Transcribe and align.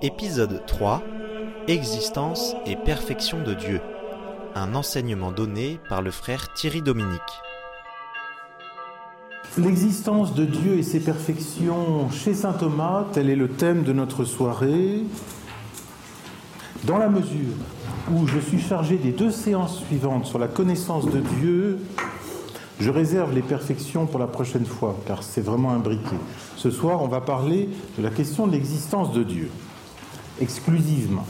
Épisode 0.00 0.62
3 0.64 1.02
Existence 1.66 2.54
et 2.66 2.76
perfection 2.76 3.42
de 3.42 3.52
Dieu. 3.52 3.80
Un 4.54 4.76
enseignement 4.76 5.32
donné 5.32 5.80
par 5.88 6.02
le 6.02 6.12
frère 6.12 6.52
Thierry 6.52 6.82
Dominique. 6.82 7.20
L'existence 9.56 10.34
de 10.34 10.44
Dieu 10.44 10.78
et 10.78 10.84
ses 10.84 11.00
perfections 11.00 12.08
chez 12.12 12.32
saint 12.32 12.52
Thomas, 12.52 13.06
tel 13.12 13.28
est 13.28 13.34
le 13.34 13.48
thème 13.48 13.82
de 13.82 13.92
notre 13.92 14.24
soirée. 14.24 15.02
Dans 16.84 16.98
la 16.98 17.08
mesure 17.08 17.56
où 18.12 18.24
je 18.28 18.38
suis 18.38 18.60
chargé 18.60 18.98
des 18.98 19.10
deux 19.10 19.32
séances 19.32 19.80
suivantes 19.80 20.26
sur 20.26 20.38
la 20.38 20.46
connaissance 20.46 21.06
de 21.06 21.18
Dieu, 21.40 21.80
je 22.78 22.90
réserve 22.90 23.34
les 23.34 23.42
perfections 23.42 24.06
pour 24.06 24.20
la 24.20 24.28
prochaine 24.28 24.64
fois, 24.64 24.96
car 25.08 25.24
c'est 25.24 25.40
vraiment 25.40 25.72
imbriqué. 25.72 26.14
Ce 26.56 26.70
soir, 26.70 27.02
on 27.02 27.08
va 27.08 27.20
parler 27.20 27.68
de 27.98 28.02
la 28.04 28.10
question 28.10 28.46
de 28.46 28.52
l'existence 28.52 29.12
de 29.12 29.24
Dieu, 29.24 29.50
exclusivement. 30.40 31.26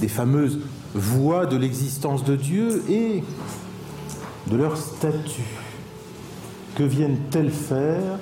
Des 0.00 0.08
fameuses 0.08 0.60
voies 0.94 1.46
de 1.46 1.56
l'existence 1.56 2.24
de 2.24 2.36
Dieu 2.36 2.82
et 2.88 3.22
de 4.50 4.56
leur 4.56 4.76
statut. 4.76 5.42
Que 6.76 6.82
viennent-elles 6.84 7.50
faire 7.50 8.18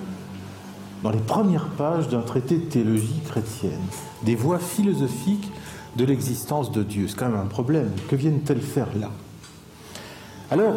dans 1.02 1.10
les 1.10 1.18
premières 1.18 1.68
pages 1.68 2.08
d'un 2.08 2.22
traité 2.22 2.56
de 2.56 2.64
théologie 2.64 3.20
chrétienne? 3.26 3.82
Des 4.22 4.34
voies 4.34 4.58
philosophiques 4.58 5.50
de 5.96 6.04
l'existence 6.04 6.72
de 6.72 6.82
Dieu. 6.82 7.06
C'est 7.08 7.16
quand 7.16 7.28
même 7.28 7.40
un 7.40 7.46
problème. 7.46 7.90
Que 8.08 8.16
viennent-elles 8.16 8.62
faire 8.62 8.88
là? 8.98 9.10
Alors, 10.50 10.74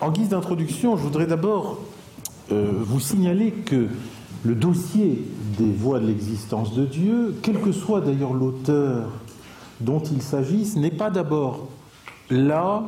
en 0.00 0.10
guise 0.10 0.30
d'introduction, 0.30 0.96
je 0.96 1.02
voudrais 1.02 1.26
d'abord 1.26 1.78
euh, 2.52 2.72
vous 2.72 3.00
signaler 3.00 3.52
que 3.52 3.88
le 4.44 4.54
dossier 4.54 5.24
des 5.56 5.72
voies 5.72 6.00
de 6.00 6.06
l'existence 6.06 6.74
de 6.74 6.84
Dieu, 6.84 7.36
quel 7.42 7.60
que 7.60 7.72
soit 7.72 8.00
d'ailleurs 8.00 8.34
l'auteur 8.34 9.08
dont 9.80 10.00
il 10.00 10.22
s'agisse, 10.22 10.76
n'est 10.76 10.90
pas 10.90 11.10
d'abord 11.10 11.68
là 12.30 12.84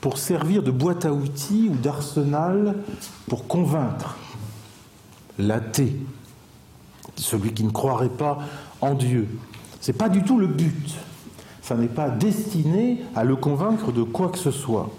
pour 0.00 0.18
servir 0.18 0.62
de 0.62 0.70
boîte 0.70 1.04
à 1.04 1.12
outils 1.12 1.70
ou 1.70 1.76
d'arsenal 1.76 2.74
pour 3.28 3.46
convaincre 3.46 4.16
l'athée, 5.38 5.96
celui 7.16 7.52
qui 7.52 7.64
ne 7.64 7.70
croirait 7.70 8.08
pas 8.08 8.38
en 8.80 8.94
Dieu. 8.94 9.28
Ce 9.80 9.90
n'est 9.90 9.96
pas 9.96 10.08
du 10.08 10.22
tout 10.22 10.38
le 10.38 10.46
but. 10.46 10.94
Ça 11.62 11.74
n'est 11.76 11.88
pas 11.88 12.10
destiné 12.10 13.02
à 13.16 13.24
le 13.24 13.36
convaincre 13.36 13.92
de 13.92 14.02
quoi 14.02 14.28
que 14.28 14.38
ce 14.38 14.50
soit. 14.50 14.90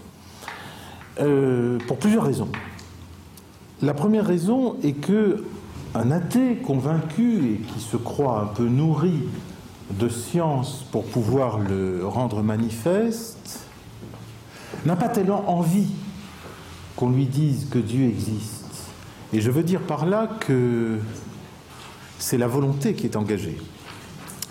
Euh, 1.20 1.78
pour 1.88 1.98
plusieurs 1.98 2.24
raisons. 2.24 2.50
La 3.82 3.94
première 3.94 4.26
raison 4.26 4.76
est 4.84 4.94
que 4.94 5.44
un 5.96 6.12
athée 6.12 6.58
convaincu 6.58 7.54
et 7.54 7.58
qui 7.74 7.80
se 7.80 7.96
croit 7.96 8.42
un 8.42 8.54
peu 8.54 8.68
nourri 8.68 9.24
de 9.92 10.10
science 10.10 10.86
pour 10.92 11.06
pouvoir 11.06 11.60
le 11.60 12.06
rendre 12.06 12.44
manifeste 12.44 13.62
n'a 14.86 14.96
pas 14.96 15.08
tellement 15.08 15.50
envie 15.50 15.88
qu'on 16.98 17.10
lui 17.10 17.26
dise 17.26 17.70
que 17.70 17.80
Dieu 17.80 18.06
existe. 18.06 18.90
Et 19.34 19.40
je 19.40 19.50
veux 19.50 19.64
dire 19.64 19.82
par 19.82 20.06
là 20.06 20.30
que 20.40 21.00
c'est 22.20 22.38
la 22.38 22.48
volonté 22.48 22.94
qui 22.94 23.06
est 23.06 23.16
engagée. 23.16 23.58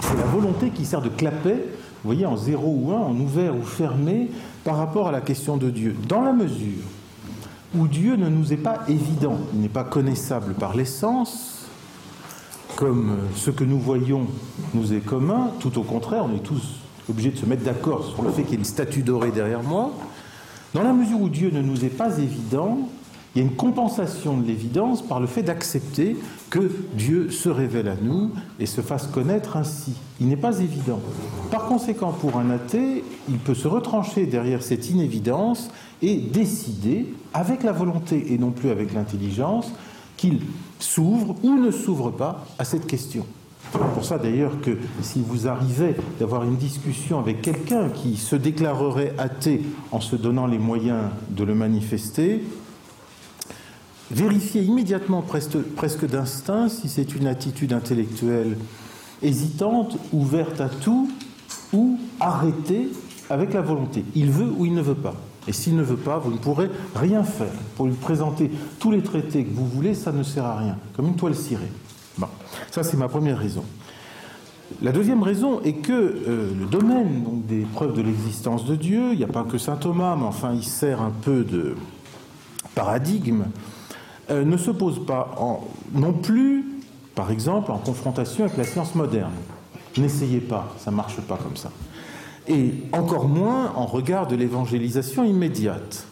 C'est 0.01 0.17
la 0.17 0.25
volonté 0.25 0.71
qui 0.71 0.85
sert 0.85 1.03
de 1.03 1.09
clapet, 1.09 1.57
vous 2.03 2.09
voyez, 2.09 2.27
en 2.27 2.37
0 2.37 2.67
ou 2.67 2.93
1, 2.93 2.97
en 2.97 3.17
ouvert 3.17 3.55
ou 3.57 3.63
fermé, 3.63 4.31
par 4.65 4.77
rapport 4.77 5.09
à 5.09 5.13
la 5.13 5.21
question 5.21 5.57
de 5.57 5.71
Dieu. 5.71 5.95
Dans 6.09 6.23
la 6.23 6.33
mesure 6.33 6.85
où 7.75 7.89
Dieu 7.89 8.17
ne 8.17 8.29
nous 8.29 8.53
est 8.53 8.59
pas 8.59 8.81
évident, 8.89 9.39
il 9.53 9.61
n'est 9.61 9.69
pas 9.69 9.85
connaissable 9.85 10.55
par 10.55 10.77
l'essence, 10.77 11.67
comme 12.77 13.17
ce 13.37 13.51
que 13.51 13.65
nous 13.65 13.79
voyons 13.79 14.27
nous 14.75 14.93
est 14.93 15.01
commun, 15.01 15.51
tout 15.61 15.79
au 15.79 15.83
contraire, 15.83 16.25
on 16.25 16.35
est 16.35 16.43
tous 16.43 16.81
obligés 17.09 17.31
de 17.31 17.37
se 17.37 17.47
mettre 17.47 17.65
d'accord 17.65 18.05
sur 18.07 18.23
le 18.23 18.31
fait 18.31 18.43
qu'il 18.43 18.53
y 18.53 18.55
ait 18.55 18.59
une 18.59 18.65
statue 18.65 19.03
dorée 19.03 19.31
derrière 19.31 19.63
moi, 19.63 19.93
dans 20.73 20.83
la 20.83 20.93
mesure 20.93 21.21
où 21.21 21.29
Dieu 21.29 21.51
ne 21.53 21.63
nous 21.63 21.85
est 21.85 21.97
pas 21.97 22.19
évident, 22.19 22.89
il 23.35 23.43
y 23.43 23.45
a 23.45 23.49
une 23.49 23.57
compensation 23.57 24.37
de 24.37 24.47
l'évidence 24.47 25.03
par 25.03 25.19
le 25.19 25.27
fait 25.27 25.43
d'accepter 25.43 26.17
que 26.51 26.71
Dieu 26.95 27.31
se 27.31 27.49
révèle 27.49 27.89
à 27.89 27.97
nous 28.01 28.31
et 28.61 28.67
se 28.67 28.81
fasse 28.81 29.09
connaître 29.09 29.57
ainsi. 29.57 29.95
Il 30.21 30.29
n'est 30.29 30.37
pas 30.37 30.61
évident. 30.61 31.01
Par 31.51 31.67
conséquent, 31.67 32.13
pour 32.13 32.37
un 32.37 32.51
athée, 32.51 33.03
il 33.29 33.39
peut 33.39 33.55
se 33.55 33.67
retrancher 33.67 34.27
derrière 34.27 34.63
cette 34.63 34.89
inévidence 34.89 35.71
et 36.01 36.17
décider, 36.17 37.13
avec 37.33 37.65
la 37.65 37.73
volonté 37.73 38.33
et 38.33 38.39
non 38.39 38.53
plus 38.53 38.71
avec 38.71 38.95
l'intelligence, 38.95 39.73
qu'il 40.17 40.41
s'ouvre 40.79 41.35
ou 41.43 41.59
ne 41.59 41.73
s'ouvre 41.73 42.11
pas 42.11 42.45
à 42.59 42.65
cette 42.65 42.87
question. 42.87 43.27
C'est 43.73 43.79
pour 43.95 44.05
ça 44.05 44.19
d'ailleurs 44.19 44.61
que 44.61 44.79
si 45.01 45.21
vous 45.27 45.49
arrivez 45.49 45.97
d'avoir 46.21 46.45
une 46.45 46.55
discussion 46.55 47.19
avec 47.19 47.43
quelqu'un 47.43 47.89
qui 47.89 48.17
se 48.17 48.37
déclarerait 48.37 49.15
athée 49.19 49.63
en 49.91 50.01
se 50.01 50.15
donnant 50.15 50.47
les 50.47 50.59
moyens 50.59 51.07
de 51.31 51.43
le 51.43 51.57
manifester, 51.57 52.45
vérifier 54.11 54.63
immédiatement, 54.63 55.23
presque, 55.23 56.07
d'instinct, 56.07 56.69
si 56.69 56.89
c'est 56.89 57.15
une 57.15 57.27
attitude 57.27 57.73
intellectuelle 57.73 58.57
hésitante, 59.23 59.97
ouverte 60.13 60.61
à 60.61 60.69
tout, 60.69 61.11
ou 61.73 61.99
arrêtée 62.21 62.89
avec 63.31 63.55
la 63.55 63.63
volonté. 63.63 64.05
Il 64.15 64.31
veut 64.31 64.53
ou 64.57 64.67
il 64.67 64.75
ne 64.75 64.83
veut 64.83 64.95
pas. 64.95 65.15
Et 65.47 65.53
s'il 65.53 65.77
ne 65.77 65.83
veut 65.83 65.97
pas, 65.97 66.19
vous 66.19 66.33
ne 66.33 66.39
pourrez 66.39 66.71
rien 66.95 67.23
faire. 67.23 67.53
Pour 67.77 67.87
lui 67.87 67.95
présenter 67.95 68.51
tous 68.79 68.91
les 68.91 69.03
traités 69.03 69.45
que 69.45 69.55
vous 69.55 69.67
voulez, 69.67 69.95
ça 69.95 70.13
ne 70.13 70.23
sert 70.23 70.45
à 70.45 70.59
rien, 70.59 70.77
comme 70.97 71.07
une 71.07 71.17
toile 71.17 71.35
cirée. 71.35 71.71
Bon, 72.17 72.29
ça 72.71 72.83
c'est 72.83 72.97
ma 72.97 73.09
première 73.09 73.39
raison. 73.39 73.65
La 74.83 74.93
deuxième 74.93 75.23
raison 75.23 75.61
est 75.63 75.75
que 75.75 75.93
euh, 75.93 76.53
le 76.59 76.67
domaine 76.67 77.43
des 77.47 77.67
preuves 77.75 77.95
de 77.95 78.03
l'existence 78.03 78.65
de 78.65 78.77
Dieu, 78.77 79.13
il 79.13 79.19
n'y 79.19 79.25
a 79.25 79.29
pas 79.29 79.45
que 79.45 79.59
saint 79.59 79.77
Thomas, 79.77 80.17
mais 80.17 80.25
enfin 80.25 80.53
il 80.55 80.65
sert 80.65 81.03
un 81.03 81.11
peu 81.11 81.45
de 81.45 81.77
paradigme 82.75 83.45
euh, 84.31 84.45
ne 84.45 84.57
se 84.57 84.71
pose 84.71 85.05
pas 85.05 85.35
non 85.93 86.13
plus, 86.13 86.65
par 87.15 87.31
exemple, 87.31 87.71
en 87.71 87.79
confrontation 87.79 88.45
avec 88.45 88.57
la 88.57 88.65
science 88.65 88.95
moderne. 88.95 89.33
N'essayez 89.97 90.41
pas, 90.41 90.75
ça 90.79 90.91
ne 90.91 90.97
marche 90.97 91.21
pas 91.21 91.37
comme 91.37 91.57
ça. 91.57 91.71
Et 92.49 92.73
encore 92.93 93.29
moins 93.29 93.73
en 93.77 93.87
regard 93.87 94.27
de 94.27 94.37
l'évangélisation 94.37 95.25
immédiate, 95.25 96.07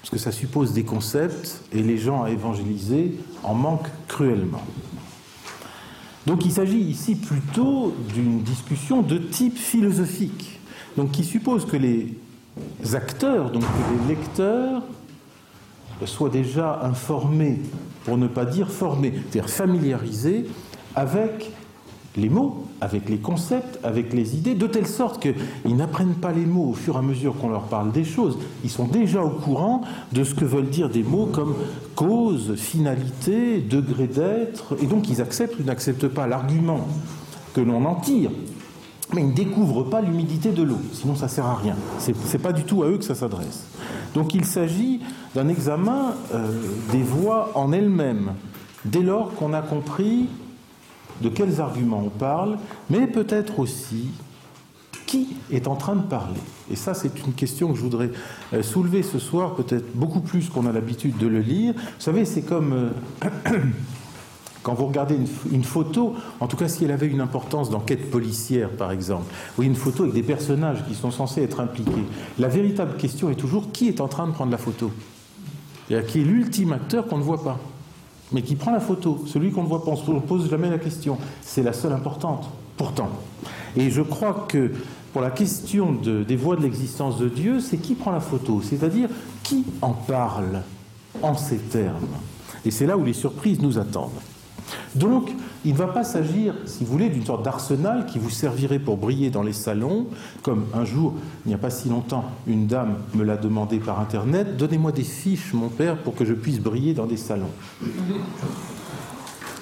parce 0.00 0.10
que 0.10 0.18
ça 0.18 0.32
suppose 0.32 0.72
des 0.72 0.84
concepts 0.84 1.62
et 1.72 1.82
les 1.82 1.98
gens 1.98 2.22
à 2.22 2.30
évangéliser 2.30 3.16
en 3.42 3.54
manquent 3.54 3.90
cruellement. 4.08 4.62
Donc 6.26 6.44
il 6.44 6.52
s'agit 6.52 6.80
ici 6.80 7.14
plutôt 7.14 7.94
d'une 8.12 8.42
discussion 8.42 9.02
de 9.02 9.18
type 9.18 9.56
philosophique, 9.56 10.60
donc 10.96 11.12
qui 11.12 11.24
suppose 11.24 11.64
que 11.64 11.76
les 11.76 12.14
acteurs, 12.94 13.50
donc 13.50 13.62
que 13.62 14.02
les 14.08 14.14
lecteurs, 14.14 14.82
soit 16.06 16.30
déjà 16.30 16.80
informé, 16.82 17.60
pour 18.04 18.16
ne 18.16 18.26
pas 18.26 18.44
dire 18.44 18.70
formé, 18.70 19.12
c'est-à-dire 19.12 19.50
familiarisé 19.50 20.46
avec 20.94 21.52
les 22.16 22.28
mots, 22.28 22.66
avec 22.80 23.08
les 23.08 23.18
concepts, 23.18 23.78
avec 23.84 24.12
les 24.12 24.36
idées, 24.36 24.54
de 24.54 24.66
telle 24.66 24.86
sorte 24.86 25.22
qu'ils 25.22 25.76
n'apprennent 25.76 26.14
pas 26.14 26.32
les 26.32 26.44
mots 26.44 26.70
au 26.70 26.72
fur 26.72 26.96
et 26.96 26.98
à 26.98 27.02
mesure 27.02 27.36
qu'on 27.36 27.50
leur 27.50 27.64
parle 27.64 27.92
des 27.92 28.04
choses. 28.04 28.38
Ils 28.64 28.70
sont 28.70 28.86
déjà 28.86 29.22
au 29.22 29.30
courant 29.30 29.82
de 30.12 30.24
ce 30.24 30.34
que 30.34 30.44
veulent 30.44 30.70
dire 30.70 30.88
des 30.88 31.04
mots 31.04 31.26
comme 31.26 31.54
cause, 31.94 32.54
finalité, 32.56 33.60
degré 33.60 34.06
d'être, 34.06 34.76
et 34.82 34.86
donc 34.86 35.08
ils 35.08 35.20
acceptent 35.20 35.60
ou 35.60 35.62
n'acceptent 35.62 36.08
pas 36.08 36.26
l'argument 36.26 36.88
que 37.54 37.60
l'on 37.60 37.84
en 37.84 37.94
tire. 37.96 38.30
Mais 39.14 39.22
ils 39.22 39.28
ne 39.28 39.34
découvrent 39.34 39.84
pas 39.84 40.00
l'humidité 40.00 40.50
de 40.50 40.62
l'eau, 40.62 40.78
sinon 40.92 41.14
ça 41.14 41.26
ne 41.26 41.30
sert 41.30 41.46
à 41.46 41.56
rien. 41.56 41.76
Ce 41.98 42.10
n'est 42.10 42.42
pas 42.42 42.52
du 42.52 42.64
tout 42.64 42.82
à 42.82 42.86
eux 42.86 42.98
que 42.98 43.04
ça 43.04 43.14
s'adresse. 43.14 43.66
Donc 44.14 44.34
il 44.34 44.44
s'agit 44.44 45.00
d'un 45.34 45.48
examen 45.48 46.14
euh, 46.34 46.48
des 46.92 47.02
voix 47.02 47.52
en 47.54 47.72
elles-mêmes, 47.72 48.32
dès 48.84 49.02
lors 49.02 49.34
qu'on 49.34 49.52
a 49.52 49.62
compris 49.62 50.26
de 51.20 51.28
quels 51.28 51.60
arguments 51.60 52.02
on 52.06 52.10
parle, 52.10 52.58
mais 52.88 53.06
peut-être 53.06 53.58
aussi 53.58 54.10
qui 55.06 55.36
est 55.50 55.66
en 55.66 55.74
train 55.74 55.96
de 55.96 56.02
parler. 56.02 56.40
Et 56.70 56.76
ça, 56.76 56.94
c'est 56.94 57.26
une 57.26 57.32
question 57.32 57.72
que 57.72 57.76
je 57.76 57.82
voudrais 57.82 58.10
euh, 58.54 58.62
soulever 58.62 59.02
ce 59.02 59.18
soir, 59.18 59.54
peut-être 59.54 59.92
beaucoup 59.94 60.20
plus 60.20 60.48
qu'on 60.48 60.66
a 60.66 60.72
l'habitude 60.72 61.18
de 61.18 61.26
le 61.26 61.40
lire. 61.40 61.74
Vous 61.74 61.80
savez, 61.98 62.24
c'est 62.24 62.42
comme... 62.42 62.72
Euh, 62.72 63.28
Quand 64.62 64.74
vous 64.74 64.86
regardez 64.86 65.16
une, 65.52 65.64
photo, 65.64 66.14
en 66.38 66.46
tout 66.46 66.56
cas 66.56 66.68
si 66.68 66.84
elle 66.84 66.90
avait 66.90 67.06
une 67.06 67.22
importance 67.22 67.70
d'enquête 67.70 68.10
policière 68.10 68.68
par 68.68 68.92
exemple, 68.92 69.32
ou 69.58 69.62
une 69.62 69.74
photo 69.74 70.02
avec 70.02 70.14
des 70.14 70.22
personnages 70.22 70.84
qui 70.86 70.94
sont 70.94 71.10
censés 71.10 71.42
être 71.42 71.60
impliqués, 71.60 72.04
la 72.38 72.48
véritable 72.48 72.96
question 72.96 73.30
est 73.30 73.36
toujours 73.36 73.72
qui 73.72 73.88
est 73.88 74.00
en 74.00 74.08
train 74.08 74.26
de 74.26 74.32
prendre 74.32 74.52
la 74.52 74.58
photo? 74.58 74.90
Qui 75.88 76.20
est 76.20 76.24
l'ultime 76.24 76.72
acteur 76.72 77.06
qu'on 77.06 77.18
ne 77.18 77.22
voit 77.22 77.42
pas, 77.42 77.58
mais 78.32 78.42
qui 78.42 78.54
prend 78.54 78.70
la 78.70 78.80
photo, 78.80 79.24
celui 79.26 79.50
qu'on 79.50 79.62
ne 79.62 79.68
voit 79.68 79.84
pas, 79.84 79.92
on 80.06 80.14
ne 80.14 80.20
pose 80.20 80.48
jamais 80.48 80.70
la 80.70 80.78
question. 80.78 81.18
C'est 81.42 81.62
la 81.62 81.72
seule 81.72 81.92
importante, 81.92 82.48
pourtant. 82.76 83.10
Et 83.76 83.90
je 83.90 84.02
crois 84.02 84.46
que 84.48 84.72
pour 85.12 85.22
la 85.22 85.30
question 85.30 85.92
des 85.92 86.36
voies 86.36 86.56
de 86.56 86.62
l'existence 86.62 87.18
de 87.18 87.28
Dieu, 87.28 87.60
c'est 87.60 87.78
qui 87.78 87.94
prend 87.94 88.12
la 88.12 88.20
photo, 88.20 88.60
c'est-à-dire 88.62 89.08
qui 89.42 89.64
en 89.82 89.92
parle 89.92 90.62
en 91.22 91.34
ces 91.34 91.58
termes. 91.58 92.06
Et 92.64 92.70
c'est 92.70 92.86
là 92.86 92.96
où 92.96 93.04
les 93.04 93.12
surprises 93.12 93.60
nous 93.60 93.78
attendent. 93.78 94.10
Donc, 94.94 95.30
il 95.64 95.72
ne 95.72 95.78
va 95.78 95.88
pas 95.88 96.04
s'agir, 96.04 96.54
si 96.64 96.84
vous 96.84 96.92
voulez, 96.92 97.08
d'une 97.08 97.24
sorte 97.24 97.44
d'arsenal 97.44 98.06
qui 98.06 98.18
vous 98.18 98.30
servirait 98.30 98.78
pour 98.78 98.96
briller 98.96 99.30
dans 99.30 99.42
les 99.42 99.52
salons, 99.52 100.06
comme 100.42 100.66
un 100.74 100.84
jour, 100.84 101.14
il 101.44 101.48
n'y 101.48 101.54
a 101.54 101.58
pas 101.58 101.70
si 101.70 101.88
longtemps, 101.88 102.24
une 102.46 102.66
dame 102.66 102.96
me 103.14 103.24
l'a 103.24 103.36
demandé 103.36 103.78
par 103.78 104.00
Internet, 104.00 104.56
donnez-moi 104.56 104.92
des 104.92 105.02
fiches, 105.02 105.52
mon 105.52 105.68
père, 105.68 105.96
pour 105.98 106.14
que 106.14 106.24
je 106.24 106.34
puisse 106.34 106.60
briller 106.60 106.94
dans 106.94 107.06
des 107.06 107.16
salons. 107.16 107.50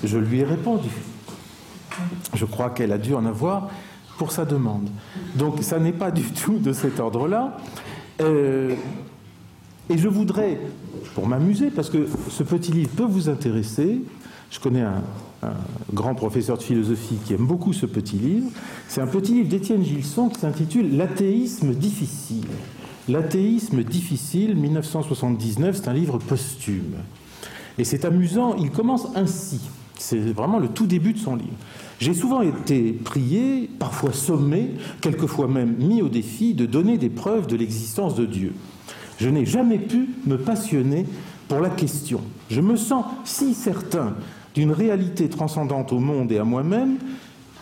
Je 0.05 0.19
lui 0.19 0.41
ai 0.41 0.45
répondu. 0.45 0.91
Je 2.35 2.45
crois 2.45 2.71
qu'elle 2.71 2.93
a 2.93 2.99
dû 2.99 3.15
en 3.15 3.27
avoir 3.27 3.69
pour 4.19 4.33
sa 4.33 4.45
demande. 4.45 4.89
Donc 5.35 5.63
ça 5.63 5.79
n'est 5.79 5.93
pas 5.93 6.11
du 6.11 6.25
tout 6.25 6.59
de 6.59 6.73
cet 6.73 7.01
ordre-là. 7.01 7.57
Euh, 8.21 8.75
et 9.91 9.97
je 9.97 10.09
voudrais, 10.09 10.61
pour 11.15 11.27
m'amuser, 11.27 11.71
parce 11.71 11.89
que 11.89 12.07
ce 12.31 12.43
petit 12.43 12.73
livre 12.73 12.91
peut 12.91 13.05
vous 13.05 13.29
intéresser, 13.29 14.03
je 14.51 14.59
connais 14.61 14.83
un, 14.83 15.03
grand 15.95 16.15
professeur 16.15 16.59
de 16.59 16.63
philosophie 16.63 17.17
qui 17.25 17.35
aime 17.35 17.47
beaucoup 17.47 17.73
ce 17.73 17.87
petit 17.87 18.17
livre, 18.17 18.51
c'est 18.89 19.01
un 19.01 19.07
petit 19.07 19.35
livre 19.35 19.49
d'Étienne 19.49 19.85
Gilson 19.85 20.29
qui 20.29 20.41
s'intitule 20.41 20.97
L'athéisme 20.97 21.75
difficile. 21.75 22.47
L'athéisme 23.09 23.85
difficile, 23.85 24.57
1979, 24.57 25.77
c'est 25.77 25.89
un 25.89 25.93
livre 25.93 26.19
posthume. 26.19 26.97
Et 27.79 27.85
c'est 27.85 28.05
amusant, 28.05 28.57
il 28.57 28.71
commence 28.71 29.07
ainsi. 29.15 29.61
C'est 29.97 30.19
vraiment 30.33 30.59
le 30.59 30.69
tout 30.69 30.87
début 30.87 31.13
de 31.13 31.19
son 31.19 31.37
livre. 31.37 31.57
J'ai 32.01 32.15
souvent 32.15 32.43
été 32.43 32.93
prié, 32.93 33.69
parfois 33.79 34.13
sommé, 34.13 34.75
quelquefois 35.01 35.49
même 35.49 35.75
mis 35.79 36.03
au 36.03 36.09
défi 36.09 36.55
de 36.55 36.67
donner 36.67 36.99
des 36.99 37.11
preuves 37.11 37.47
de 37.47 37.57
l'existence 37.57 38.15
de 38.15 38.27
Dieu. 38.27 38.55
Je 39.19 39.29
n'ai 39.29 39.47
jamais 39.47 39.79
pu 39.79 40.11
me 40.27 40.37
passionner 40.37 41.07
pour 41.49 41.61
la 41.61 41.71
question. 41.71 42.21
Je 42.51 42.61
me 42.61 42.77
sens 42.77 43.05
si 43.25 43.55
certain 43.55 44.15
d'une 44.55 44.71
réalité 44.73 45.29
transcendante 45.29 45.93
au 45.93 45.99
monde 45.99 46.31
et 46.31 46.39
à 46.39 46.45
moi-même, 46.45 46.99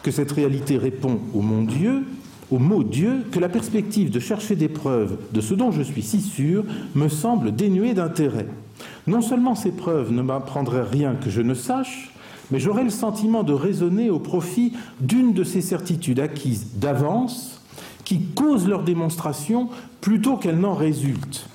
que 0.03 0.11
cette 0.11 0.33
réalité 0.33 0.77
répond 0.77 1.19
au 1.35 1.41
mon 1.41 1.63
Dieu, 1.63 2.05
au 2.51 2.59
mot 2.59 2.85
Dieu, 2.85 3.25
que 3.33 3.41
la 3.41 3.49
perspective 3.49 4.11
de 4.11 4.21
chercher 4.21 4.55
des 4.57 4.69
preuves 4.69 5.19
de 5.33 5.41
ce 5.41 5.55
dont 5.55 5.73
je 5.73 5.83
suis 5.83 6.03
si 6.03 6.21
sûr 6.21 6.65
me 6.95 7.09
semble 7.09 7.55
dénuée 7.55 7.95
d'intérêt. 7.95 8.47
Non 9.07 9.21
seulement 9.21 9.55
ces 9.55 9.73
preuves 9.73 10.13
ne 10.13 10.23
m'apprendraient 10.23 10.85
rien 10.85 11.15
que 11.15 11.31
je 11.31 11.41
ne 11.41 11.55
sache, 11.55 12.13
mais 12.51 12.61
j'aurais 12.61 12.85
le 12.85 12.91
sentiment 12.91 13.43
de 13.43 13.53
raisonner 13.53 14.11
au 14.11 14.21
profit 14.21 14.73
d'une 15.01 15.33
de 15.33 15.43
ces 15.43 15.61
certitudes 15.61 16.21
acquises 16.21 16.69
d'avance 16.77 17.61
qui 18.05 18.21
causent 18.21 18.69
leur 18.69 18.85
démonstration 18.85 19.69
plutôt 20.01 20.37
qu'elles 20.37 20.61
n'en 20.61 20.75
résultent. 20.75 21.49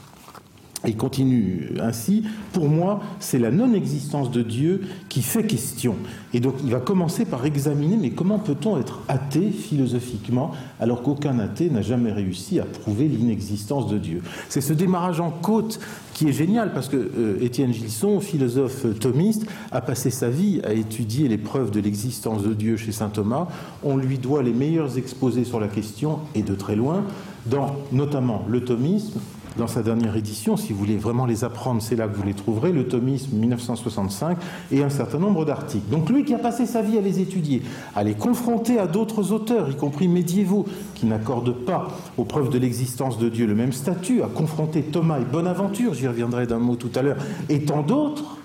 Il 0.88 0.98
continue 0.98 1.70
ainsi, 1.80 2.24
pour 2.54 2.68
moi, 2.68 3.02
c'est 3.20 3.38
la 3.38 3.52
non-existence 3.52 4.32
de 4.32 4.42
Dieu 4.42 4.82
qui 5.10 5.22
fait 5.22 5.46
question. 5.46 5.96
Et 6.34 6.40
donc 6.40 6.56
il 6.64 6.72
va 6.72 6.80
commencer 6.80 7.26
par 7.26 7.46
examiner, 7.46 7.98
mais 7.98 8.10
comment 8.10 8.40
peut-on 8.40 8.80
être 8.80 9.02
athée 9.08 9.52
philosophiquement 9.52 10.52
alors 10.80 11.04
qu'aucun 11.04 11.38
athée 11.38 11.70
n'a 11.70 11.84
jamais 11.84 12.12
réussi 12.12 12.60
à 12.60 12.66
prouver 12.66 13.08
l'inexistence 13.08 13.88
de 13.88 14.00
Dieu? 14.00 14.24
C'est 14.50 14.62
ce 14.62 14.74
démarrage 14.74 15.20
en 15.20 15.30
côte 15.30 15.80
qui 16.14 16.28
est 16.28 16.34
génial, 16.34 16.74
parce 16.74 16.90
que 16.90 16.98
euh, 16.98 17.38
Étienne 17.42 17.74
Gilson, 17.74 18.20
philosophe 18.20 18.86
thomiste, 19.00 19.46
a 19.72 19.82
passé 19.82 20.10
sa 20.10 20.30
vie 20.30 20.62
à 20.64 20.74
étudier 20.74 21.28
les 21.28 21.38
preuves 21.38 21.72
de 21.72 21.80
l'existence 21.80 22.44
de 22.44 22.54
Dieu 22.54 22.76
chez 22.78 22.92
saint 22.92 23.10
Thomas. 23.10 23.48
On 23.84 23.98
lui 23.98 24.18
doit 24.18 24.44
les 24.44 24.54
meilleurs 24.54 24.98
exposés 24.98 25.46
sur 25.46 25.60
la 25.60 25.68
question, 25.68 26.20
et 26.36 26.42
de 26.42 26.56
très 26.56 26.76
loin, 26.76 27.04
dans 27.46 27.76
notamment 27.92 28.46
le 28.48 28.64
thomisme, 28.64 29.20
dans 29.58 29.68
sa 29.68 29.84
dernière 29.84 30.16
édition, 30.16 30.58
si 30.58 30.74
vous 30.74 30.80
voulez 30.80 30.98
vraiment 30.98 31.26
les 31.26 31.44
apprendre, 31.44 31.82
c'est 31.82 31.96
là 31.96 32.08
que 32.08 32.16
vous 32.16 32.24
les 32.24 32.34
trouverez, 32.34 32.72
le 32.72 32.88
thomisme 32.88 33.36
1965 33.36 34.38
et 34.72 34.84
un 34.84 34.90
certain 34.90 35.20
nombre 35.20 35.46
d'articles. 35.46 35.90
Donc 35.90 36.10
lui 36.10 36.24
qui 36.24 36.34
a 36.34 36.40
passé 36.40 36.66
sa 36.66 36.82
vie 36.82 36.98
à 36.98 37.02
les 37.02 37.20
étudier, 37.20 37.62
à 37.96 38.04
les 38.04 38.14
confronter 38.14 38.80
à 38.80 38.88
d'autres 38.88 39.32
auteurs, 39.32 39.70
y 39.70 39.76
compris 39.76 40.08
médiévaux, 40.08 40.66
qui 40.96 41.06
n'accordent 41.06 41.66
pas 41.66 41.88
aux 42.18 42.24
preuves 42.24 42.50
de 42.50 42.58
l'existence 42.58 43.18
de 43.18 43.30
Dieu 43.30 43.46
le 43.46 43.56
même 43.56 43.74
statut, 43.74 44.24
à 44.24 44.28
confronter 44.28 44.82
Thomas 44.84 45.20
et 45.20 45.26
Bonaventure, 45.26 45.94
j'y 45.94 46.08
reviendrai 46.08 46.48
d'un 46.48 46.60
mot 46.60 46.76
tout 46.76 46.92
à 46.96 47.02
l'heure, 47.02 47.18
et 47.50 47.62
tant 47.64 47.82
d'autres, 47.82 48.38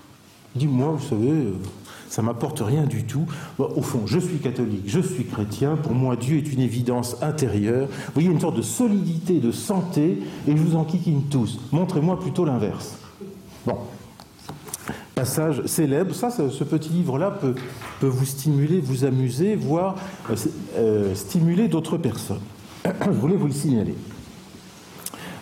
dis-moi, 0.54 0.96
vous 0.98 1.06
savez, 1.06 1.30
euh, 1.30 1.52
ça 2.08 2.22
m'apporte 2.22 2.60
rien 2.60 2.84
du 2.84 3.04
tout. 3.04 3.26
au 3.58 3.82
fond, 3.82 4.02
je 4.06 4.18
suis 4.18 4.38
catholique, 4.38 4.84
je 4.86 5.00
suis 5.00 5.24
chrétien, 5.24 5.76
pour 5.76 5.92
moi 5.92 6.16
Dieu 6.16 6.38
est 6.38 6.52
une 6.52 6.60
évidence 6.60 7.16
intérieure. 7.22 7.88
Vous 7.88 8.12
voyez, 8.14 8.28
une 8.28 8.40
sorte 8.40 8.56
de 8.56 8.62
solidité, 8.62 9.40
de 9.40 9.52
santé, 9.52 10.18
et 10.48 10.56
je 10.56 10.62
vous 10.62 10.76
en 10.76 10.84
tous. 11.30 11.60
Montrez-moi 11.72 12.18
plutôt 12.18 12.44
l'inverse. 12.44 12.96
Bon. 13.66 13.76
Passage 15.14 15.64
célèbre, 15.64 16.14
ça, 16.14 16.30
ce 16.30 16.64
petit 16.64 16.90
livre-là 16.90 17.30
peut, 17.30 17.54
peut, 18.00 18.06
vous 18.06 18.26
stimuler, 18.26 18.80
vous 18.80 19.04
amuser, 19.04 19.56
voire 19.56 19.96
euh, 20.30 20.36
euh, 20.76 21.14
stimuler 21.14 21.68
d'autres 21.68 21.96
personnes. 21.96 22.42
je 22.84 23.10
voulais 23.10 23.36
vous 23.36 23.46
le 23.46 23.52
signaler. 23.52 23.94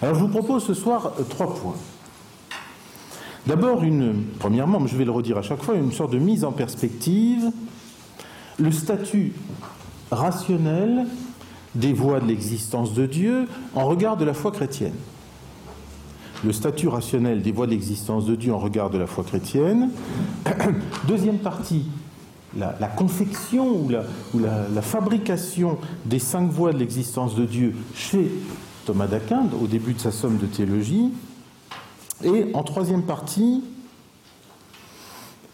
Alors 0.00 0.14
je 0.14 0.20
vous 0.20 0.28
propose 0.28 0.64
ce 0.64 0.74
soir 0.74 1.12
euh, 1.18 1.24
trois 1.24 1.52
points. 1.54 1.74
D'abord, 3.46 3.82
une, 3.82 4.24
premièrement, 4.38 4.86
je 4.86 4.96
vais 4.96 5.04
le 5.04 5.10
redire 5.10 5.38
à 5.38 5.42
chaque 5.42 5.62
fois, 5.62 5.74
une 5.74 5.92
sorte 5.92 6.12
de 6.12 6.18
mise 6.18 6.44
en 6.44 6.52
perspective, 6.52 7.50
le 8.58 8.72
statut 8.72 9.32
rationnel 10.10 11.06
des 11.74 11.92
voies 11.92 12.20
de 12.20 12.26
l'existence 12.26 12.94
de 12.94 13.04
Dieu 13.06 13.48
en 13.74 13.86
regard 13.86 14.16
de 14.16 14.24
la 14.24 14.32
foi 14.32 14.50
chrétienne. 14.50 14.94
Le 16.44 16.52
statut 16.52 16.88
rationnel 16.88 17.42
des 17.42 17.52
voies 17.52 17.66
de 17.66 17.72
l'existence 17.72 18.26
de 18.26 18.34
Dieu 18.34 18.52
en 18.52 18.58
regard 18.58 18.90
de 18.90 18.98
la 18.98 19.06
foi 19.06 19.24
chrétienne. 19.24 19.90
Deuxième 21.08 21.38
partie, 21.38 21.86
la, 22.56 22.72
confection 22.88 23.76
ou, 23.76 23.88
la, 23.88 24.04
la, 24.72 24.82
fabrication 24.82 25.78
des 26.04 26.18
cinq 26.18 26.50
voies 26.50 26.72
de 26.72 26.78
l'existence 26.78 27.34
de 27.34 27.44
Dieu 27.44 27.74
chez 27.94 28.30
Thomas 28.84 29.06
d'Aquin 29.06 29.46
au 29.60 29.66
début 29.66 29.94
de 29.94 30.00
sa 30.00 30.12
somme 30.12 30.36
de 30.38 30.46
théologie. 30.46 31.10
Et 32.22 32.50
en 32.54 32.62
troisième 32.62 33.02
partie, 33.02 33.64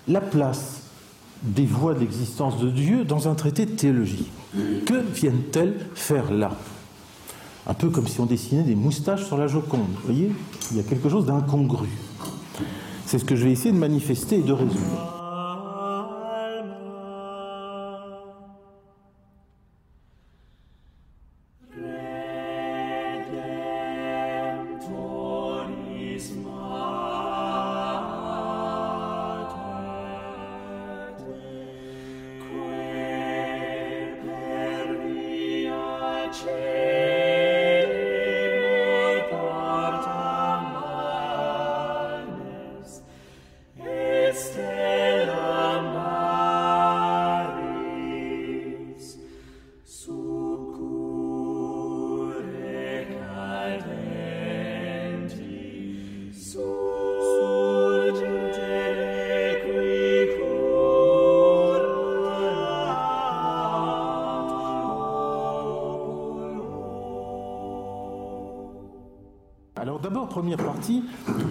la 0.09 0.21
place 0.21 0.83
des 1.43 1.65
voies 1.65 1.95
de 1.95 2.01
l'existence 2.01 2.59
de 2.59 2.71
Dieu 2.71 3.05
dans 3.05 3.29
un 3.29 3.35
traité 3.35 3.65
de 3.65 3.73
théologie. 3.73 4.27
Que 4.85 5.01
viennent-elles 5.01 5.87
faire 5.95 6.31
là? 6.33 6.51
Un 7.67 7.75
peu 7.75 7.89
comme 7.89 8.07
si 8.07 8.21
on 8.21 8.27
dessinait 8.27 8.63
des 8.63 8.75
moustaches 8.75 9.25
sur 9.25 9.39
la 9.39 9.47
Joconde. 9.47 9.87
Vous 10.03 10.13
voyez 10.13 10.33
Il 10.71 10.77
y 10.77 10.81
a 10.81 10.83
quelque 10.83 11.09
chose 11.09 11.27
d'incongru. 11.27 11.89
C'est 13.07 13.19
ce 13.19 13.25
que 13.25 13.37
je 13.37 13.45
vais 13.45 13.53
essayer 13.53 13.73
de 13.73 13.79
manifester 13.79 14.39
et 14.39 14.43
de 14.43 14.53
résoudre. 14.53 15.20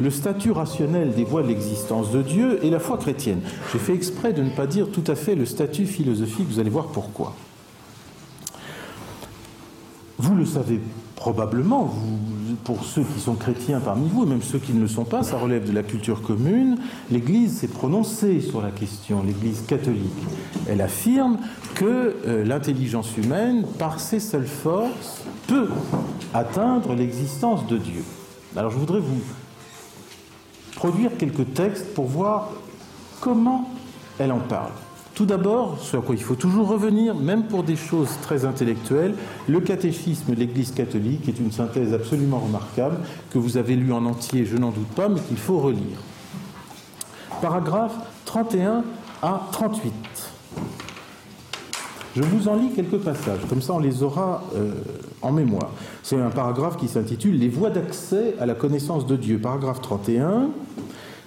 Le 0.01 0.09
statut 0.09 0.51
rationnel 0.51 1.13
de 1.13 1.47
l'existence 1.47 2.11
de 2.11 2.21
Dieu 2.21 2.59
et 2.63 2.69
la 2.69 2.79
foi 2.79 2.97
chrétienne. 2.97 3.41
J'ai 3.71 3.79
fait 3.79 3.93
exprès 3.93 4.33
de 4.33 4.41
ne 4.41 4.49
pas 4.49 4.67
dire 4.67 4.89
tout 4.91 5.03
à 5.07 5.15
fait 5.15 5.35
le 5.35 5.45
statut 5.45 5.85
philosophique, 5.85 6.47
vous 6.49 6.59
allez 6.59 6.69
voir 6.69 6.87
pourquoi. 6.87 7.35
Vous 10.17 10.35
le 10.35 10.45
savez 10.45 10.81
probablement, 11.15 11.83
vous, 11.83 12.55
pour 12.63 12.83
ceux 12.83 13.03
qui 13.03 13.19
sont 13.19 13.35
chrétiens 13.35 13.79
parmi 13.79 14.07
vous, 14.07 14.23
et 14.23 14.25
même 14.25 14.41
ceux 14.41 14.59
qui 14.59 14.73
ne 14.73 14.81
le 14.81 14.87
sont 14.87 15.03
pas, 15.03 15.23
ça 15.23 15.37
relève 15.37 15.67
de 15.67 15.73
la 15.73 15.83
culture 15.83 16.21
commune, 16.21 16.77
l'Église 17.11 17.57
s'est 17.57 17.67
prononcée 17.67 18.41
sur 18.41 18.61
la 18.61 18.71
question, 18.71 19.23
l'Église 19.23 19.63
catholique. 19.67 20.11
Elle 20.67 20.81
affirme 20.81 21.37
que 21.75 22.15
euh, 22.25 22.45
l'intelligence 22.45 23.17
humaine, 23.17 23.65
par 23.77 23.99
ses 23.99 24.19
seules 24.19 24.47
forces, 24.47 25.23
peut 25.47 25.69
atteindre 26.33 26.95
l'existence 26.95 27.67
de 27.67 27.77
Dieu. 27.77 28.03
Alors 28.59 28.71
je 28.71 28.77
voudrais 28.77 28.99
vous 28.99 29.21
produire 30.75 31.15
quelques 31.17 31.53
textes 31.53 31.93
pour 31.93 32.07
voir 32.07 32.49
comment 33.21 33.69
elle 34.19 34.33
en 34.33 34.39
parle. 34.39 34.73
Tout 35.15 35.25
d'abord, 35.25 35.77
ce 35.79 35.95
à 35.95 36.01
quoi 36.01 36.13
il 36.13 36.21
faut 36.21 36.35
toujours 36.35 36.67
revenir, 36.67 37.15
même 37.15 37.43
pour 37.43 37.63
des 37.63 37.77
choses 37.77 38.09
très 38.21 38.43
intellectuelles, 38.43 39.15
le 39.47 39.61
catéchisme 39.61 40.33
de 40.33 40.37
l'Église 40.37 40.73
catholique 40.73 41.29
est 41.29 41.39
une 41.39 41.53
synthèse 41.53 41.93
absolument 41.93 42.39
remarquable 42.39 42.97
que 43.31 43.37
vous 43.37 43.55
avez 43.55 43.77
lu 43.77 43.93
en 43.93 44.05
entier, 44.05 44.43
je 44.45 44.57
n'en 44.57 44.71
doute 44.71 44.89
pas, 44.89 45.07
mais 45.07 45.21
qu'il 45.21 45.37
faut 45.37 45.59
relire. 45.59 45.97
Paragraphe 47.41 47.95
31 48.25 48.83
à 49.21 49.47
38. 49.53 50.28
Je 52.15 52.23
vous 52.23 52.47
en 52.47 52.55
lis 52.55 52.71
quelques 52.75 52.97
passages, 52.97 53.41
comme 53.47 53.61
ça 53.61 53.73
on 53.73 53.79
les 53.79 54.01
aura 54.01 54.43
euh, 54.55 54.71
en 55.21 55.31
mémoire. 55.31 55.71
C'est 56.01 56.19
un 56.19 56.31
paragraphe 56.31 56.77
qui 56.77 56.87
s'intitule 56.87 57.37
Les 57.37 57.49
voies 57.49 57.69
d'accès 57.69 58.35
à 58.39 58.47
la 58.47 58.55
connaissance 58.55 59.05
de 59.05 59.15
Dieu. 59.15 59.37
Paragraphe 59.37 59.81
31. 59.81 60.49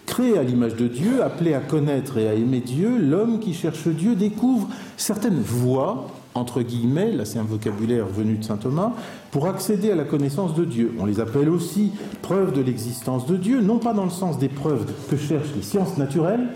Créé 0.06 0.36
à 0.36 0.42
l'image 0.42 0.74
de 0.74 0.88
Dieu, 0.88 1.22
appelé 1.22 1.54
à 1.54 1.60
connaître 1.60 2.18
et 2.18 2.28
à 2.28 2.34
aimer 2.34 2.60
Dieu, 2.60 2.98
l'homme 2.98 3.38
qui 3.38 3.54
cherche 3.54 3.86
Dieu 3.86 4.16
découvre 4.16 4.68
certaines 4.96 5.40
voies, 5.40 6.08
entre 6.34 6.62
guillemets, 6.62 7.12
là 7.12 7.24
c'est 7.24 7.38
un 7.38 7.44
vocabulaire 7.44 8.06
venu 8.06 8.34
de 8.34 8.44
saint 8.44 8.56
Thomas, 8.56 8.92
pour 9.30 9.46
accéder 9.46 9.92
à 9.92 9.94
la 9.94 10.04
connaissance 10.04 10.54
de 10.54 10.64
Dieu. 10.64 10.92
On 10.98 11.06
les 11.06 11.20
appelle 11.20 11.48
aussi 11.48 11.92
preuves 12.20 12.52
de 12.52 12.60
l'existence 12.60 13.26
de 13.26 13.36
Dieu, 13.36 13.60
non 13.60 13.78
pas 13.78 13.94
dans 13.94 14.04
le 14.04 14.10
sens 14.10 14.38
des 14.38 14.48
preuves 14.48 14.84
que 15.08 15.16
cherchent 15.16 15.54
les 15.54 15.62
sciences 15.62 15.96
naturelles, 15.96 16.48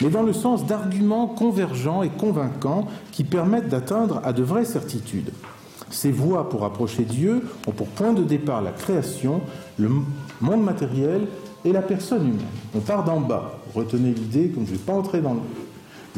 mais 0.00 0.10
dans 0.10 0.22
le 0.22 0.32
sens 0.32 0.66
d'arguments 0.66 1.26
convergents 1.26 2.02
et 2.02 2.10
convaincants 2.10 2.86
qui 3.12 3.24
permettent 3.24 3.68
d'atteindre 3.68 4.20
à 4.24 4.32
de 4.32 4.42
vraies 4.42 4.64
certitudes. 4.64 5.30
Ces 5.90 6.10
voies 6.10 6.48
pour 6.48 6.64
approcher 6.64 7.04
Dieu 7.04 7.42
ont 7.66 7.72
pour 7.72 7.86
point 7.86 8.12
de 8.12 8.24
départ 8.24 8.62
la 8.62 8.72
création, 8.72 9.40
le 9.78 9.90
monde 10.40 10.64
matériel 10.64 11.28
et 11.64 11.72
la 11.72 11.82
personne 11.82 12.26
humaine. 12.26 12.46
On 12.74 12.80
part 12.80 13.04
d'en 13.04 13.20
bas. 13.20 13.58
Retenez 13.74 14.12
l'idée, 14.12 14.48
comme 14.48 14.66
je 14.66 14.72
ne 14.72 14.76
vais 14.76 14.82
pas 14.82 14.92
entrer 14.92 15.20
dans 15.20 15.34
le 15.34 15.40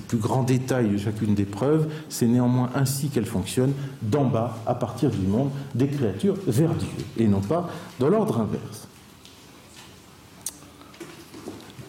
plus 0.09 0.18
grand 0.18 0.42
détail 0.42 0.88
de 0.88 0.97
chacune 0.97 1.35
des 1.35 1.45
preuves, 1.45 1.88
c'est 2.09 2.26
néanmoins 2.26 2.71
ainsi 2.75 3.09
qu'elle 3.09 3.26
fonctionne, 3.26 3.73
d'en 4.02 4.25
bas, 4.25 4.59
à 4.66 4.75
partir 4.75 5.11
du 5.11 5.26
monde, 5.26 5.50
des 5.75 5.88
créatures 5.88 6.37
vers 6.47 6.75
Dieu, 6.75 6.88
et 7.18 7.26
non 7.26 7.40
pas 7.40 7.68
dans 7.99 8.09
l'ordre 8.09 8.40
inverse. 8.40 8.88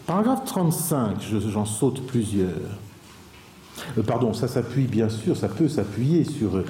Paragraphe 0.08 0.46
35, 0.46 1.16
j'en 1.50 1.66
saute 1.66 2.00
plusieurs. 2.06 2.48
Euh, 3.98 4.02
pardon, 4.02 4.32
ça 4.32 4.48
s'appuie 4.48 4.86
bien 4.86 5.10
sûr, 5.10 5.36
ça 5.36 5.48
peut 5.48 5.68
s'appuyer 5.68 6.24
sur 6.24 6.62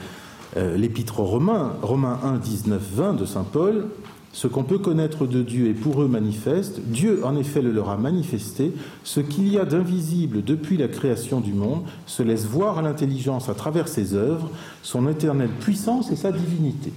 euh, 0.57 0.77
l'épître 0.77 1.21
aux 1.21 1.25
Romains, 1.25 1.77
Romains 1.81 2.19
1, 2.25 2.39
19, 2.39 2.83
20 2.95 3.13
de 3.15 3.25
Saint 3.25 3.45
Paul. 3.45 3.87
Ce 4.33 4.49
qu'on 4.49 4.65
peut 4.65 4.79
connaître 4.79 5.25
de 5.25 5.45
Dieu 5.45 5.69
est 5.69 5.75
pour 5.75 6.03
eux 6.03 6.09
manifeste. 6.09 6.81
Dieu, 6.81 7.25
en 7.25 7.37
effet, 7.37 7.63
le 7.63 7.71
leur 7.71 7.91
a 7.91 7.97
manifesté. 7.97 8.73
Ce 9.05 9.21
qu'il 9.21 9.47
y 9.47 9.57
a 9.57 9.65
d'invisible 9.65 10.43
depuis 10.43 10.77
la 10.77 10.89
création 10.89 11.39
du 11.39 11.53
monde 11.53 11.85
se 12.07 12.25
laisse 12.25 12.45
voir 12.45 12.79
à 12.79 12.83
l'intelligence 12.83 13.49
à 13.49 13.55
travers 13.55 13.87
ses 13.87 14.15
œuvres, 14.15 14.51
son 14.83 15.09
éternelle 15.09 15.51
puissance 15.61 16.11
et 16.11 16.17
sa 16.17 16.33
divinité. 16.33 16.93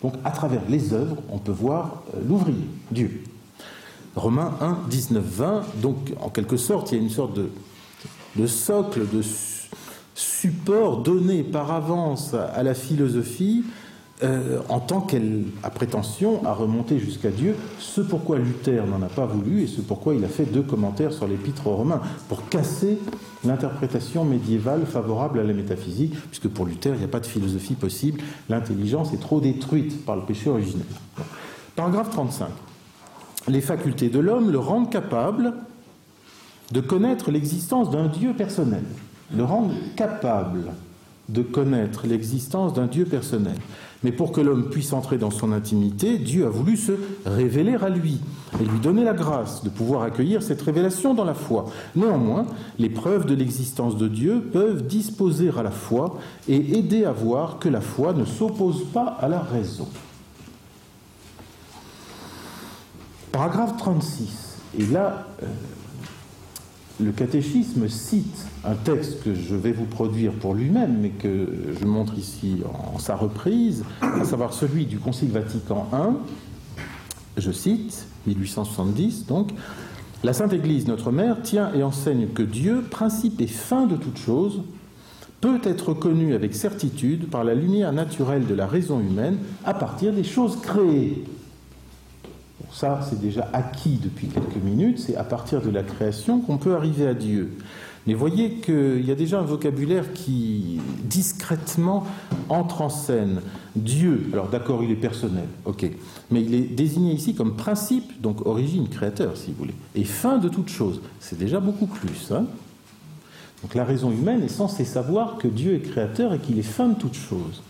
Donc, 0.00 0.14
à 0.24 0.30
travers 0.30 0.62
les 0.68 0.94
œuvres, 0.94 1.16
on 1.28 1.38
peut 1.38 1.50
voir 1.50 2.04
euh, 2.14 2.20
l'ouvrier, 2.24 2.68
Dieu. 2.92 3.24
Romains 4.16 4.54
1, 4.60 4.78
19, 4.88 5.24
20. 5.24 5.62
Donc, 5.82 5.96
en 6.20 6.30
quelque 6.30 6.56
sorte, 6.56 6.90
il 6.92 6.98
y 6.98 7.00
a 7.00 7.02
une 7.02 7.10
sorte 7.10 7.38
de, 8.36 8.46
socle, 8.46 9.06
de 9.08 9.22
support 10.14 11.02
donné 11.02 11.42
par 11.42 11.70
avance 11.70 12.34
à 12.34 12.62
la 12.62 12.74
philosophie 12.74 13.64
euh, 14.22 14.60
en 14.70 14.80
tant 14.80 15.02
qu'elle 15.02 15.44
a 15.62 15.68
prétention 15.68 16.42
à 16.46 16.54
remonter 16.54 16.98
jusqu'à 16.98 17.30
Dieu, 17.30 17.54
ce 17.78 18.00
pourquoi 18.00 18.38
Luther 18.38 18.86
n'en 18.86 19.02
a 19.02 19.10
pas 19.10 19.26
voulu 19.26 19.62
et 19.62 19.66
ce 19.66 19.82
pourquoi 19.82 20.14
il 20.14 20.24
a 20.24 20.28
fait 20.28 20.46
deux 20.46 20.62
commentaires 20.62 21.12
sur 21.12 21.26
l'épître 21.26 21.66
aux 21.66 21.76
Romains, 21.76 22.00
pour 22.30 22.48
casser 22.48 22.98
l'interprétation 23.44 24.24
médiévale 24.24 24.86
favorable 24.86 25.40
à 25.40 25.44
la 25.44 25.52
métaphysique, 25.52 26.14
puisque 26.30 26.48
pour 26.48 26.64
Luther, 26.64 26.94
il 26.94 27.00
n'y 27.00 27.04
a 27.04 27.08
pas 27.08 27.20
de 27.20 27.26
philosophie 27.26 27.74
possible, 27.74 28.22
l'intelligence 28.48 29.12
est 29.12 29.20
trop 29.20 29.40
détruite 29.40 30.06
par 30.06 30.16
le 30.16 30.22
péché 30.22 30.48
originel. 30.48 30.86
Paragraphe 31.74 32.08
35 32.08 32.48
les 33.48 33.60
facultés 33.60 34.08
de 34.08 34.18
l'homme 34.18 34.50
le 34.50 34.58
rendent 34.58 34.90
capable 34.90 35.54
de 36.72 36.80
connaître 36.80 37.30
l'existence 37.30 37.90
d'un 37.90 38.06
Dieu 38.06 38.32
personnel, 38.32 38.82
le 39.34 39.44
rendent 39.44 39.74
capable 39.96 40.72
de 41.28 41.42
connaître 41.42 42.06
l'existence 42.06 42.72
d'un 42.72 42.86
Dieu 42.86 43.04
personnel. 43.04 43.56
Mais 44.04 44.12
pour 44.12 44.30
que 44.30 44.40
l'homme 44.40 44.68
puisse 44.70 44.92
entrer 44.92 45.18
dans 45.18 45.30
son 45.30 45.52
intimité, 45.52 46.18
Dieu 46.18 46.46
a 46.46 46.50
voulu 46.50 46.76
se 46.76 46.92
révéler 47.24 47.74
à 47.74 47.88
lui 47.88 48.20
et 48.60 48.64
lui 48.64 48.78
donner 48.78 49.02
la 49.02 49.14
grâce 49.14 49.64
de 49.64 49.68
pouvoir 49.68 50.02
accueillir 50.02 50.42
cette 50.42 50.62
révélation 50.62 51.14
dans 51.14 51.24
la 51.24 51.34
foi. 51.34 51.66
Néanmoins, 51.96 52.46
les 52.78 52.90
preuves 52.90 53.26
de 53.26 53.34
l'existence 53.34 53.96
de 53.96 54.06
Dieu 54.06 54.40
peuvent 54.52 54.86
disposer 54.86 55.50
à 55.56 55.62
la 55.62 55.70
foi 55.70 56.18
et 56.48 56.78
aider 56.78 57.04
à 57.04 57.12
voir 57.12 57.58
que 57.58 57.68
la 57.68 57.80
foi 57.80 58.12
ne 58.12 58.24
s'oppose 58.24 58.84
pas 58.92 59.16
à 59.20 59.28
la 59.28 59.40
raison. 59.40 59.88
Paragraphe 63.36 63.76
36. 63.76 64.56
Et 64.78 64.86
là, 64.86 65.26
euh, 65.42 65.46
le 66.98 67.12
catéchisme 67.12 67.86
cite 67.86 68.46
un 68.64 68.72
texte 68.72 69.22
que 69.22 69.34
je 69.34 69.54
vais 69.54 69.72
vous 69.72 69.84
produire 69.84 70.32
pour 70.32 70.54
lui-même, 70.54 70.96
mais 71.02 71.10
que 71.10 71.46
je 71.78 71.84
montre 71.84 72.14
ici 72.16 72.62
en 72.94 72.98
sa 72.98 73.14
reprise, 73.14 73.84
à 74.00 74.24
savoir 74.24 74.54
celui 74.54 74.86
du 74.86 74.98
Concile 74.98 75.32
Vatican 75.32 75.86
I. 75.92 76.14
Je 77.36 77.52
cite, 77.52 78.06
1870 78.26 79.26
donc. 79.26 79.50
La 80.24 80.32
Sainte 80.32 80.54
Église, 80.54 80.88
notre 80.88 81.12
Mère, 81.12 81.42
tient 81.42 81.74
et 81.74 81.82
enseigne 81.82 82.28
que 82.28 82.42
Dieu, 82.42 82.86
principe 82.90 83.42
et 83.42 83.46
fin 83.46 83.86
de 83.86 83.96
toute 83.96 84.16
chose, 84.16 84.62
peut 85.42 85.60
être 85.62 85.92
connu 85.92 86.32
avec 86.32 86.54
certitude 86.54 87.28
par 87.28 87.44
la 87.44 87.54
lumière 87.54 87.92
naturelle 87.92 88.46
de 88.46 88.54
la 88.54 88.66
raison 88.66 88.98
humaine 88.98 89.36
à 89.66 89.74
partir 89.74 90.14
des 90.14 90.24
choses 90.24 90.58
créées 90.62 91.22
ça, 92.76 93.00
c'est 93.08 93.18
déjà 93.18 93.48
acquis 93.54 93.98
depuis 94.02 94.26
quelques 94.26 94.62
minutes. 94.62 94.98
C'est 94.98 95.16
à 95.16 95.24
partir 95.24 95.62
de 95.62 95.70
la 95.70 95.82
création 95.82 96.40
qu'on 96.40 96.58
peut 96.58 96.74
arriver 96.74 97.06
à 97.06 97.14
Dieu. 97.14 97.56
Mais 98.06 98.12
voyez 98.12 98.56
qu'il 98.56 99.02
y 99.02 99.10
a 99.10 99.14
déjà 99.14 99.40
un 99.40 99.44
vocabulaire 99.44 100.12
qui 100.12 100.78
discrètement 101.04 102.06
entre 102.50 102.82
en 102.82 102.90
scène. 102.90 103.40
Dieu, 103.76 104.28
alors 104.34 104.48
d'accord, 104.48 104.84
il 104.84 104.90
est 104.90 104.96
personnel, 104.96 105.46
ok, 105.64 105.90
mais 106.30 106.42
il 106.42 106.54
est 106.54 106.74
désigné 106.74 107.14
ici 107.14 107.34
comme 107.34 107.56
principe, 107.56 108.20
donc 108.20 108.46
origine, 108.46 108.88
créateur, 108.88 109.38
si 109.38 109.52
vous 109.52 109.56
voulez, 109.56 109.74
et 109.94 110.04
fin 110.04 110.36
de 110.36 110.48
toute 110.50 110.68
chose. 110.68 111.00
C'est 111.18 111.38
déjà 111.38 111.60
beaucoup 111.60 111.86
plus. 111.86 112.30
Hein 112.30 112.44
donc 113.62 113.74
la 113.74 113.84
raison 113.84 114.10
humaine 114.10 114.42
est 114.42 114.48
censée 114.48 114.84
savoir 114.84 115.38
que 115.38 115.48
Dieu 115.48 115.74
est 115.74 115.80
créateur 115.80 116.34
et 116.34 116.38
qu'il 116.38 116.58
est 116.58 116.62
fin 116.62 116.88
de 116.88 116.94
toute 116.94 117.14
chose 117.14 117.62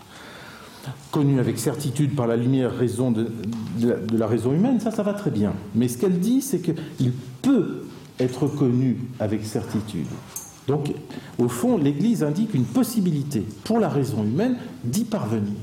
connu 1.11 1.39
avec 1.39 1.59
certitude 1.59 2.15
par 2.15 2.27
la 2.27 2.35
lumière 2.35 2.75
raison 2.75 3.11
de, 3.11 3.27
la, 4.13 4.27
raison 4.27 4.53
humaine, 4.53 4.79
ça, 4.79 4.91
ça 4.91 5.03
va 5.03 5.13
très 5.13 5.31
bien. 5.31 5.53
Mais 5.75 5.87
ce 5.87 5.97
qu'elle 5.97 6.19
dit, 6.19 6.41
c'est 6.41 6.59
qu'il 6.59 7.11
peut 7.41 7.83
être 8.19 8.47
connu 8.47 8.97
avec 9.19 9.45
certitude. 9.45 10.07
Donc, 10.67 10.93
au 11.37 11.47
fond, 11.47 11.77
l'Église 11.77 12.23
indique 12.23 12.53
une 12.53 12.65
possibilité 12.65 13.45
pour 13.63 13.79
la 13.79 13.89
raison 13.89 14.23
humaine 14.23 14.57
d'y 14.83 15.05
parvenir. 15.05 15.53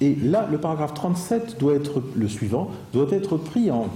Et 0.00 0.14
là, 0.14 0.48
le 0.50 0.58
paragraphe 0.58 0.94
37 0.94 1.58
doit 1.58 1.74
être 1.74 2.02
le 2.14 2.28
suivant, 2.28 2.70
doit 2.92 3.08
être 3.10 3.36
pris 3.36 3.70
en, 3.70 3.88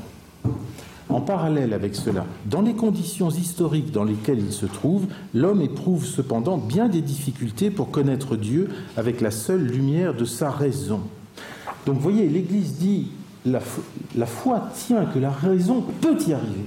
en 1.09 1.21
parallèle 1.21 1.73
avec 1.73 1.95
cela, 1.95 2.25
dans 2.47 2.63
les 2.63 2.75
conditions 2.75 3.31
historiques 3.31 3.91
dans 3.93 4.05
lesquelles 4.05 4.41
il 4.41 4.53
se 4.53 4.67
trouve, 4.67 5.07
l'homme 5.35 5.61
éprouve 5.61 6.05
cependant 6.05 6.59
bien 6.59 6.89
des 6.89 7.03
difficultés 7.03 7.71
pour 7.71 7.91
connaître 7.91 8.37
Dieu 8.37 8.69
avec 8.97 9.21
la 9.21 9.31
seule 9.31 9.65
lumière 9.65 10.15
de 10.15 10.25
sa 10.25 10.51
raison. 10.51 11.01
Donc 11.87 11.97
vous 11.97 12.03
voyez, 12.03 12.29
l'Église 12.29 12.79
dit, 12.79 13.09
la, 13.45 13.61
la 14.17 14.27
foi 14.27 14.69
tient 14.75 15.05
que 15.07 15.19
la 15.19 15.31
raison 15.31 15.85
peut 16.01 16.17
y 16.27 16.33
arriver. 16.33 16.67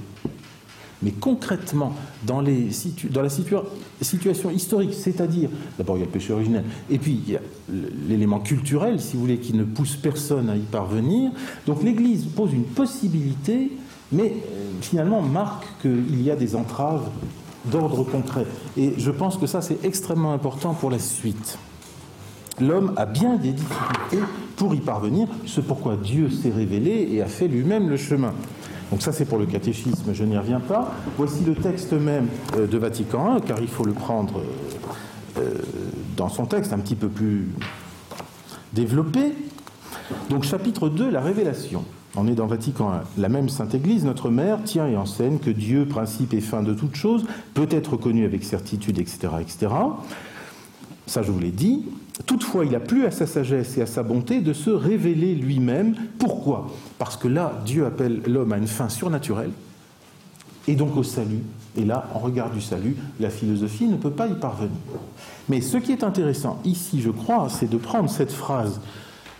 Mais 1.02 1.10
concrètement, 1.10 1.94
dans, 2.26 2.40
la 2.40 3.28
situation 3.30 4.50
historique, 4.50 4.94
c'est-à-dire, 4.94 5.50
d'abord 5.76 5.96
il 5.96 6.00
y 6.00 6.02
a 6.02 6.06
le 6.06 6.10
péché 6.10 6.32
originel, 6.32 6.64
et 6.90 6.98
puis 6.98 7.20
il 7.26 7.32
y 7.32 7.36
a 7.36 7.40
l'élément 8.08 8.40
culturel, 8.40 8.98
si 9.00 9.14
vous 9.14 9.20
voulez, 9.20 9.38
qui 9.38 9.52
ne 9.52 9.64
pousse 9.64 9.96
personne 9.96 10.48
à 10.48 10.56
y 10.56 10.60
parvenir. 10.60 11.30
Donc 11.66 11.82
l'Église 11.82 12.24
pose 12.24 12.52
une 12.54 12.64
possibilité 12.64 13.72
mais 14.12 14.32
euh, 14.32 14.70
finalement 14.80 15.22
marque 15.22 15.66
qu'il 15.82 16.22
y 16.22 16.30
a 16.30 16.36
des 16.36 16.56
entraves 16.56 17.08
d'ordre 17.66 18.04
concret. 18.04 18.46
Et 18.76 18.94
je 18.98 19.10
pense 19.10 19.36
que 19.36 19.46
ça, 19.46 19.60
c'est 19.60 19.84
extrêmement 19.84 20.32
important 20.32 20.74
pour 20.74 20.90
la 20.90 20.98
suite. 20.98 21.58
L'homme 22.60 22.92
a 22.96 23.04
bien 23.04 23.36
des 23.36 23.52
difficultés 23.52 24.20
pour 24.56 24.74
y 24.74 24.80
parvenir, 24.80 25.28
ce 25.44 25.60
pourquoi 25.60 25.96
Dieu 25.96 26.30
s'est 26.30 26.50
révélé 26.50 27.08
et 27.12 27.20
a 27.20 27.26
fait 27.26 27.48
lui-même 27.48 27.88
le 27.88 27.96
chemin. 27.96 28.32
Donc 28.90 29.02
ça, 29.02 29.12
c'est 29.12 29.24
pour 29.24 29.38
le 29.38 29.46
catéchisme, 29.46 30.14
je 30.14 30.24
n'y 30.24 30.38
reviens 30.38 30.60
pas. 30.60 30.92
Voici 31.18 31.44
le 31.44 31.54
texte 31.54 31.92
même 31.92 32.28
euh, 32.56 32.66
de 32.66 32.78
Vatican 32.78 33.36
I, 33.36 33.40
car 33.42 33.60
il 33.60 33.68
faut 33.68 33.84
le 33.84 33.92
prendre 33.92 34.40
euh, 35.38 35.54
dans 36.16 36.28
son 36.28 36.46
texte 36.46 36.72
un 36.72 36.78
petit 36.78 36.94
peu 36.94 37.08
plus 37.08 37.48
développé. 38.72 39.34
Donc 40.30 40.44
chapitre 40.44 40.88
2, 40.88 41.10
la 41.10 41.20
révélation. 41.20 41.84
On 42.16 42.26
est 42.26 42.34
dans 42.34 42.46
Vatican. 42.46 42.92
La 43.18 43.28
même 43.28 43.48
Sainte 43.48 43.74
Église, 43.74 44.04
notre 44.04 44.30
mère, 44.30 44.64
tient 44.64 44.88
et 44.88 44.96
enseigne 44.96 45.38
que 45.38 45.50
Dieu, 45.50 45.86
principe 45.86 46.34
et 46.34 46.40
fin 46.40 46.62
de 46.62 46.74
toute 46.74 46.96
chose, 46.96 47.26
peut 47.54 47.68
être 47.70 47.96
connu 47.96 48.24
avec 48.24 48.44
certitude, 48.44 48.98
etc., 48.98 49.28
etc. 49.40 49.68
Ça, 51.06 51.22
je 51.22 51.30
vous 51.30 51.38
l'ai 51.38 51.50
dit. 51.50 51.84
Toutefois, 52.24 52.64
il 52.64 52.74
a 52.74 52.80
plu 52.80 53.04
à 53.04 53.10
sa 53.10 53.26
sagesse 53.26 53.76
et 53.78 53.82
à 53.82 53.86
sa 53.86 54.02
bonté 54.02 54.40
de 54.40 54.52
se 54.52 54.70
révéler 54.70 55.34
lui-même. 55.34 55.94
Pourquoi? 56.18 56.68
Parce 56.98 57.16
que 57.16 57.28
là, 57.28 57.60
Dieu 57.64 57.84
appelle 57.84 58.22
l'homme 58.26 58.52
à 58.52 58.56
une 58.56 58.66
fin 58.66 58.88
surnaturelle, 58.88 59.50
et 60.66 60.74
donc 60.74 60.96
au 60.96 61.02
salut. 61.02 61.44
Et 61.76 61.84
là, 61.84 62.08
en 62.14 62.18
regard 62.18 62.50
du 62.50 62.60
salut, 62.60 62.96
la 63.20 63.30
philosophie 63.30 63.86
ne 63.86 63.96
peut 63.96 64.10
pas 64.10 64.26
y 64.26 64.34
parvenir. 64.34 64.72
Mais 65.48 65.60
ce 65.60 65.76
qui 65.76 65.92
est 65.92 66.02
intéressant 66.02 66.58
ici, 66.64 67.00
je 67.02 67.10
crois, 67.10 67.48
c'est 67.50 67.70
de 67.70 67.76
prendre 67.76 68.08
cette 68.08 68.32
phrase 68.32 68.80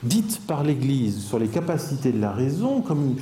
dite 0.03 0.41
par 0.47 0.63
l'Église 0.63 1.25
sur 1.25 1.39
les 1.39 1.49
capacités 1.49 2.13
de 2.13 2.21
la 2.21 2.33
raison 2.33 2.81
comme 2.81 3.03
une, 3.05 3.17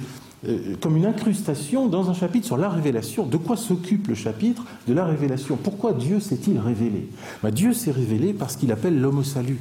euh, 0.48 0.76
comme 0.80 0.96
une 0.96 1.06
incrustation 1.06 1.86
dans 1.86 2.10
un 2.10 2.14
chapitre 2.14 2.46
sur 2.46 2.56
la 2.56 2.68
révélation. 2.68 3.26
De 3.26 3.36
quoi 3.36 3.56
s'occupe 3.56 4.08
le 4.08 4.14
chapitre 4.14 4.64
de 4.86 4.92
la 4.92 5.04
révélation? 5.04 5.56
Pourquoi 5.56 5.92
Dieu 5.92 6.20
s'est-il 6.20 6.58
révélé? 6.58 7.08
Bah, 7.42 7.50
Dieu 7.50 7.72
s'est 7.72 7.92
révélé 7.92 8.32
parce 8.32 8.56
qu'il 8.56 8.72
appelle 8.72 9.00
l'homme 9.00 9.18
au 9.18 9.24
salut. 9.24 9.58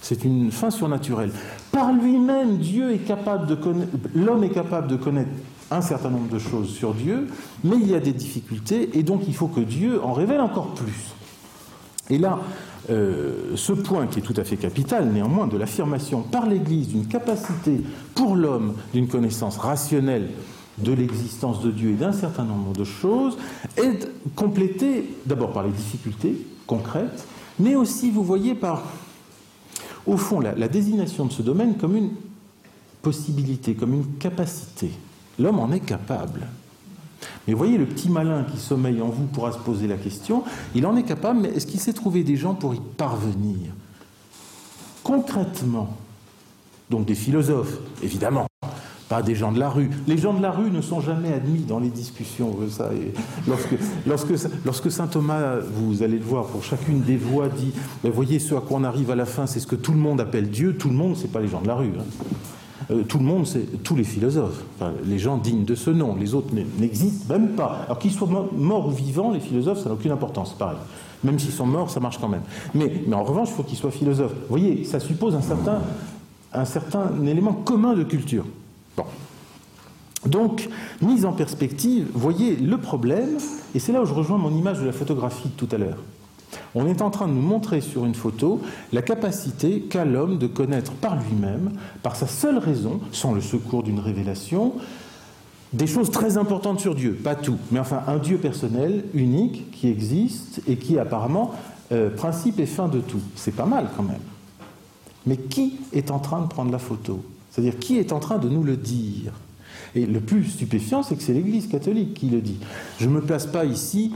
C'est 0.00 0.24
une 0.24 0.50
fin 0.50 0.70
surnaturelle. 0.70 1.30
Par 1.70 1.92
lui-même, 1.92 2.58
Dieu 2.58 2.92
est 2.92 3.06
capable 3.06 3.46
de 3.46 3.56
l'homme 4.16 4.42
est 4.42 4.50
capable 4.50 4.88
de 4.88 4.96
connaître 4.96 5.30
un 5.70 5.80
certain 5.80 6.10
nombre 6.10 6.28
de 6.28 6.38
choses 6.38 6.68
sur 6.68 6.92
Dieu, 6.92 7.28
mais 7.64 7.76
il 7.80 7.88
y 7.88 7.94
a 7.94 8.00
des 8.00 8.12
difficultés, 8.12 8.90
et 8.98 9.02
donc 9.02 9.22
il 9.26 9.34
faut 9.34 9.46
que 9.46 9.60
Dieu 9.60 10.02
en 10.02 10.12
révèle 10.12 10.40
encore 10.40 10.74
plus. 10.74 11.14
Et 12.10 12.18
là, 12.18 12.40
euh, 12.90 13.54
ce 13.54 13.72
point 13.72 14.06
qui 14.06 14.18
est 14.18 14.22
tout 14.22 14.34
à 14.36 14.44
fait 14.44 14.56
capital, 14.56 15.08
néanmoins, 15.12 15.46
de 15.46 15.56
l'affirmation 15.56 16.22
par 16.22 16.46
l'Église 16.46 16.88
d'une 16.88 17.06
capacité 17.06 17.80
pour 18.14 18.34
l'homme 18.34 18.74
d'une 18.92 19.08
connaissance 19.08 19.56
rationnelle 19.56 20.30
de 20.78 20.92
l'existence 20.92 21.62
de 21.62 21.70
Dieu 21.70 21.90
et 21.90 21.94
d'un 21.94 22.12
certain 22.12 22.44
nombre 22.44 22.72
de 22.72 22.84
choses, 22.84 23.36
est 23.76 24.08
complété 24.34 25.14
d'abord 25.26 25.52
par 25.52 25.64
les 25.64 25.70
difficultés 25.70 26.46
concrètes, 26.66 27.26
mais 27.60 27.74
aussi, 27.74 28.10
vous 28.10 28.24
voyez, 28.24 28.54
par, 28.54 28.82
au 30.06 30.16
fond, 30.16 30.40
la 30.40 30.68
désignation 30.68 31.26
de 31.26 31.32
ce 31.32 31.42
domaine 31.42 31.76
comme 31.76 31.94
une 31.94 32.10
possibilité, 33.02 33.74
comme 33.74 33.92
une 33.92 34.14
capacité. 34.18 34.90
L'homme 35.38 35.58
en 35.58 35.70
est 35.72 35.80
capable. 35.80 36.46
Mais 37.46 37.54
voyez, 37.54 37.76
le 37.78 37.86
petit 37.86 38.08
malin 38.08 38.44
qui 38.44 38.58
sommeille 38.58 39.02
en 39.02 39.08
vous 39.08 39.26
pourra 39.26 39.52
se 39.52 39.58
poser 39.58 39.86
la 39.86 39.96
question, 39.96 40.44
il 40.74 40.86
en 40.86 40.96
est 40.96 41.02
capable, 41.02 41.40
mais 41.40 41.48
est-ce 41.48 41.66
qu'il 41.66 41.80
s'est 41.80 41.92
trouvé 41.92 42.22
des 42.22 42.36
gens 42.36 42.54
pour 42.54 42.74
y 42.74 42.80
parvenir? 42.96 43.72
Concrètement, 45.02 45.96
donc 46.90 47.06
des 47.06 47.16
philosophes, 47.16 47.78
évidemment, 48.02 48.46
pas 49.08 49.22
des 49.22 49.34
gens 49.34 49.52
de 49.52 49.58
la 49.58 49.68
rue. 49.68 49.90
Les 50.06 50.16
gens 50.16 50.32
de 50.32 50.40
la 50.40 50.50
rue 50.52 50.70
ne 50.70 50.80
sont 50.80 51.00
jamais 51.00 51.32
admis 51.32 51.64
dans 51.64 51.78
les 51.78 51.90
discussions. 51.90 52.56
Ça, 52.70 52.90
lorsque, 54.06 54.90
saint 54.90 55.06
Thomas, 55.06 55.56
vous 55.58 56.02
allez 56.02 56.18
le 56.18 56.24
voir, 56.24 56.46
pour 56.46 56.62
chacune 56.62 57.02
des 57.02 57.16
voix 57.16 57.48
dit, 57.48 57.72
voyez, 58.04 58.38
ce 58.38 58.54
à 58.54 58.60
quoi 58.60 58.78
on 58.78 58.84
arrive 58.84 59.10
à 59.10 59.14
la 59.16 59.26
fin, 59.26 59.46
c'est 59.46 59.60
ce 59.60 59.66
que 59.66 59.76
tout 59.76 59.92
le 59.92 59.98
monde 59.98 60.20
appelle 60.20 60.48
Dieu. 60.48 60.76
Tout 60.78 60.88
le 60.88 60.94
monde, 60.94 61.16
c'est 61.16 61.30
pas 61.30 61.40
les 61.40 61.48
gens 61.48 61.60
de 61.60 61.66
la 61.66 61.74
rue. 61.74 61.90
Hein. 61.98 62.04
Euh, 62.90 63.02
tout 63.04 63.18
le 63.18 63.24
monde, 63.24 63.46
c'est 63.46 63.82
tous 63.82 63.94
les 63.94 64.04
philosophes, 64.04 64.64
les 65.04 65.18
gens 65.18 65.36
dignes 65.36 65.64
de 65.64 65.74
ce 65.74 65.90
nom, 65.90 66.16
les 66.16 66.34
autres 66.34 66.54
n'existent 66.78 67.32
même 67.32 67.50
pas. 67.50 67.82
Alors 67.84 67.98
qu'ils 67.98 68.12
soient 68.12 68.28
morts 68.52 68.88
ou 68.88 68.90
vivants, 68.90 69.30
les 69.30 69.40
philosophes, 69.40 69.78
ça 69.82 69.88
n'a 69.88 69.94
aucune 69.94 70.12
importance, 70.12 70.52
pareil. 70.52 70.78
Même 71.24 71.38
s'ils 71.38 71.52
sont 71.52 71.66
morts, 71.66 71.90
ça 71.90 72.00
marche 72.00 72.18
quand 72.18 72.28
même. 72.28 72.42
Mais, 72.74 72.90
en 73.12 73.22
revanche, 73.22 73.48
il 73.50 73.54
faut 73.54 73.62
qu'ils 73.62 73.78
soient 73.78 73.90
philosophes. 73.90 74.32
Vous 74.32 74.48
voyez, 74.48 74.84
ça 74.84 74.98
suppose 74.98 75.34
un 75.34 75.42
certain, 75.42 75.78
un 76.52 76.64
certain 76.64 77.10
élément 77.24 77.52
commun 77.52 77.94
de 77.94 78.02
culture. 78.02 78.44
Bon. 78.96 79.04
Donc, 80.26 80.68
mise 81.00 81.24
en 81.24 81.32
perspective, 81.32 82.08
voyez 82.14 82.56
le 82.56 82.78
problème, 82.78 83.38
et 83.74 83.78
c'est 83.78 83.92
là 83.92 84.02
où 84.02 84.04
je 84.04 84.14
rejoins 84.14 84.38
mon 84.38 84.56
image 84.56 84.80
de 84.80 84.86
la 84.86 84.92
photographie 84.92 85.48
de 85.48 85.54
tout 85.54 85.68
à 85.72 85.78
l'heure. 85.78 85.98
On 86.74 86.86
est 86.86 87.02
en 87.02 87.10
train 87.10 87.28
de 87.28 87.32
nous 87.32 87.42
montrer 87.42 87.80
sur 87.80 88.04
une 88.04 88.14
photo 88.14 88.60
la 88.92 89.02
capacité 89.02 89.80
qu'a 89.80 90.04
l'homme 90.04 90.38
de 90.38 90.46
connaître 90.46 90.92
par 90.92 91.16
lui-même, 91.16 91.72
par 92.02 92.16
sa 92.16 92.26
seule 92.26 92.58
raison, 92.58 93.00
sans 93.12 93.32
le 93.32 93.40
secours 93.40 93.82
d'une 93.82 94.00
révélation, 94.00 94.74
des 95.72 95.86
choses 95.86 96.10
très 96.10 96.36
importantes 96.36 96.80
sur 96.80 96.94
Dieu, 96.94 97.12
pas 97.12 97.34
tout, 97.34 97.56
mais 97.70 97.78
enfin 97.78 98.02
un 98.06 98.18
Dieu 98.18 98.36
personnel, 98.36 99.04
unique, 99.14 99.70
qui 99.70 99.88
existe 99.88 100.60
et 100.68 100.76
qui 100.76 100.98
apparemment 100.98 101.54
euh, 101.92 102.10
principe 102.10 102.60
et 102.60 102.66
fin 102.66 102.88
de 102.88 103.00
tout. 103.00 103.22
C'est 103.36 103.56
pas 103.56 103.66
mal 103.66 103.88
quand 103.96 104.02
même. 104.02 104.20
Mais 105.26 105.36
qui 105.36 105.78
est 105.92 106.10
en 106.10 106.18
train 106.18 106.42
de 106.42 106.46
prendre 106.46 106.70
la 106.72 106.78
photo? 106.78 107.24
C'est-à-dire 107.50 107.78
qui 107.78 107.98
est 107.98 108.12
en 108.12 108.18
train 108.18 108.38
de 108.38 108.48
nous 108.48 108.64
le 108.64 108.76
dire? 108.76 109.32
Et 109.94 110.06
le 110.06 110.20
plus 110.20 110.44
stupéfiant, 110.44 111.02
c'est 111.02 111.16
que 111.16 111.22
c'est 111.22 111.34
l'Église 111.34 111.68
catholique 111.68 112.14
qui 112.14 112.30
le 112.30 112.40
dit. 112.40 112.56
Je 112.98 113.06
ne 113.06 113.12
me 113.12 113.20
place 113.20 113.46
pas 113.46 113.64
ici 113.64 114.12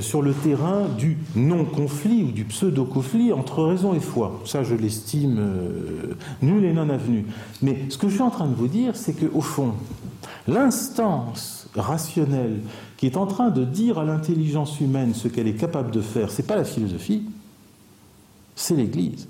sur 0.00 0.20
le 0.20 0.32
terrain 0.32 0.88
du 0.98 1.16
non-conflit 1.36 2.24
ou 2.24 2.32
du 2.32 2.44
pseudo-conflit 2.44 3.32
entre 3.32 3.64
raison 3.64 3.94
et 3.94 4.00
foi. 4.00 4.40
Ça, 4.44 4.64
je 4.64 4.74
l'estime 4.74 5.36
euh, 5.38 6.14
nul 6.42 6.64
et 6.64 6.72
non 6.72 6.90
avenu. 6.90 7.24
Mais 7.62 7.84
ce 7.88 7.96
que 7.96 8.08
je 8.08 8.14
suis 8.14 8.22
en 8.22 8.30
train 8.30 8.48
de 8.48 8.54
vous 8.54 8.68
dire, 8.68 8.96
c'est 8.96 9.12
qu'au 9.12 9.40
fond, 9.40 9.74
l'instance 10.48 11.68
rationnelle 11.76 12.60
qui 12.96 13.06
est 13.06 13.16
en 13.16 13.26
train 13.26 13.50
de 13.50 13.64
dire 13.64 13.98
à 13.98 14.04
l'intelligence 14.04 14.80
humaine 14.80 15.14
ce 15.14 15.28
qu'elle 15.28 15.46
est 15.46 15.54
capable 15.54 15.90
de 15.90 16.00
faire, 16.00 16.30
c'est 16.30 16.46
pas 16.46 16.56
la 16.56 16.64
philosophie, 16.64 17.22
c'est 18.54 18.74
l'Église. 18.74 19.28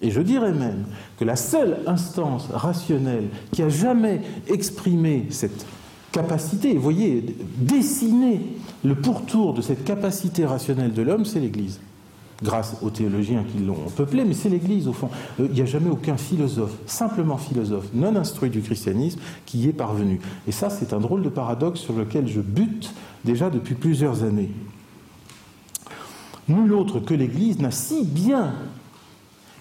Et 0.00 0.10
je 0.10 0.20
dirais 0.20 0.52
même 0.52 0.84
que 1.18 1.24
la 1.24 1.36
seule 1.36 1.78
instance 1.86 2.48
rationnelle 2.50 3.28
qui 3.52 3.62
a 3.62 3.68
jamais 3.68 4.20
exprimé 4.48 5.26
cette 5.30 5.64
capacité, 6.12 6.74
vous 6.74 6.82
voyez, 6.82 7.24
dessiner 7.56 8.40
le 8.84 8.94
pourtour 8.94 9.54
de 9.54 9.62
cette 9.62 9.84
capacité 9.84 10.44
rationnelle 10.44 10.92
de 10.92 11.02
l'homme, 11.02 11.24
c'est 11.24 11.40
l'Église. 11.40 11.80
Grâce 12.42 12.76
aux 12.82 12.90
théologiens 12.90 13.44
qui 13.44 13.62
l'ont 13.62 13.88
peuplé, 13.96 14.24
mais 14.24 14.34
c'est 14.34 14.48
l'Église 14.48 14.88
au 14.88 14.92
fond. 14.92 15.08
Euh, 15.38 15.46
il 15.48 15.54
n'y 15.54 15.60
a 15.60 15.66
jamais 15.66 15.90
aucun 15.90 16.16
philosophe, 16.16 16.72
simplement 16.86 17.38
philosophe, 17.38 17.86
non 17.94 18.16
instruit 18.16 18.50
du 18.50 18.60
christianisme, 18.60 19.20
qui 19.46 19.58
y 19.58 19.68
est 19.68 19.72
parvenu. 19.72 20.20
Et 20.48 20.52
ça, 20.52 20.68
c'est 20.68 20.92
un 20.92 20.98
drôle 20.98 21.22
de 21.22 21.28
paradoxe 21.28 21.80
sur 21.80 21.94
lequel 21.94 22.26
je 22.26 22.40
bute 22.40 22.92
déjà 23.24 23.48
depuis 23.48 23.76
plusieurs 23.76 24.24
années. 24.24 24.50
Nul 26.48 26.72
autre 26.72 26.98
que 26.98 27.14
l'Église 27.14 27.60
n'a 27.60 27.70
si 27.70 28.04
bien 28.04 28.54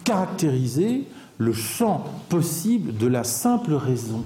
caractérisé 0.04 1.06
le 1.38 1.54
champ 1.54 2.06
possible 2.30 2.98
de 2.98 3.08
la 3.08 3.24
simple 3.24 3.74
raison. 3.74 4.24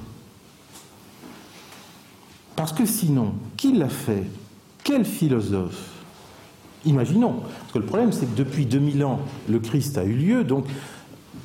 Parce 2.55 2.73
que 2.73 2.85
sinon, 2.85 3.33
qui 3.57 3.73
l'a 3.73 3.89
fait? 3.89 4.23
Quel 4.83 5.03
philosophe? 5.05 5.91
Imaginons, 6.85 7.33
parce 7.59 7.73
que 7.73 7.79
le 7.79 7.85
problème 7.85 8.11
c'est 8.11 8.27
que 8.27 8.37
depuis 8.37 8.65
2000 8.65 9.03
ans, 9.03 9.19
le 9.49 9.59
Christ 9.59 9.97
a 9.97 10.03
eu 10.03 10.13
lieu, 10.13 10.43
donc 10.43 10.65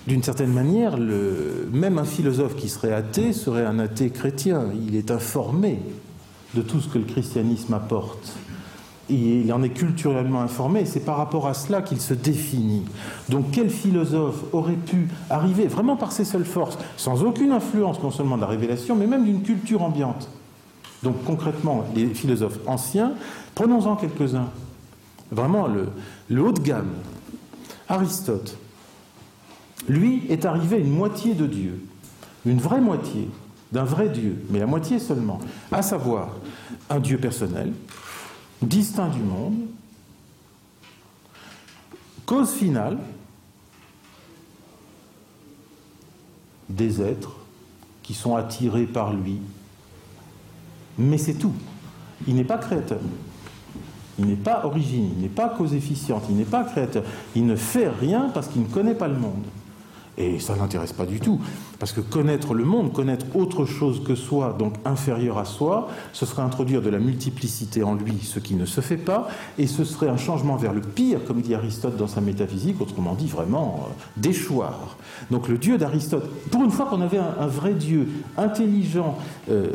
d'une 0.07 0.23
certaine 0.23 0.53
manière, 0.53 0.99
même 0.99 1.99
un 1.99 2.05
philosophe 2.05 2.57
qui 2.57 2.69
serait 2.69 2.93
athée 2.93 3.33
serait 3.33 3.65
un 3.65 3.79
athée 3.79 4.11
chrétien. 4.11 4.67
Il 4.87 4.97
est 4.97 5.11
informé 5.11 5.79
de 6.55 6.63
tout 6.63 6.81
ce 6.81 6.89
que 6.89 6.99
le 6.99 7.05
christianisme 7.05 7.73
apporte. 7.75 8.35
Il 9.09 9.53
en 9.53 9.63
est 9.63 9.71
culturellement 9.71 10.41
informé, 10.41 10.85
c'est 10.85 11.05
par 11.05 11.17
rapport 11.17 11.49
à 11.49 11.55
cela 11.55 11.83
qu'il 11.83 12.01
se 12.01 12.15
définit. 12.15 12.85
Donc 13.29 13.47
quel 13.51 13.69
philosophe 13.69 14.43
aurait 14.53 14.73
pu 14.75 15.09
arriver, 15.31 15.67
vraiment 15.67 15.97
par 15.97 16.13
ses 16.13 16.25
seules 16.25 16.45
forces, 16.45 16.79
sans 16.97 17.23
aucune 17.25 17.53
influence 17.53 18.03
non 18.03 18.11
seulement 18.11 18.37
de 18.37 18.43
la 18.43 18.47
révélation, 18.47 18.95
mais 18.95 19.07
même 19.07 19.25
d'une 19.25 19.43
culture 19.43 19.83
ambiante? 19.83 20.29
Donc 21.03 21.25
concrètement, 21.25 21.85
les 21.95 22.09
philosophes 22.15 22.59
anciens, 22.67 23.13
prenons-en 23.55 23.97
quelques-uns. 23.97 24.51
Vraiment 25.31 25.69
le, 25.69 26.43
haut 26.43 26.53
de 26.53 26.61
gamme. 26.61 26.93
Aristote, 27.89 28.57
lui, 29.89 30.27
est 30.29 30.45
arrivé 30.45 30.77
à 30.77 30.79
une 30.79 30.91
moitié 30.91 31.35
de 31.35 31.47
Dieu, 31.47 31.83
une 32.45 32.59
vraie 32.59 32.81
moitié, 32.81 33.29
d'un 33.73 33.85
vrai 33.85 34.09
Dieu, 34.09 34.45
mais 34.51 34.59
la 34.59 34.67
moitié 34.67 34.99
seulement, 34.99 35.41
à 35.73 35.83
savoir 35.83 36.31
un 36.89 37.01
Dieu 37.01 37.19
personnel, 37.19 37.73
distinct 38.63 39.09
du 39.09 39.21
monde, 39.21 39.67
cause 42.27 42.53
finale, 42.53 42.99
des 46.69 47.01
êtres 47.03 47.37
qui 48.03 48.15
sont 48.15 48.37
attirés 48.37 48.87
par 48.87 49.13
lui, 49.13 49.41
mais 51.01 51.19
c'est 51.19 51.35
tout. 51.35 51.55
Il 52.29 52.37
n'est 52.37 52.45
pas 52.45 52.59
créateur. 52.59 53.01
Il 54.19 54.27
n'est 54.27 54.37
pas 54.37 54.65
origine, 54.65 55.11
il 55.17 55.23
n'est 55.23 55.29
pas 55.29 55.49
cause 55.49 55.73
efficiente, 55.73 56.25
il 56.29 56.37
n'est 56.37 56.45
pas 56.45 56.63
créateur. 56.65 57.03
Il 57.35 57.47
ne 57.47 57.57
fait 57.57 57.89
rien 57.89 58.31
parce 58.33 58.49
qu'il 58.49 58.63
ne 58.63 58.67
connaît 58.67 58.95
pas 58.95 59.09
le 59.09 59.17
monde. 59.17 59.45
Et 60.19 60.39
ça 60.39 60.55
n'intéresse 60.55 60.93
pas 60.93 61.07
du 61.07 61.19
tout. 61.19 61.41
Parce 61.79 61.93
que 61.93 62.03
connaître 62.03 62.53
le 62.53 62.65
monde, 62.65 62.93
connaître 62.93 63.25
autre 63.35 63.65
chose 63.65 64.03
que 64.05 64.15
soi, 64.15 64.55
donc 64.59 64.75
inférieur 64.85 65.39
à 65.39 65.47
soi, 65.47 65.89
ce 66.13 66.27
serait 66.27 66.43
introduire 66.43 66.83
de 66.83 66.91
la 66.91 66.99
multiplicité 66.99 67.83
en 67.83 67.95
lui, 67.95 68.19
ce 68.23 68.39
qui 68.39 68.55
ne 68.55 68.67
se 68.67 68.83
fait 68.83 68.99
pas, 68.99 69.29
et 69.57 69.67
ce 69.67 69.85
serait 69.85 70.09
un 70.09 70.19
changement 70.19 70.57
vers 70.57 70.75
le 70.75 70.83
pire, 70.83 71.25
comme 71.25 71.41
dit 71.41 71.55
Aristote 71.55 71.97
dans 71.97 72.09
sa 72.09 72.21
métaphysique, 72.21 72.79
autrement 72.83 73.15
dit 73.15 73.29
vraiment 73.29 73.87
euh, 73.89 73.93
déchoir. 74.19 74.99
Donc 75.31 75.49
le 75.49 75.57
Dieu 75.57 75.79
d'Aristote, 75.79 76.29
pour 76.51 76.63
une 76.63 76.71
fois 76.71 76.85
qu'on 76.85 77.01
avait 77.01 77.19
un, 77.19 77.47
vrai 77.47 77.73
Dieu 77.73 78.07
intelligent, 78.37 79.17
euh, 79.51 79.71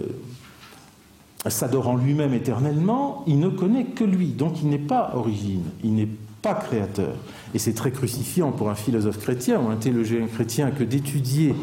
s'adorant 1.50 1.96
lui-même 1.96 2.34
éternellement, 2.34 3.24
il 3.28 3.40
ne 3.40 3.50
connaît 3.50 3.86
que 3.86 4.04
lui, 4.04 4.28
donc 4.30 4.62
il 4.62 4.70
n'est 4.70 4.78
pas 4.78 5.12
origine, 5.16 5.64
il 5.84 5.94
n'est 5.96 6.10
pas 6.42 6.56
créateur. 6.56 7.16
Et 7.54 7.60
c'est 7.60 7.74
très 7.74 7.92
crucifiant 7.92 8.52
pour 8.52 8.70
un 8.70 8.76
philosophe 8.76 9.20
chrétien 9.20 9.60
ou 9.60 9.70
un 9.70 9.76
théologien 9.76 10.28
chrétien 10.28 10.72
que 10.72 10.84
d'étudier 10.84 11.56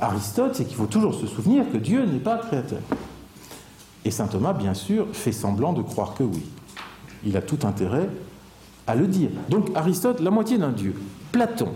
Aristote, 0.00 0.54
c'est 0.54 0.64
qu'il 0.64 0.76
faut 0.76 0.86
toujours 0.86 1.14
se 1.14 1.26
souvenir 1.26 1.64
que 1.70 1.76
Dieu 1.76 2.04
n'est 2.04 2.20
pas 2.20 2.38
créateur. 2.38 2.80
Et 4.04 4.10
saint 4.10 4.28
Thomas, 4.28 4.52
bien 4.52 4.74
sûr, 4.74 5.08
fait 5.12 5.32
semblant 5.32 5.72
de 5.72 5.82
croire 5.82 6.14
que 6.14 6.22
oui. 6.22 6.42
Il 7.24 7.36
a 7.36 7.42
tout 7.42 7.58
intérêt 7.64 8.08
à 8.86 8.94
le 8.94 9.06
dire. 9.06 9.30
Donc 9.48 9.70
Aristote, 9.74 10.20
la 10.20 10.30
moitié 10.30 10.56
d'un 10.56 10.70
Dieu. 10.70 10.94
Platon, 11.32 11.72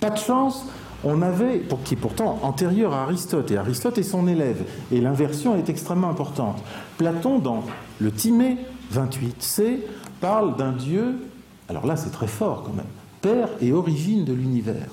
pas 0.00 0.10
de 0.10 0.18
chance, 0.18 0.64
on 1.04 1.22
avait, 1.22 1.62
qui 1.84 1.94
est 1.94 1.98
pourtant 1.98 2.38
antérieur 2.42 2.92
à 2.92 3.02
Aristote, 3.02 3.50
et 3.50 3.56
Aristote 3.56 3.98
est 3.98 4.02
son 4.02 4.26
élève, 4.26 4.64
et 4.90 5.00
l'inversion 5.00 5.56
est 5.56 5.68
extrêmement 5.68 6.10
importante. 6.10 6.62
Platon, 6.96 7.38
dans 7.38 7.62
le 8.00 8.10
Timée 8.10 8.58
28c, 8.92 9.78
parle 10.20 10.56
d'un 10.56 10.72
Dieu, 10.72 11.28
alors 11.68 11.86
là 11.86 11.96
c'est 11.96 12.10
très 12.10 12.26
fort 12.26 12.64
quand 12.64 12.74
même, 12.74 12.86
Père 13.20 13.48
et 13.60 13.72
origine 13.72 14.24
de 14.24 14.32
l'univers. 14.32 14.88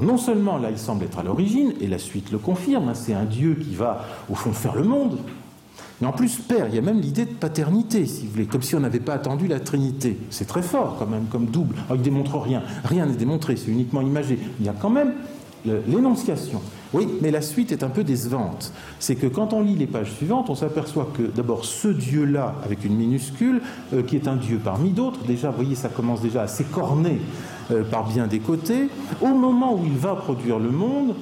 non 0.00 0.16
seulement 0.16 0.56
là 0.58 0.70
il 0.70 0.78
semble 0.78 1.04
être 1.04 1.18
à 1.18 1.22
l'origine, 1.22 1.72
et 1.80 1.86
la 1.86 1.98
suite 1.98 2.30
le 2.30 2.38
confirme, 2.38 2.88
hein, 2.88 2.94
c'est 2.94 3.14
un 3.14 3.24
Dieu 3.24 3.54
qui 3.54 3.74
va 3.74 4.04
au 4.30 4.34
fond 4.34 4.52
faire 4.52 4.76
le 4.76 4.84
monde, 4.84 5.18
mais 6.00 6.06
en 6.06 6.12
plus, 6.12 6.38
Père, 6.38 6.66
il 6.68 6.74
y 6.74 6.78
a 6.78 6.82
même 6.82 7.00
l'idée 7.00 7.26
de 7.26 7.32
paternité, 7.32 8.06
si 8.06 8.24
vous 8.24 8.32
voulez, 8.32 8.46
comme 8.46 8.62
si 8.62 8.74
on 8.74 8.80
n'avait 8.80 9.00
pas 9.00 9.14
attendu 9.14 9.46
la 9.46 9.60
Trinité. 9.60 10.18
C'est 10.30 10.46
très 10.46 10.62
fort 10.62 10.96
quand 10.98 11.06
même, 11.06 11.26
comme 11.30 11.46
double. 11.46 11.76
Il 11.94 12.00
démontre 12.00 12.38
rien. 12.38 12.62
Rien 12.84 13.04
n'est 13.04 13.16
démontré, 13.16 13.56
c'est 13.56 13.70
uniquement 13.70 14.00
imagé. 14.00 14.38
Il 14.60 14.66
y 14.66 14.68
a 14.68 14.72
quand 14.72 14.88
même 14.88 15.12
l'énonciation. 15.86 16.62
Oui, 16.94 17.06
mais 17.20 17.30
la 17.30 17.42
suite 17.42 17.70
est 17.70 17.82
un 17.82 17.90
peu 17.90 18.02
décevante. 18.02 18.72
C'est 18.98 19.14
que 19.14 19.26
quand 19.26 19.52
on 19.52 19.60
lit 19.60 19.76
les 19.76 19.86
pages 19.86 20.10
suivantes, 20.12 20.48
on 20.48 20.54
s'aperçoit 20.54 21.08
que 21.14 21.22
d'abord 21.22 21.66
ce 21.66 21.88
Dieu-là, 21.88 22.54
avec 22.64 22.84
une 22.84 22.96
minuscule, 22.96 23.60
euh, 23.92 24.02
qui 24.02 24.16
est 24.16 24.26
un 24.26 24.36
Dieu 24.36 24.58
parmi 24.62 24.90
d'autres, 24.90 25.22
déjà, 25.24 25.50
vous 25.50 25.56
voyez, 25.56 25.74
ça 25.74 25.90
commence 25.90 26.22
déjà 26.22 26.42
à 26.42 26.46
s'écorner 26.48 27.20
euh, 27.70 27.84
par 27.84 28.08
bien 28.08 28.26
des 28.26 28.40
côtés, 28.40 28.88
au 29.20 29.34
moment 29.34 29.74
où 29.74 29.84
il 29.84 29.98
va 29.98 30.14
produire 30.14 30.58
le 30.58 30.70
monde, 30.70 31.14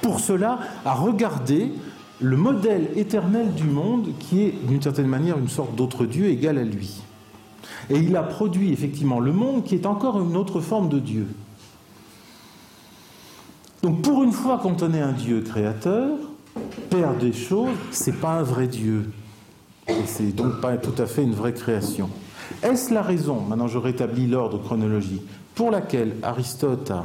pour 0.00 0.20
cela, 0.20 0.58
à 0.84 0.94
regarder 0.94 1.72
le 2.22 2.36
modèle 2.36 2.88
éternel 2.96 3.52
du 3.54 3.64
monde 3.64 4.12
qui 4.18 4.42
est 4.42 4.54
d'une 4.66 4.80
certaine 4.80 5.08
manière 5.08 5.38
une 5.38 5.48
sorte 5.48 5.74
d'autre 5.74 6.06
Dieu 6.06 6.26
égal 6.26 6.58
à 6.58 6.64
lui. 6.64 7.02
Et 7.90 7.98
il 7.98 8.16
a 8.16 8.22
produit 8.22 8.72
effectivement 8.72 9.18
le 9.18 9.32
monde 9.32 9.64
qui 9.64 9.74
est 9.74 9.86
encore 9.86 10.20
une 10.20 10.36
autre 10.36 10.60
forme 10.60 10.88
de 10.88 10.98
Dieu. 10.98 11.26
Donc 13.82 14.02
pour 14.02 14.22
une 14.22 14.32
fois 14.32 14.58
qu'on 14.58 14.74
tenait 14.74 15.00
un 15.00 15.12
Dieu 15.12 15.40
créateur, 15.40 16.16
Père 16.90 17.14
des 17.14 17.32
choses, 17.32 17.74
c'est 17.90 18.20
pas 18.20 18.34
un 18.34 18.42
vrai 18.42 18.68
Dieu. 18.68 19.10
Et 19.88 20.06
c'est 20.06 20.32
donc 20.32 20.60
pas 20.60 20.76
tout 20.76 21.00
à 21.02 21.06
fait 21.06 21.22
une 21.22 21.34
vraie 21.34 21.54
création. 21.54 22.08
Est-ce 22.62 22.94
la 22.94 23.02
raison, 23.02 23.40
maintenant 23.40 23.66
je 23.66 23.78
rétablis 23.78 24.28
l'ordre 24.28 24.58
chronologique, 24.58 25.22
pour 25.54 25.70
laquelle 25.70 26.14
Aristote 26.22 26.90
a 26.90 27.04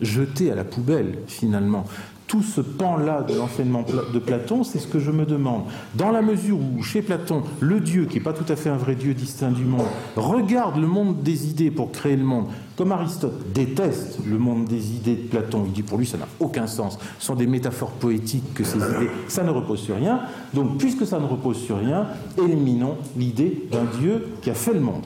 jeté 0.00 0.50
à 0.50 0.54
la 0.54 0.64
poubelle 0.64 1.18
finalement 1.26 1.84
tout 2.26 2.42
ce 2.42 2.60
pan-là 2.60 3.22
de 3.22 3.34
l'enseignement 3.34 3.84
de 4.12 4.18
Platon, 4.18 4.64
c'est 4.64 4.78
ce 4.78 4.86
que 4.86 4.98
je 4.98 5.10
me 5.10 5.24
demande. 5.24 5.62
Dans 5.94 6.10
la 6.10 6.22
mesure 6.22 6.58
où, 6.58 6.82
chez 6.82 7.02
Platon, 7.02 7.42
le 7.60 7.80
Dieu, 7.80 8.06
qui 8.06 8.16
n'est 8.16 8.24
pas 8.24 8.32
tout 8.32 8.50
à 8.50 8.56
fait 8.56 8.68
un 8.68 8.76
vrai 8.76 8.94
Dieu 8.94 9.14
distinct 9.14 9.52
du 9.52 9.64
monde, 9.64 9.86
regarde 10.16 10.76
le 10.76 10.86
monde 10.86 11.22
des 11.22 11.48
idées 11.48 11.70
pour 11.70 11.92
créer 11.92 12.16
le 12.16 12.24
monde, 12.24 12.46
comme 12.76 12.92
Aristote 12.92 13.52
déteste 13.54 14.18
le 14.26 14.38
monde 14.38 14.66
des 14.66 14.94
idées 14.94 15.16
de 15.16 15.28
Platon, 15.28 15.64
il 15.66 15.72
dit 15.72 15.82
pour 15.82 15.98
lui 15.98 16.06
ça 16.06 16.18
n'a 16.18 16.28
aucun 16.40 16.66
sens, 16.66 16.98
ce 17.18 17.26
sont 17.26 17.34
des 17.34 17.46
métaphores 17.46 17.92
poétiques 17.92 18.52
que 18.54 18.64
ces 18.64 18.76
idées, 18.76 19.10
ça 19.28 19.42
ne 19.44 19.50
repose 19.50 19.80
sur 19.80 19.96
rien. 19.96 20.20
Donc, 20.52 20.76
puisque 20.78 21.06
ça 21.06 21.18
ne 21.18 21.26
repose 21.26 21.58
sur 21.58 21.78
rien, 21.78 22.06
éliminons 22.36 22.96
l'idée 23.16 23.66
d'un 23.70 23.84
Dieu 23.98 24.28
qui 24.42 24.50
a 24.50 24.54
fait 24.54 24.74
le 24.74 24.80
monde. 24.80 25.04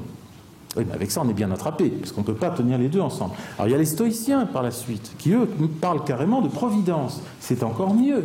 Avec 0.76 1.10
ça, 1.10 1.22
on 1.24 1.28
est 1.28 1.34
bien 1.34 1.50
attrapé, 1.50 1.88
parce 1.88 2.12
qu'on 2.12 2.20
ne 2.20 2.26
peut 2.26 2.34
pas 2.34 2.50
tenir 2.50 2.78
les 2.78 2.88
deux 2.88 3.00
ensemble. 3.00 3.34
Alors 3.58 3.68
il 3.68 3.72
y 3.72 3.74
a 3.74 3.78
les 3.78 3.84
stoïciens 3.84 4.46
par 4.46 4.62
la 4.62 4.70
suite, 4.70 5.12
qui 5.18 5.32
eux 5.32 5.48
parlent 5.80 6.04
carrément 6.04 6.42
de 6.42 6.48
providence. 6.48 7.20
C'est 7.40 7.64
encore 7.64 7.92
mieux. 7.92 8.24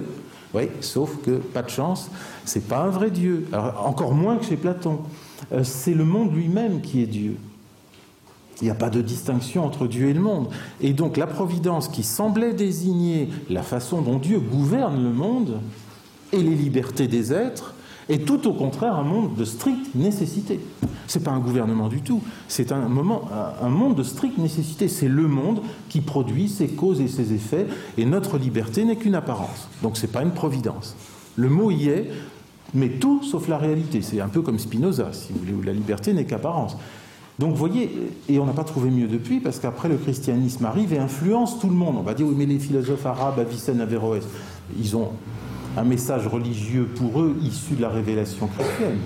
Oui, 0.53 0.69
sauf 0.79 1.17
que, 1.23 1.31
pas 1.31 1.63
de 1.63 1.69
chance, 1.69 2.09
c'est 2.45 2.67
pas 2.67 2.83
un 2.83 2.89
vrai 2.89 3.09
Dieu. 3.09 3.47
Encore 3.83 4.13
moins 4.13 4.37
que 4.37 4.45
chez 4.45 4.55
Platon. 4.57 4.99
Euh, 5.51 5.63
c'est 5.63 5.93
le 5.93 6.05
monde 6.05 6.33
lui-même 6.33 6.81
qui 6.81 7.01
est 7.01 7.07
Dieu. 7.07 7.35
Il 8.61 8.65
n'y 8.65 8.69
a 8.69 8.75
pas 8.75 8.89
de 8.89 9.01
distinction 9.01 9.65
entre 9.65 9.85
Dieu 9.85 10.07
et 10.07 10.13
le 10.13 10.21
monde. 10.21 10.47
Et 10.79 10.93
donc 10.93 11.17
la 11.17 11.27
providence 11.27 11.89
qui 11.89 12.03
semblait 12.03 12.53
désigner 12.53 13.29
la 13.49 13.63
façon 13.63 14.01
dont 14.01 14.17
Dieu 14.17 14.39
gouverne 14.39 15.03
le 15.03 15.11
monde 15.11 15.59
et 16.31 16.41
les 16.41 16.55
libertés 16.55 17.07
des 17.07 17.33
êtres, 17.33 17.74
est 18.09 18.25
tout 18.25 18.47
au 18.47 18.53
contraire 18.53 18.95
un 18.95 19.03
monde 19.03 19.35
de 19.35 19.45
stricte 19.45 19.95
nécessité. 19.95 20.59
Ce 21.07 21.17
n'est 21.17 21.25
pas 21.25 21.31
un 21.31 21.39
gouvernement 21.39 21.87
du 21.87 22.01
tout, 22.01 22.21
c'est 22.47 22.71
un, 22.71 22.87
moment, 22.87 23.29
un 23.61 23.69
monde 23.69 23.95
de 23.95 24.03
stricte 24.03 24.37
nécessité. 24.37 24.87
C'est 24.87 25.07
le 25.07 25.27
monde 25.27 25.61
qui 25.89 26.01
produit 26.01 26.49
ses 26.49 26.67
causes 26.67 27.01
et 27.01 27.07
ses 27.07 27.33
effets, 27.33 27.67
et 27.97 28.05
notre 28.05 28.37
liberté 28.37 28.85
n'est 28.85 28.95
qu'une 28.95 29.15
apparence. 29.15 29.67
Donc 29.83 29.97
ce 29.97 30.05
n'est 30.05 30.11
pas 30.11 30.23
une 30.23 30.31
providence. 30.31 30.95
Le 31.35 31.49
mot 31.49 31.71
y 31.71 31.89
est, 31.89 32.09
mais 32.73 32.89
tout 32.89 33.21
sauf 33.23 33.47
la 33.47 33.57
réalité. 33.57 34.01
C'est 34.01 34.21
un 34.21 34.29
peu 34.29 34.41
comme 34.41 34.59
Spinoza, 34.59 35.13
si 35.13 35.31
vous 35.33 35.39
voulez, 35.39 35.53
où 35.53 35.61
la 35.61 35.73
liberté 35.73 36.13
n'est 36.13 36.25
qu'apparence. 36.25 36.77
Donc 37.37 37.51
vous 37.51 37.57
voyez, 37.57 37.91
et 38.29 38.39
on 38.39 38.45
n'a 38.45 38.53
pas 38.53 38.63
trouvé 38.63 38.89
mieux 38.89 39.07
depuis, 39.07 39.39
parce 39.39 39.59
qu'après 39.59 39.89
le 39.89 39.97
christianisme 39.97 40.65
arrive 40.65 40.93
et 40.93 40.97
influence 40.97 41.59
tout 41.59 41.67
le 41.67 41.75
monde. 41.75 41.95
On 41.99 42.03
va 42.03 42.13
dire, 42.13 42.25
oui, 42.25 42.35
mais 42.37 42.45
les 42.45 42.59
philosophes 42.59 43.05
arabes, 43.05 43.39
Avicenne, 43.39 43.81
Averroès, 43.81 44.23
ils 44.79 44.95
ont 44.95 45.09
un 45.77 45.83
message 45.83 46.27
religieux 46.27 46.87
pour 46.95 47.21
eux 47.21 47.35
issu 47.41 47.75
de 47.75 47.81
la 47.81 47.89
révélation 47.89 48.47
chrétienne. 48.47 48.99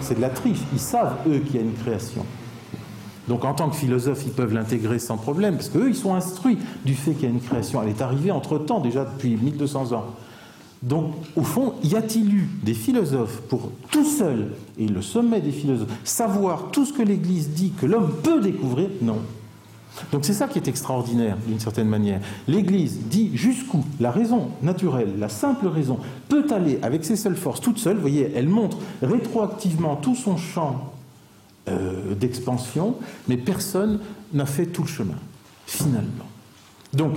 C'est 0.00 0.16
de 0.16 0.20
la 0.20 0.30
triche. 0.30 0.60
Ils 0.72 0.80
savent, 0.80 1.16
eux, 1.28 1.38
qu'il 1.38 1.56
y 1.56 1.58
a 1.58 1.62
une 1.62 1.74
création. 1.74 2.24
Donc 3.28 3.44
en 3.44 3.54
tant 3.54 3.68
que 3.68 3.76
philosophe, 3.76 4.22
ils 4.26 4.32
peuvent 4.32 4.52
l'intégrer 4.52 4.98
sans 4.98 5.16
problème, 5.16 5.54
parce 5.54 5.68
qu'eux, 5.68 5.88
ils 5.88 5.94
sont 5.94 6.14
instruits 6.14 6.58
du 6.84 6.94
fait 6.94 7.12
qu'il 7.12 7.24
y 7.24 7.26
a 7.26 7.30
une 7.30 7.40
création. 7.40 7.80
Elle 7.82 7.90
est 7.90 8.02
arrivée 8.02 8.32
entre-temps, 8.32 8.80
déjà 8.80 9.04
depuis 9.04 9.36
1200 9.36 9.92
ans. 9.92 10.06
Donc, 10.82 11.12
au 11.36 11.42
fond, 11.42 11.74
y 11.84 11.94
a-t-il 11.94 12.34
eu 12.34 12.48
des 12.62 12.72
philosophes 12.72 13.42
pour 13.48 13.70
tout 13.90 14.04
seul, 14.04 14.52
et 14.78 14.88
le 14.88 15.02
sommet 15.02 15.42
des 15.42 15.52
philosophes, 15.52 15.90
savoir 16.04 16.70
tout 16.72 16.86
ce 16.86 16.92
que 16.94 17.02
l'Église 17.02 17.50
dit 17.50 17.72
que 17.78 17.84
l'homme 17.84 18.10
peut 18.22 18.40
découvrir? 18.40 18.88
Non. 19.02 19.18
Donc 20.12 20.24
c'est 20.24 20.32
ça 20.32 20.48
qui 20.48 20.58
est 20.58 20.68
extraordinaire 20.68 21.36
d'une 21.46 21.60
certaine 21.60 21.88
manière. 21.88 22.20
L'Église 22.48 22.98
dit 23.06 23.30
jusqu'où 23.34 23.84
la 23.98 24.10
raison 24.10 24.48
naturelle, 24.62 25.14
la 25.18 25.28
simple 25.28 25.66
raison, 25.66 25.98
peut 26.28 26.46
aller 26.50 26.78
avec 26.82 27.04
ses 27.04 27.16
seules 27.16 27.36
forces 27.36 27.60
toute 27.60 27.78
seule. 27.78 27.96
Vous 27.96 28.02
voyez, 28.02 28.32
elle 28.34 28.48
montre 28.48 28.78
rétroactivement 29.02 29.96
tout 29.96 30.14
son 30.14 30.36
champ 30.36 30.92
euh, 31.68 32.14
d'expansion, 32.14 32.96
mais 33.28 33.36
personne 33.36 34.00
n'a 34.32 34.46
fait 34.46 34.66
tout 34.66 34.82
le 34.82 34.88
chemin, 34.88 35.18
finalement. 35.66 36.26
Donc 36.92 37.14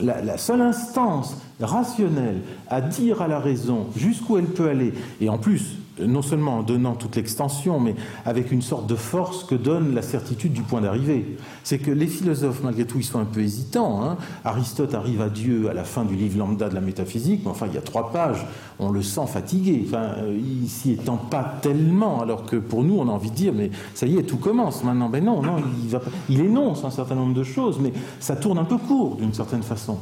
la, 0.00 0.36
seule 0.36 0.60
instance 0.60 1.36
rationnelle 1.60 2.42
à 2.68 2.80
dire 2.80 3.22
à 3.22 3.28
la 3.28 3.38
raison 3.38 3.86
jusqu'où 3.96 4.38
elle 4.38 4.46
peut 4.46 4.68
aller, 4.68 4.92
et 5.20 5.28
en 5.28 5.38
plus 5.38 5.78
non 6.00 6.22
seulement 6.22 6.58
en 6.58 6.62
donnant 6.62 6.94
toute 6.94 7.16
l'extension, 7.16 7.80
mais 7.80 7.94
avec 8.24 8.52
une 8.52 8.62
sorte 8.62 8.86
de 8.86 8.94
force 8.94 9.44
que 9.44 9.54
donne 9.54 9.94
la 9.94 10.02
certitude 10.02 10.52
du 10.52 10.62
point 10.62 10.80
d'arrivée. 10.80 11.36
C'est 11.64 11.78
que 11.78 11.90
les 11.90 12.06
philosophes, 12.06 12.62
malgré 12.62 12.84
tout, 12.84 12.98
ils 12.98 13.04
sont 13.04 13.18
un 13.18 13.24
peu 13.24 13.40
hésitants. 13.40 14.02
Hein. 14.02 14.16
Aristote 14.44 14.94
arrive 14.94 15.20
à 15.20 15.28
Dieu 15.28 15.68
à 15.70 15.74
la 15.74 15.84
fin 15.84 16.04
du 16.04 16.14
livre 16.14 16.38
lambda 16.38 16.68
de 16.68 16.74
la 16.74 16.80
métaphysique, 16.80 17.40
mais 17.44 17.50
enfin, 17.50 17.66
il 17.66 17.74
y 17.74 17.78
a 17.78 17.82
trois 17.82 18.12
pages, 18.12 18.46
on 18.78 18.90
le 18.90 19.02
sent 19.02 19.26
fatigué. 19.26 19.84
Enfin, 19.86 20.14
euh, 20.18 20.38
il 20.38 20.68
s'y 20.68 20.92
étend 20.92 21.16
pas 21.16 21.58
tellement, 21.62 22.20
alors 22.20 22.44
que 22.44 22.56
pour 22.56 22.84
nous, 22.84 22.98
on 22.98 23.08
a 23.08 23.12
envie 23.12 23.30
de 23.30 23.36
dire, 23.36 23.52
mais 23.54 23.70
ça 23.94 24.06
y 24.06 24.18
est, 24.18 24.22
tout 24.22 24.38
commence 24.38 24.84
maintenant. 24.84 25.08
Ben 25.08 25.24
non, 25.24 25.42
non, 25.42 25.56
il, 25.82 25.88
va, 25.88 26.00
il 26.28 26.40
énonce 26.40 26.84
un 26.84 26.90
certain 26.90 27.14
nombre 27.14 27.34
de 27.34 27.44
choses, 27.44 27.78
mais 27.80 27.92
ça 28.20 28.36
tourne 28.36 28.58
un 28.58 28.64
peu 28.64 28.76
court 28.76 29.16
d'une 29.16 29.34
certaine 29.34 29.62
façon. 29.62 29.98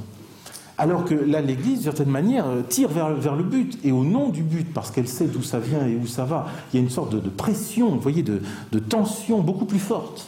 Alors 0.76 1.04
que 1.04 1.14
là, 1.14 1.40
l'Église, 1.40 1.74
d'une 1.74 1.82
certaine 1.82 2.10
manière, 2.10 2.46
euh, 2.46 2.62
tire 2.68 2.88
vers, 2.88 3.36
le 3.36 3.44
but, 3.44 3.78
et 3.84 3.92
au 3.92 4.02
nom 4.02 4.28
du 4.28 4.42
but, 4.42 4.72
parce 4.72 4.90
qu'elle 4.90 5.06
sait 5.06 5.26
d'où 5.26 5.42
ça 5.42 5.60
vient 5.60 5.86
et 5.86 5.96
où 5.96 6.06
ça 6.06 6.24
va, 6.24 6.46
il 6.72 6.76
y 6.76 6.80
a 6.80 6.82
une 6.82 6.90
sorte 6.90 7.14
de, 7.14 7.28
pression, 7.28 7.90
vous 7.90 8.00
voyez, 8.00 8.22
de, 8.22 8.40
de, 8.72 8.78
tension 8.80 9.40
beaucoup 9.40 9.66
plus 9.66 9.78
forte. 9.78 10.26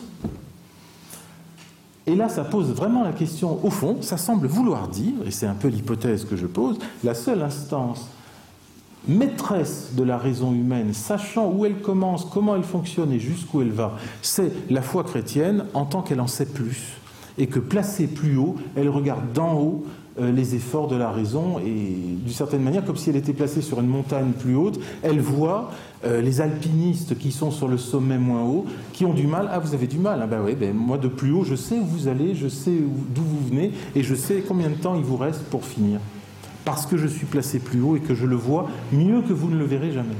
Et 2.06 2.14
là, 2.14 2.28
ça 2.28 2.44
pose 2.44 2.70
vraiment 2.70 3.02
la 3.02 3.12
question, 3.12 3.58
au 3.64 3.70
fond, 3.70 3.98
ça 4.02 4.16
semble 4.16 4.46
vouloir 4.46 4.86
dire, 4.86 5.14
et 5.26 5.32
c'est 5.32 5.46
un 5.46 5.54
peu 5.54 5.66
l'hypothèse 5.66 6.24
que 6.24 6.36
je 6.36 6.46
pose, 6.46 6.78
la 7.02 7.14
seule 7.14 7.42
instance 7.42 8.06
maîtresse 9.08 9.90
de 9.96 10.04
la 10.04 10.18
raison 10.18 10.52
humaine, 10.52 10.92
sachant 10.92 11.50
où 11.50 11.64
elle 11.64 11.80
commence, 11.80 12.24
comment 12.24 12.54
elle 12.54 12.62
fonctionne 12.62 13.12
et 13.12 13.18
jusqu'où 13.18 13.62
elle 13.62 13.72
va, 13.72 13.96
c'est 14.22 14.52
la 14.70 14.82
foi 14.82 15.04
chrétienne 15.04 15.64
en 15.74 15.84
tant 15.84 16.02
qu'elle 16.02 16.20
en 16.20 16.26
sait 16.26 16.46
plus 16.46 16.98
et 17.38 17.46
que 17.46 17.58
placée 17.58 18.06
plus 18.06 18.36
haut, 18.36 18.56
elle 18.76 18.88
regarde 18.88 19.32
d'en 19.32 19.54
haut 19.54 19.84
les 20.18 20.54
efforts 20.54 20.88
de 20.88 20.96
la 20.96 21.10
raison 21.10 21.58
et 21.58 21.68
d'une 21.70 22.32
certaine 22.32 22.62
manière, 22.62 22.84
comme 22.84 22.96
si 22.96 23.10
elle 23.10 23.16
était 23.16 23.32
placée 23.32 23.60
sur 23.60 23.80
une 23.80 23.86
montagne 23.86 24.32
plus 24.32 24.56
haute, 24.56 24.80
elle 25.02 25.20
voit 25.20 25.70
euh, 26.04 26.20
les 26.20 26.40
alpinistes 26.40 27.18
qui 27.18 27.32
sont 27.32 27.50
sur 27.50 27.68
le 27.68 27.78
sommet 27.78 28.18
moins 28.18 28.42
haut, 28.42 28.66
qui 28.92 29.04
ont 29.04 29.14
du 29.14 29.26
mal. 29.26 29.48
Ah, 29.50 29.58
vous 29.58 29.74
avez 29.74 29.86
du 29.86 29.98
mal 29.98 30.20
Ah 30.22 30.26
ben 30.26 30.40
oui, 30.44 30.54
ben 30.54 30.74
moi 30.74 30.98
de 30.98 31.08
plus 31.08 31.32
haut, 31.32 31.44
je 31.44 31.54
sais 31.54 31.78
où 31.78 31.84
vous 31.84 32.08
allez, 32.08 32.34
je 32.34 32.48
sais 32.48 32.78
d'où 33.14 33.22
vous 33.22 33.48
venez 33.48 33.72
et 33.94 34.02
je 34.02 34.14
sais 34.14 34.42
combien 34.46 34.68
de 34.68 34.74
temps 34.74 34.94
il 34.94 35.02
vous 35.02 35.16
reste 35.16 35.42
pour 35.44 35.64
finir. 35.64 36.00
Parce 36.64 36.86
que 36.86 36.96
je 36.96 37.06
suis 37.06 37.26
placé 37.26 37.58
plus 37.58 37.80
haut 37.80 37.96
et 37.96 38.00
que 38.00 38.14
je 38.14 38.26
le 38.26 38.36
vois 38.36 38.68
mieux 38.92 39.22
que 39.22 39.32
vous 39.32 39.48
ne 39.48 39.56
le 39.56 39.64
verrez 39.64 39.92
jamais. 39.92 40.16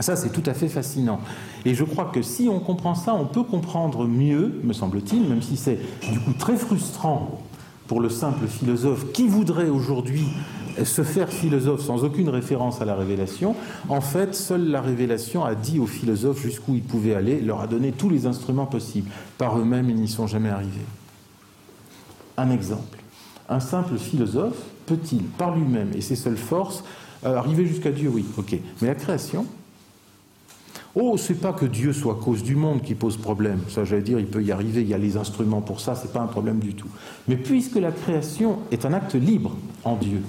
Ça, 0.00 0.16
c'est 0.16 0.30
tout 0.30 0.42
à 0.46 0.54
fait 0.54 0.68
fascinant. 0.68 1.20
Et 1.64 1.74
je 1.74 1.84
crois 1.84 2.06
que 2.06 2.20
si 2.20 2.48
on 2.48 2.58
comprend 2.58 2.94
ça, 2.94 3.14
on 3.14 3.26
peut 3.26 3.44
comprendre 3.44 4.06
mieux, 4.06 4.60
me 4.64 4.72
semble-t-il, 4.72 5.28
même 5.28 5.42
si 5.42 5.56
c'est 5.56 5.78
du 6.10 6.18
coup 6.20 6.32
très 6.38 6.56
frustrant 6.56 7.40
pour 7.86 8.00
le 8.00 8.08
simple 8.08 8.46
philosophe 8.46 9.12
qui 9.12 9.28
voudrait 9.28 9.68
aujourd'hui 9.68 10.24
se 10.82 11.02
faire 11.02 11.28
philosophe 11.28 11.82
sans 11.82 12.02
aucune 12.04 12.28
référence 12.28 12.80
à 12.80 12.84
la 12.84 12.94
révélation, 12.94 13.54
en 13.88 14.00
fait, 14.00 14.34
seule 14.34 14.68
la 14.68 14.80
révélation 14.80 15.44
a 15.44 15.54
dit 15.54 15.78
aux 15.78 15.86
philosophes 15.86 16.42
jusqu'où 16.42 16.74
ils 16.74 16.82
pouvaient 16.82 17.14
aller, 17.14 17.40
leur 17.40 17.60
a 17.60 17.66
donné 17.66 17.92
tous 17.92 18.10
les 18.10 18.26
instruments 18.26 18.66
possibles. 18.66 19.10
Par 19.38 19.58
eux-mêmes, 19.58 19.90
ils 19.90 19.96
n'y 19.96 20.08
sont 20.08 20.26
jamais 20.26 20.48
arrivés. 20.48 20.84
Un 22.36 22.50
exemple. 22.50 22.98
Un 23.48 23.60
simple 23.60 23.98
philosophe 23.98 24.56
peut-il, 24.86 25.22
par 25.22 25.54
lui-même 25.56 25.90
et 25.94 26.00
ses 26.00 26.16
seules 26.16 26.36
forces, 26.36 26.82
euh, 27.24 27.36
arriver 27.36 27.66
jusqu'à 27.66 27.92
Dieu? 27.92 28.10
Oui, 28.12 28.24
ok. 28.36 28.56
Mais 28.80 28.88
la 28.88 28.94
création, 28.94 29.46
Oh, 30.96 31.16
c'est 31.16 31.40
pas 31.40 31.52
que 31.52 31.66
Dieu 31.66 31.92
soit 31.92 32.20
cause 32.22 32.44
du 32.44 32.54
monde 32.54 32.82
qui 32.82 32.94
pose 32.94 33.16
problème. 33.16 33.60
Ça, 33.68 33.84
j'allais 33.84 34.02
dire, 34.02 34.20
il 34.20 34.26
peut 34.26 34.42
y 34.42 34.52
arriver, 34.52 34.82
il 34.82 34.88
y 34.88 34.94
a 34.94 34.98
les 34.98 35.16
instruments 35.16 35.60
pour 35.60 35.80
ça, 35.80 35.96
c'est 35.96 36.12
pas 36.12 36.20
un 36.20 36.28
problème 36.28 36.60
du 36.60 36.74
tout. 36.74 36.88
Mais 37.26 37.36
puisque 37.36 37.76
la 37.76 37.90
création 37.90 38.58
est 38.70 38.84
un 38.86 38.92
acte 38.92 39.14
libre 39.14 39.56
en 39.82 39.96
Dieu, 39.96 40.22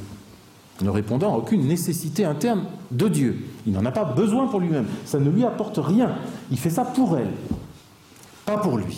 ne 0.82 0.90
répondant 0.90 1.36
à 1.36 1.38
aucune 1.38 1.68
nécessité 1.68 2.26
interne 2.26 2.64
de 2.92 3.08
Dieu, 3.08 3.38
il 3.68 3.74
n'en 3.74 3.86
a 3.86 3.92
pas 3.92 4.06
besoin 4.06 4.48
pour 4.48 4.60
lui-même, 4.60 4.88
ça 5.06 5.20
ne 5.20 5.30
lui 5.30 5.46
apporte 5.46 5.78
rien. 5.78 6.16
Il 6.50 6.58
fait 6.58 6.72
ça 6.72 6.84
pour 6.84 7.16
elle, 7.16 7.32
pas 8.46 8.58
pour 8.58 8.78
lui. 8.78 8.98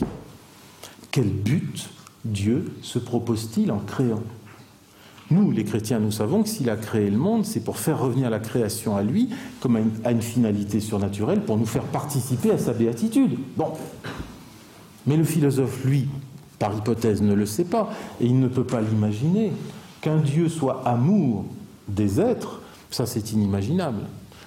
Quel 1.11 1.27
but 1.27 1.89
Dieu 2.23 2.73
se 2.81 2.97
propose-t-il 2.97 3.71
en 3.71 3.79
créant 3.79 4.23
nous, 5.29 5.51
les 5.51 5.65
chrétiens, 5.65 5.99
nous 5.99 6.11
savons 6.11 6.43
que 6.43 6.49
s'il 6.49 6.69
a 6.69 6.77
créé 6.77 7.09
le 7.09 7.17
monde, 7.17 7.45
c'est 7.45 7.59
pour 7.59 7.77
faire 7.77 7.99
revenir 7.99 8.29
la 8.29 8.39
création 8.39 8.95
à 8.95 9.03
lui, 9.03 9.29
comme 9.59 9.77
à 10.05 10.11
une, 10.11 10.21
finalité 10.21 10.79
surnaturelle, 10.79 11.41
pour 11.41 11.57
nous 11.57 11.65
faire 11.65 11.83
participer 11.83 12.51
à 12.51 12.57
sa 12.57 12.73
béatitude. 12.73 13.37
Bon. 13.57 13.73
Mais 15.05 15.17
le 15.17 15.25
philosophe, 15.25 15.83
lui, 15.83 16.07
par 16.59 16.75
hypothèse, 16.77 17.21
ne 17.21 17.33
le 17.33 17.45
sait 17.45 17.65
pas, 17.65 17.89
et 18.21 18.25
il 18.25 18.39
ne 18.39 18.47
peut 18.47 18.63
pas 18.63 18.79
l'imaginer. 18.81 19.51
Qu'un 19.99 20.17
Dieu 20.17 20.47
soit 20.47 20.87
amour 20.87 21.45
des 21.89 22.21
êtres, 22.21 22.61
ça 22.89 23.05
c'est 23.05 23.31
inimaginable. 23.33 24.03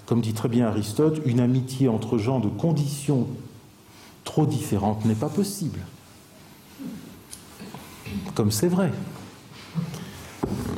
Comme 0.07 0.23
dit 0.23 0.33
très 0.33 0.49
bien 0.49 0.67
Aristote, 0.67 1.21
une 1.27 1.41
amitié 1.41 1.89
entre 1.89 2.17
gens 2.17 2.41
de 2.41 2.49
conditions 2.49 3.27
trop 4.25 4.47
différentes 4.47 5.05
n'est 5.05 5.15
pas 5.15 5.29
possible. 5.29 5.81
Comme 8.35 8.51
c'est 8.51 8.69
vrai. 8.69 8.93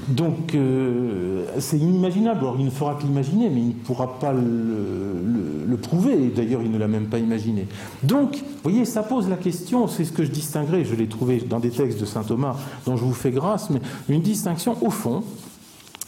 Donc 0.08 0.54
euh, 0.54 1.44
c'est 1.58 1.78
inimaginable. 1.78 2.40
Alors 2.40 2.56
il 2.58 2.64
ne 2.64 2.70
fera 2.70 2.94
que 2.94 3.02
l'imaginer, 3.02 3.48
mais 3.50 3.60
il 3.60 3.68
ne 3.68 3.72
pourra 3.72 4.18
pas 4.18 4.32
le, 4.32 5.76
prouver. 5.80 6.32
D'ailleurs, 6.34 6.62
il 6.62 6.70
ne 6.70 6.78
l'a 6.78 6.86
même 6.86 7.06
pas 7.06 7.18
imaginé. 7.18 7.66
Donc, 8.04 8.36
vous 8.36 8.62
voyez, 8.62 8.84
ça 8.84 9.02
pose 9.02 9.28
la 9.28 9.36
question, 9.36 9.88
c'est 9.88 10.04
ce 10.04 10.12
que 10.12 10.22
je 10.22 10.30
distinguerai, 10.30 10.84
je 10.84 10.94
l'ai 10.94 11.08
trouvé 11.08 11.40
dans 11.40 11.58
des 11.58 11.70
textes 11.70 11.98
de 11.98 12.04
saint 12.04 12.22
Thomas 12.22 12.56
dont 12.86 12.96
je 12.96 13.02
vous 13.02 13.12
fais 13.12 13.32
grâce, 13.32 13.68
mais 13.68 13.80
une 14.08 14.20
distinction 14.20 14.76
au 14.80 14.90
fond 14.90 15.24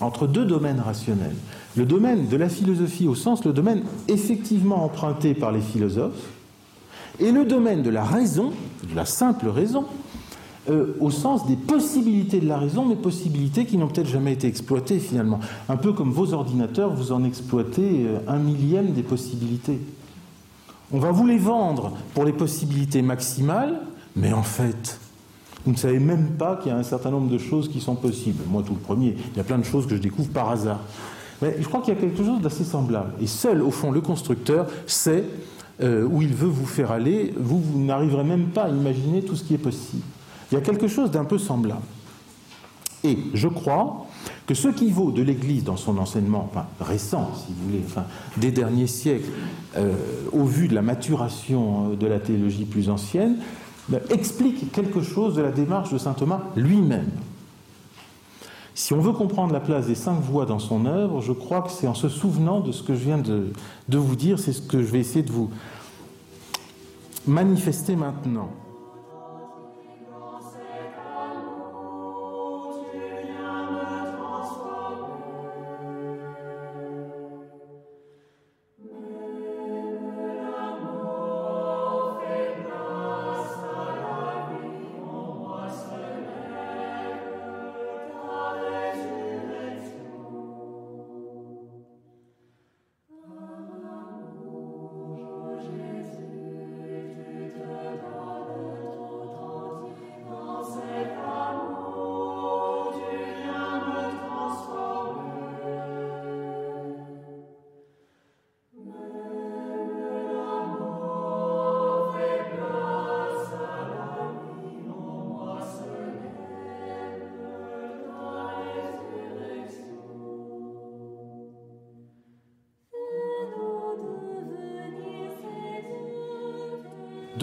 entre 0.01 0.29
deux 0.29 0.45
domaines 0.45 0.81
rationnels. 0.81 1.35
Le 1.77 1.87
domaine 1.87 2.29
de 2.29 2.37
la 2.37 2.49
philosophie 2.49 3.09
au 3.09 3.17
sens, 3.17 3.45
le 3.45 3.53
domaine 3.53 3.83
effectivement 4.07 4.85
emprunté 4.85 5.35
par 5.35 5.51
les 5.51 5.61
philosophes, 5.61 6.31
et 7.19 7.33
le 7.33 7.45
domaine 7.45 7.83
de 7.83 7.91
la 7.91 8.05
raison, 8.05 8.53
de 8.89 8.95
la 8.95 9.07
simple 9.07 9.49
raison, 9.49 9.87
euh, 10.71 10.97
au 11.01 11.11
sens 11.11 11.47
des 11.47 11.57
possibilités 11.57 12.41
de 12.41 12.49
la 12.49 12.57
raison, 12.57 12.87
mais 12.87 12.97
possibilités 12.97 13.67
qui 13.67 13.77
n'ont 13.77 13.89
peut-être 13.89 14.09
jamais 14.09 14.33
été 14.33 14.47
exploitées 14.47 14.99
finalement. 14.99 15.41
Un 15.69 15.77
peu 15.77 15.93
comme 15.93 16.11
vos 16.11 16.33
ordinateurs, 16.33 16.95
vous 16.95 17.13
en 17.13 17.23
exploitez 17.25 18.07
euh, 18.07 18.19
un 18.27 18.39
millième 18.39 18.93
des 18.93 19.03
possibilités. 19.03 19.79
On 20.91 20.99
va 20.99 21.11
vous 21.11 21.27
les 21.27 21.39
vendre 21.39 21.93
pour 22.15 22.25
les 22.25 22.33
possibilités 22.33 23.03
maximales, 23.03 23.79
mais 24.17 24.33
en 24.33 24.43
fait, 24.43 24.99
vous 25.67 25.73
ne 25.73 25.77
savez 25.77 25.99
même 25.99 26.29
pas 26.39 26.57
qu'il 26.57 26.73
y 26.73 26.75
a 26.75 26.79
un 26.79 26.83
certain 26.83 27.11
nombre 27.11 27.31
de 27.31 27.39
choses 27.39 27.69
qui 27.69 27.81
sont 27.81 27.95
possibles. 27.95 28.43
Moi, 28.49 28.63
tout 28.67 28.75
le 28.75 28.81
premier, 28.81 29.17
il 29.33 29.37
y 29.37 29.41
a 29.41 29.45
plein 29.45 29.59
de 29.59 29.65
choses 29.65 29.87
que 29.87 29.97
je 29.97 30.01
découvre 30.01 30.31
par 30.31 30.51
hasard. 30.51 30.81
Mais 31.43 31.57
je 31.61 31.67
crois 31.67 31.81
qu'il 31.81 31.93
y 31.93 31.97
a 31.97 32.01
quelque 32.01 32.25
chose 32.25 32.41
d'assez 32.41 32.65
semblable. 32.65 33.13
Et 33.21 33.27
seul, 33.27 33.61
au 33.61 33.71
fond, 33.71 33.91
le 33.91 34.01
constructeur 34.01 34.67
sait 34.87 35.25
euh, 35.83 36.07
où 36.07 36.23
il 36.23 36.33
veut 36.33 36.49
vous 36.49 36.67
faire 36.67 36.91
aller. 36.91 37.35
Vous, 37.37 37.61
vous 37.61 37.85
n'arriverez 37.85 38.25
même 38.25 38.47
pas 38.47 38.65
à 38.65 38.69
imaginer 38.69 39.23
tout 39.23 39.37
ce 39.37 39.45
qui 39.45 39.55
est 39.55 39.59
possible. 39.59 40.03
Il 40.55 40.59
y 40.59 40.61
a 40.61 40.65
quelque 40.65 40.87
chose 40.87 41.11
d'un 41.11 41.25
peu 41.25 41.37
semblable. 41.37 41.83
Et 43.03 43.19
je 43.35 43.49
crois 43.49 44.07
que 44.47 44.55
ce 44.55 44.69
qui 44.69 44.89
vaut 44.93 45.11
de 45.11 45.21
l'Église 45.21 45.65
dans 45.65 45.77
son 45.77 45.99
enseignement 45.99 46.49
enfin, 46.49 46.67
récent, 46.81 47.33
si 47.35 47.53
vous 47.53 47.67
voulez, 47.67 47.83
enfin, 47.85 48.05
des 48.37 48.53
derniers 48.53 48.87
siècles, 48.87 49.31
euh, 49.77 49.93
au 50.31 50.45
vu 50.45 50.69
de 50.69 50.75
la 50.77 50.83
maturation 50.83 51.91
euh, 51.91 51.97
de 51.97 52.07
la 52.07 52.21
théologie 52.21 52.67
plus 52.67 52.89
ancienne, 52.89 53.39
ben, 53.89 54.01
explique 54.11 54.71
quelque 54.71 55.03
chose 55.03 55.35
de 55.35 55.43
la 55.43 55.51
démarche 55.51 55.93
de 55.93 55.99
saint 55.99 56.15
Thomas 56.15 56.43
lui-même. 56.55 57.11
Si 58.77 58.93
on 58.93 59.01
veut 59.01 59.13
comprendre 59.13 59.53
la 59.53 59.61
place 59.61 59.89
des 59.89 59.97
cinq 59.97 60.21
voies 60.21 60.47
dans 60.47 60.61
son 60.61 60.87
œuvre, 60.87 61.21
je 61.21 61.33
crois 61.33 61.63
que 61.63 61.73
c'est 61.73 61.89
en 61.89 61.95
se 61.95 62.09
souvenant 62.09 62.61
de 62.61 62.71
ce 62.71 62.85
que 62.85 62.95
je 62.95 63.01
viens 63.01 63.19
de 63.19 63.99
vous 63.99 64.15
dire, 64.15 64.39
c'est 64.39 64.53
ce 64.53 64.63
que 64.63 64.81
je 64.81 64.87
vais 64.87 65.01
essayer 65.01 65.25
de 65.25 65.33
vous 65.33 65.51
manifester 67.27 67.97
maintenant. 67.97 68.51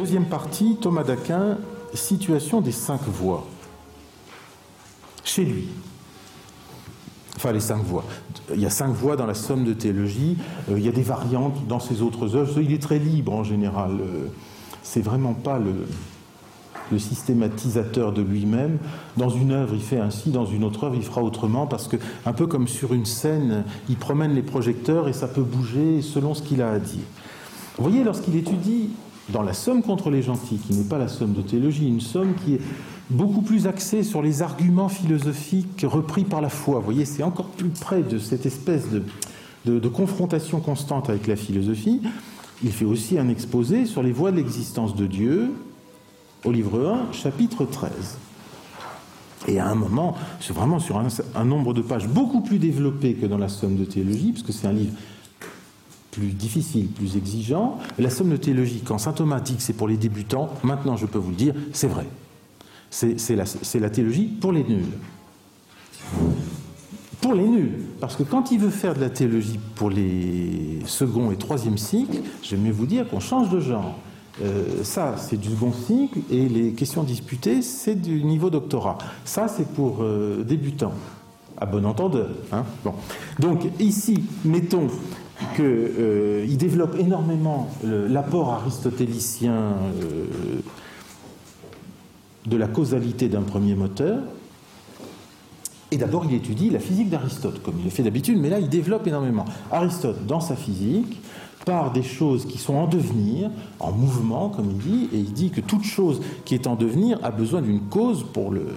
Deuxième 0.01 0.25
partie, 0.25 0.77
Thomas 0.81 1.03
d'Aquin, 1.03 1.57
situation 1.93 2.59
des 2.59 2.71
cinq 2.71 3.01
voies. 3.03 3.45
Chez 5.23 5.45
lui. 5.45 5.67
Enfin, 7.35 7.51
les 7.51 7.59
cinq 7.59 7.83
voies. 7.83 8.03
Il 8.51 8.59
y 8.59 8.65
a 8.65 8.71
cinq 8.71 8.89
voies 8.89 9.15
dans 9.15 9.27
la 9.27 9.35
somme 9.35 9.63
de 9.63 9.73
théologie. 9.73 10.37
Euh, 10.71 10.79
il 10.79 10.83
y 10.83 10.89
a 10.89 10.91
des 10.91 11.03
variantes 11.03 11.67
dans 11.67 11.79
ses 11.79 12.01
autres 12.01 12.35
œuvres. 12.35 12.59
Il 12.59 12.73
est 12.73 12.81
très 12.81 12.97
libre 12.97 13.31
en 13.31 13.43
général. 13.43 13.99
Euh, 14.01 14.25
c'est 14.81 15.01
vraiment 15.01 15.35
pas 15.35 15.59
le, 15.59 15.85
le 16.91 16.97
systématisateur 16.97 18.11
de 18.11 18.23
lui-même. 18.23 18.79
Dans 19.17 19.29
une 19.29 19.51
œuvre, 19.51 19.75
il 19.75 19.83
fait 19.83 19.99
ainsi, 19.99 20.31
dans 20.31 20.47
une 20.47 20.63
autre 20.63 20.85
œuvre, 20.85 20.95
il 20.95 21.03
fera 21.03 21.21
autrement, 21.21 21.67
parce 21.67 21.87
que, 21.87 21.97
un 22.25 22.33
peu 22.33 22.47
comme 22.47 22.67
sur 22.67 22.95
une 22.95 23.05
scène, 23.05 23.65
il 23.87 23.97
promène 23.97 24.33
les 24.33 24.41
projecteurs 24.41 25.07
et 25.07 25.13
ça 25.13 25.27
peut 25.27 25.43
bouger 25.43 26.01
selon 26.01 26.33
ce 26.33 26.41
qu'il 26.41 26.63
a 26.63 26.71
à 26.71 26.79
dire. 26.79 27.05
Vous 27.77 27.83
voyez, 27.83 28.03
lorsqu'il 28.03 28.35
étudie 28.35 28.89
dans 29.31 29.41
la 29.41 29.53
somme 29.53 29.81
contre 29.81 30.09
les 30.09 30.21
gentils, 30.21 30.57
qui 30.57 30.73
n'est 30.73 30.83
pas 30.83 30.97
la 30.97 31.07
somme 31.07 31.33
de 31.33 31.41
théologie, 31.41 31.87
une 31.87 32.01
somme 32.01 32.33
qui 32.45 32.55
est 32.55 32.61
beaucoup 33.09 33.41
plus 33.41 33.67
axée 33.67 34.03
sur 34.03 34.21
les 34.21 34.41
arguments 34.41 34.89
philosophiques 34.89 35.85
repris 35.87 36.23
par 36.23 36.41
la 36.41 36.49
foi. 36.49 36.79
Vous 36.79 36.85
voyez, 36.85 37.05
c'est 37.05 37.23
encore 37.23 37.47
plus 37.47 37.69
près 37.69 38.01
de 38.01 38.17
cette 38.17 38.45
espèce 38.45 38.87
de, 39.65 39.89
confrontation 39.89 40.59
constante 40.59 41.09
avec 41.09 41.27
la 41.27 41.35
philosophie. 41.35 42.01
Il 42.63 42.71
fait 42.71 42.85
aussi 42.85 43.17
un 43.17 43.27
exposé 43.29 43.85
sur 43.85 44.03
les 44.03 44.11
voies 44.11 44.31
de 44.31 44.37
l'existence 44.37 44.95
de 44.95 45.07
Dieu, 45.07 45.51
au 46.45 46.51
livre 46.51 46.95
1, 47.09 47.13
chapitre 47.13 47.65
13. 47.65 48.17
Et 49.47 49.59
à 49.59 49.67
un 49.67 49.75
moment, 49.75 50.15
c'est 50.39 50.53
vraiment 50.53 50.79
sur 50.79 51.01
un, 51.35 51.45
nombre 51.45 51.73
de 51.73 51.81
pages 51.81 52.07
beaucoup 52.07 52.41
plus 52.41 52.59
développé 52.59 53.15
que 53.15 53.25
dans 53.25 53.39
la 53.39 53.49
Somme 53.49 53.75
de 53.75 53.85
théologie, 53.85 54.31
parce 54.33 54.43
que 54.43 54.51
c'est 54.51 54.67
un 54.67 54.73
livre 54.73 54.93
plus 56.11 56.27
difficile, 56.27 56.87
plus 56.87 57.17
exigeant. 57.17 57.79
La 57.97 58.09
Somme 58.09 58.29
de 58.29 58.37
théologie, 58.37 58.81
quand 58.85 58.97
saint 58.97 59.13
Thomas 59.13 59.41
c'est 59.57 59.73
pour 59.73 59.87
les 59.87 59.97
débutants, 59.97 60.49
maintenant 60.63 60.97
je 60.97 61.05
peux 61.05 61.17
vous 61.19 61.31
le 61.31 61.35
dire, 61.35 61.55
c'est 61.73 61.87
vrai. 61.87 62.05
C'est 62.89 63.35
la, 63.35 63.45
la 63.79 63.89
théologie 63.89 64.25
pour 64.25 64.51
les 64.51 64.65
nuls. 64.65 64.85
Pour 67.21 67.33
les 67.33 67.47
nuls. 67.47 67.79
Parce 68.01 68.17
que 68.17 68.23
quand 68.23 68.51
il 68.51 68.59
veut 68.59 68.69
faire 68.69 68.95
de 68.95 68.99
la 68.99 69.09
théologie 69.09 69.59
pour 69.75 69.89
les 69.89 70.79
second 70.85 71.31
et 71.31 71.37
troisième 71.37 71.77
cycles, 71.77 72.17
j'aime 72.43 72.61
mieux 72.61 72.71
vous 72.71 72.87
dire 72.87 73.07
qu'on 73.07 73.21
change 73.21 73.49
de 73.49 73.61
genre. 73.61 73.95
Euh, 74.41 74.83
ça, 74.83 75.15
c'est 75.17 75.37
du 75.37 75.49
second 75.49 75.71
cycle, 75.71 76.19
et 76.31 76.49
les 76.49 76.73
questions 76.73 77.03
disputées, 77.03 77.61
c'est 77.61 77.95
du 77.95 78.23
niveau 78.23 78.49
doctorat. 78.49 78.97
Ça, 79.23 79.47
c'est 79.47 79.67
pour 79.67 79.97
euh, 80.01 80.43
débutants, 80.43 80.93
à 81.57 81.65
bon 81.65 81.85
entendeur. 81.85 82.29
Hein 82.51 82.65
bon. 82.83 82.93
Donc, 83.39 83.61
ici, 83.79 84.23
mettons 84.43 84.87
qu'il 85.55 85.65
euh, 85.65 86.55
développe 86.57 86.95
énormément 86.99 87.69
l'apport 87.83 88.53
aristotélicien 88.53 89.73
de 92.45 92.57
la 92.57 92.67
causalité 92.67 93.27
d'un 93.27 93.41
premier 93.41 93.75
moteur. 93.75 94.19
Et 95.91 95.97
d'abord, 95.97 96.25
il 96.25 96.33
étudie 96.33 96.69
la 96.69 96.79
physique 96.79 97.09
d'Aristote, 97.09 97.61
comme 97.61 97.75
il 97.79 97.83
le 97.83 97.89
fait 97.89 98.03
d'habitude, 98.03 98.39
mais 98.39 98.49
là, 98.49 98.59
il 98.59 98.69
développe 98.69 99.05
énormément. 99.07 99.45
Aristote, 99.71 100.25
dans 100.25 100.39
sa 100.39 100.55
physique, 100.55 101.21
par 101.65 101.91
des 101.91 102.03
choses 102.03 102.45
qui 102.45 102.57
sont 102.57 102.75
en 102.75 102.87
devenir, 102.87 103.51
en 103.79 103.91
mouvement, 103.91 104.49
comme 104.49 104.71
il 104.71 104.77
dit, 104.77 105.09
et 105.13 105.17
il 105.17 105.33
dit 105.33 105.51
que 105.51 105.61
toute 105.61 105.83
chose 105.83 106.21
qui 106.45 106.55
est 106.55 106.65
en 106.65 106.75
devenir 106.75 107.19
a 107.23 107.31
besoin 107.31 107.61
d'une 107.61 107.81
cause 107.81 108.25
pour 108.33 108.51
le, 108.51 108.67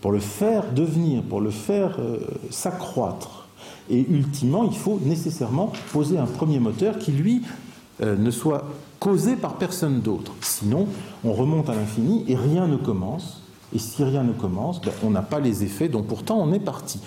pour 0.00 0.12
le 0.12 0.18
faire 0.18 0.72
devenir, 0.72 1.22
pour 1.22 1.40
le 1.40 1.50
faire 1.50 1.96
euh, 2.00 2.18
s'accroître. 2.50 3.45
Et 3.90 4.06
ultimement, 4.10 4.64
il 4.64 4.76
faut 4.76 5.00
nécessairement 5.04 5.72
poser 5.92 6.18
un 6.18 6.26
premier 6.26 6.58
moteur 6.58 6.98
qui, 6.98 7.12
lui, 7.12 7.42
euh, 8.02 8.16
ne 8.16 8.30
soit 8.30 8.64
causé 8.98 9.36
par 9.36 9.56
personne 9.56 10.00
d'autre. 10.00 10.32
Sinon, 10.40 10.86
on 11.24 11.32
remonte 11.32 11.68
à 11.70 11.74
l'infini 11.74 12.24
et 12.28 12.36
rien 12.36 12.66
ne 12.66 12.76
commence. 12.76 13.42
Et 13.74 13.78
si 13.78 14.04
rien 14.04 14.22
ne 14.22 14.32
commence, 14.32 14.80
ben, 14.80 14.92
on 15.02 15.10
n'a 15.10 15.22
pas 15.22 15.40
les 15.40 15.64
effets 15.64 15.88
dont 15.88 16.02
pourtant 16.02 16.38
on 16.38 16.52
est 16.52 16.60
parti. 16.60 17.00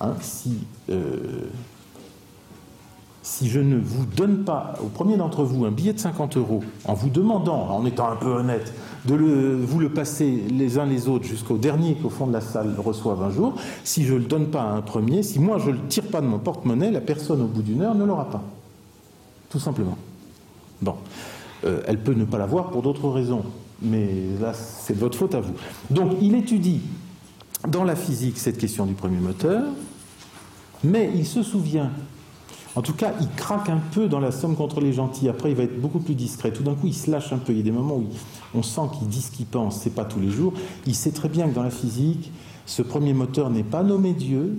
Hein, 0.00 0.14
si 0.20 0.58
euh, 0.90 1.48
si 3.24 3.48
je 3.48 3.58
ne 3.58 3.78
vous 3.78 4.04
donne 4.04 4.44
pas 4.44 4.74
au 4.84 4.88
premier 4.88 5.16
d'entre 5.16 5.44
vous 5.44 5.64
un 5.64 5.70
billet 5.70 5.94
de 5.94 5.98
50 5.98 6.36
euros 6.36 6.62
en 6.84 6.92
vous 6.92 7.08
demandant, 7.08 7.70
en 7.70 7.86
étant 7.86 8.10
un 8.10 8.16
peu 8.16 8.28
honnête, 8.28 8.74
de 9.06 9.14
vous 9.16 9.80
le 9.80 9.88
passer 9.88 10.44
les 10.50 10.78
uns 10.78 10.84
les 10.84 11.08
autres 11.08 11.24
jusqu'au 11.24 11.56
dernier 11.56 11.94
qui 11.94 12.04
au 12.04 12.10
fond 12.10 12.26
de 12.26 12.34
la 12.34 12.42
salle 12.42 12.74
reçoive 12.78 13.22
un 13.22 13.30
jour, 13.30 13.54
si 13.82 14.04
je 14.04 14.12
ne 14.12 14.18
le 14.18 14.26
donne 14.26 14.48
pas 14.48 14.60
à 14.60 14.72
un 14.72 14.82
premier, 14.82 15.22
si 15.22 15.38
moi 15.38 15.56
je 15.58 15.70
ne 15.70 15.76
le 15.76 15.86
tire 15.88 16.04
pas 16.04 16.20
de 16.20 16.26
mon 16.26 16.38
porte-monnaie, 16.38 16.90
la 16.90 17.00
personne 17.00 17.40
au 17.40 17.46
bout 17.46 17.62
d'une 17.62 17.80
heure 17.80 17.94
ne 17.94 18.04
l'aura 18.04 18.28
pas. 18.28 18.42
Tout 19.48 19.58
simplement. 19.58 19.96
Bon. 20.82 20.94
Euh, 21.64 21.80
elle 21.86 22.02
peut 22.02 22.12
ne 22.12 22.26
pas 22.26 22.36
l'avoir 22.36 22.68
pour 22.70 22.82
d'autres 22.82 23.08
raisons, 23.08 23.42
mais 23.80 24.06
là 24.38 24.52
c'est 24.52 24.94
de 24.94 25.00
votre 25.00 25.16
faute 25.16 25.34
à 25.34 25.40
vous. 25.40 25.54
Donc 25.88 26.12
il 26.20 26.34
étudie 26.34 26.82
dans 27.66 27.84
la 27.84 27.96
physique 27.96 28.36
cette 28.36 28.58
question 28.58 28.84
du 28.84 28.92
premier 28.92 29.18
moteur, 29.18 29.62
mais 30.82 31.10
il 31.14 31.24
se 31.24 31.42
souvient 31.42 31.90
en 32.76 32.82
tout 32.82 32.92
cas, 32.92 33.12
il 33.20 33.28
craque 33.36 33.68
un 33.68 33.80
peu 33.92 34.08
dans 34.08 34.20
la 34.20 34.32
somme 34.32 34.56
contre 34.56 34.80
les 34.80 34.92
gentils. 34.92 35.28
Après, 35.28 35.50
il 35.50 35.56
va 35.56 35.62
être 35.62 35.80
beaucoup 35.80 36.00
plus 36.00 36.14
discret. 36.14 36.52
Tout 36.52 36.64
d'un 36.64 36.74
coup, 36.74 36.88
il 36.88 36.94
se 36.94 37.10
lâche 37.10 37.32
un 37.32 37.38
peu. 37.38 37.52
Il 37.52 37.58
y 37.58 37.60
a 37.60 37.64
des 37.64 37.70
moments 37.70 37.96
où 37.96 38.08
on 38.54 38.62
sent 38.62 38.80
qu'il 38.98 39.08
dit 39.08 39.22
ce 39.22 39.30
qu'il 39.30 39.46
pense. 39.46 39.80
C'est 39.80 39.94
pas 39.94 40.04
tous 40.04 40.18
les 40.18 40.30
jours. 40.30 40.52
Il 40.86 40.94
sait 40.94 41.12
très 41.12 41.28
bien 41.28 41.48
que 41.48 41.54
dans 41.54 41.62
la 41.62 41.70
physique, 41.70 42.32
ce 42.66 42.82
premier 42.82 43.12
moteur 43.12 43.50
n'est 43.50 43.62
pas 43.62 43.84
nommé 43.84 44.12
Dieu 44.12 44.58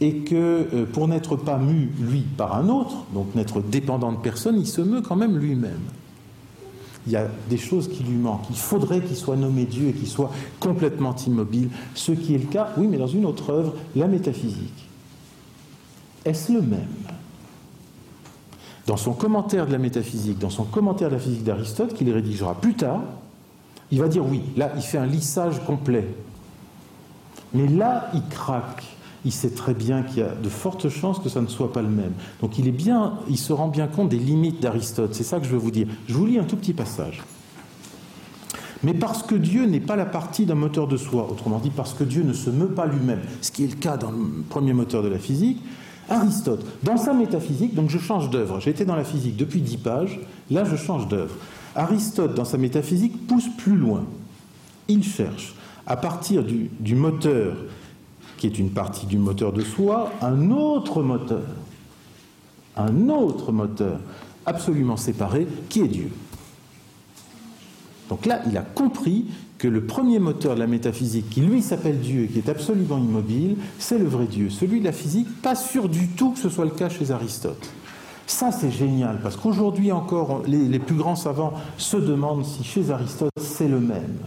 et 0.00 0.18
que 0.18 0.68
euh, 0.72 0.86
pour 0.90 1.06
n'être 1.06 1.36
pas 1.36 1.58
mu, 1.58 1.92
lui, 2.00 2.20
par 2.20 2.56
un 2.56 2.68
autre, 2.68 3.04
donc 3.12 3.34
n'être 3.34 3.60
dépendant 3.60 4.12
de 4.12 4.18
personne, 4.18 4.58
il 4.58 4.66
se 4.66 4.80
meut 4.80 5.02
quand 5.02 5.16
même 5.16 5.36
lui-même. 5.38 5.80
Il 7.06 7.12
y 7.12 7.16
a 7.16 7.28
des 7.50 7.58
choses 7.58 7.88
qui 7.88 8.02
lui 8.02 8.16
manquent. 8.16 8.48
Il 8.50 8.56
faudrait 8.56 9.02
qu'il 9.02 9.16
soit 9.16 9.36
nommé 9.36 9.66
Dieu 9.66 9.88
et 9.88 9.92
qu'il 9.92 10.08
soit 10.08 10.30
complètement 10.58 11.14
immobile, 11.26 11.68
ce 11.94 12.12
qui 12.12 12.34
est 12.34 12.38
le 12.38 12.46
cas, 12.46 12.70
oui, 12.78 12.86
mais 12.86 12.96
dans 12.96 13.06
une 13.06 13.26
autre 13.26 13.50
œuvre, 13.50 13.74
la 13.94 14.08
métaphysique. 14.08 14.88
Est-ce 16.24 16.52
le 16.52 16.62
même? 16.62 16.88
Dans 18.86 18.96
son 18.96 19.12
commentaire 19.12 19.66
de 19.66 19.72
la 19.72 19.78
métaphysique, 19.78 20.38
dans 20.38 20.50
son 20.50 20.64
commentaire 20.64 21.08
de 21.08 21.14
la 21.14 21.20
physique 21.20 21.44
d'Aristote, 21.44 21.94
qu'il 21.94 22.10
rédigera 22.10 22.54
plus 22.54 22.74
tard, 22.74 23.00
il 23.90 24.00
va 24.00 24.08
dire 24.08 24.24
oui, 24.26 24.42
là, 24.56 24.72
il 24.76 24.82
fait 24.82 24.98
un 24.98 25.06
lissage 25.06 25.64
complet. 25.64 26.06
Mais 27.54 27.68
là, 27.68 28.10
il 28.14 28.22
craque. 28.28 28.84
Il 29.24 29.32
sait 29.32 29.50
très 29.50 29.72
bien 29.72 30.02
qu'il 30.02 30.18
y 30.18 30.22
a 30.22 30.34
de 30.34 30.48
fortes 30.50 30.90
chances 30.90 31.18
que 31.18 31.30
ça 31.30 31.40
ne 31.40 31.46
soit 31.46 31.72
pas 31.72 31.80
le 31.80 31.88
même. 31.88 32.12
Donc 32.42 32.58
il, 32.58 32.68
est 32.68 32.72
bien, 32.72 33.14
il 33.28 33.38
se 33.38 33.54
rend 33.54 33.68
bien 33.68 33.86
compte 33.86 34.10
des 34.10 34.18
limites 34.18 34.60
d'Aristote. 34.60 35.14
C'est 35.14 35.24
ça 35.24 35.38
que 35.38 35.46
je 35.46 35.50
veux 35.50 35.58
vous 35.58 35.70
dire. 35.70 35.86
Je 36.08 36.14
vous 36.14 36.26
lis 36.26 36.38
un 36.38 36.44
tout 36.44 36.56
petit 36.56 36.74
passage. 36.74 37.22
Mais 38.82 38.92
parce 38.92 39.22
que 39.22 39.34
Dieu 39.34 39.64
n'est 39.64 39.80
pas 39.80 39.96
la 39.96 40.04
partie 40.04 40.44
d'un 40.44 40.56
moteur 40.56 40.86
de 40.86 40.98
soi, 40.98 41.26
autrement 41.30 41.58
dit 41.58 41.70
parce 41.70 41.94
que 41.94 42.04
Dieu 42.04 42.22
ne 42.22 42.34
se 42.34 42.50
meut 42.50 42.68
pas 42.68 42.84
lui-même, 42.84 43.20
ce 43.40 43.50
qui 43.50 43.64
est 43.64 43.68
le 43.68 43.76
cas 43.76 43.96
dans 43.96 44.10
le 44.10 44.18
premier 44.50 44.74
moteur 44.74 45.02
de 45.02 45.08
la 45.08 45.18
physique, 45.18 45.62
Aristote, 46.08 46.64
dans 46.82 46.96
sa 46.96 47.14
métaphysique, 47.14 47.74
donc 47.74 47.90
je 47.90 47.98
change 47.98 48.30
d'œuvre, 48.30 48.60
j'étais 48.60 48.84
dans 48.84 48.96
la 48.96 49.04
physique 49.04 49.36
depuis 49.36 49.60
dix 49.60 49.78
pages, 49.78 50.20
là 50.50 50.64
je 50.64 50.76
change 50.76 51.08
d'œuvre. 51.08 51.34
Aristote, 51.74 52.34
dans 52.34 52.44
sa 52.44 52.58
métaphysique, 52.58 53.26
pousse 53.26 53.48
plus 53.56 53.76
loin. 53.76 54.04
Il 54.88 55.02
cherche, 55.02 55.54
à 55.86 55.96
partir 55.96 56.44
du, 56.44 56.70
du 56.78 56.94
moteur, 56.94 57.56
qui 58.36 58.46
est 58.46 58.58
une 58.58 58.70
partie 58.70 59.06
du 59.06 59.18
moteur 59.18 59.52
de 59.52 59.62
soi, 59.62 60.12
un 60.20 60.50
autre 60.50 61.02
moteur, 61.02 61.42
un 62.76 63.08
autre 63.08 63.52
moteur 63.52 63.98
absolument 64.46 64.96
séparé, 64.96 65.46
qui 65.68 65.80
est 65.80 65.88
Dieu. 65.88 66.10
Donc 68.08 68.26
là, 68.26 68.42
il 68.46 68.56
a 68.56 68.62
compris 68.62 69.26
que 69.58 69.68
le 69.68 69.84
premier 69.84 70.18
moteur 70.18 70.54
de 70.54 70.60
la 70.60 70.66
métaphysique, 70.66 71.30
qui 71.30 71.40
lui 71.40 71.62
s'appelle 71.62 72.00
Dieu 72.00 72.24
et 72.24 72.28
qui 72.28 72.38
est 72.38 72.48
absolument 72.48 72.98
immobile, 72.98 73.56
c'est 73.78 73.98
le 73.98 74.06
vrai 74.06 74.26
Dieu. 74.26 74.50
Celui 74.50 74.80
de 74.80 74.84
la 74.84 74.92
physique, 74.92 75.28
pas 75.42 75.54
sûr 75.54 75.88
du 75.88 76.08
tout 76.08 76.32
que 76.32 76.38
ce 76.38 76.48
soit 76.48 76.64
le 76.64 76.70
cas 76.70 76.88
chez 76.88 77.10
Aristote. 77.10 77.70
Ça, 78.26 78.50
c'est 78.52 78.70
génial, 78.70 79.18
parce 79.22 79.36
qu'aujourd'hui 79.36 79.92
encore, 79.92 80.42
les, 80.46 80.78
plus 80.78 80.96
grands 80.96 81.16
savants 81.16 81.52
se 81.76 81.96
demandent 81.96 82.44
si 82.44 82.64
chez 82.64 82.90
Aristote, 82.90 83.30
c'est 83.36 83.68
le 83.68 83.80
même. 83.80 84.18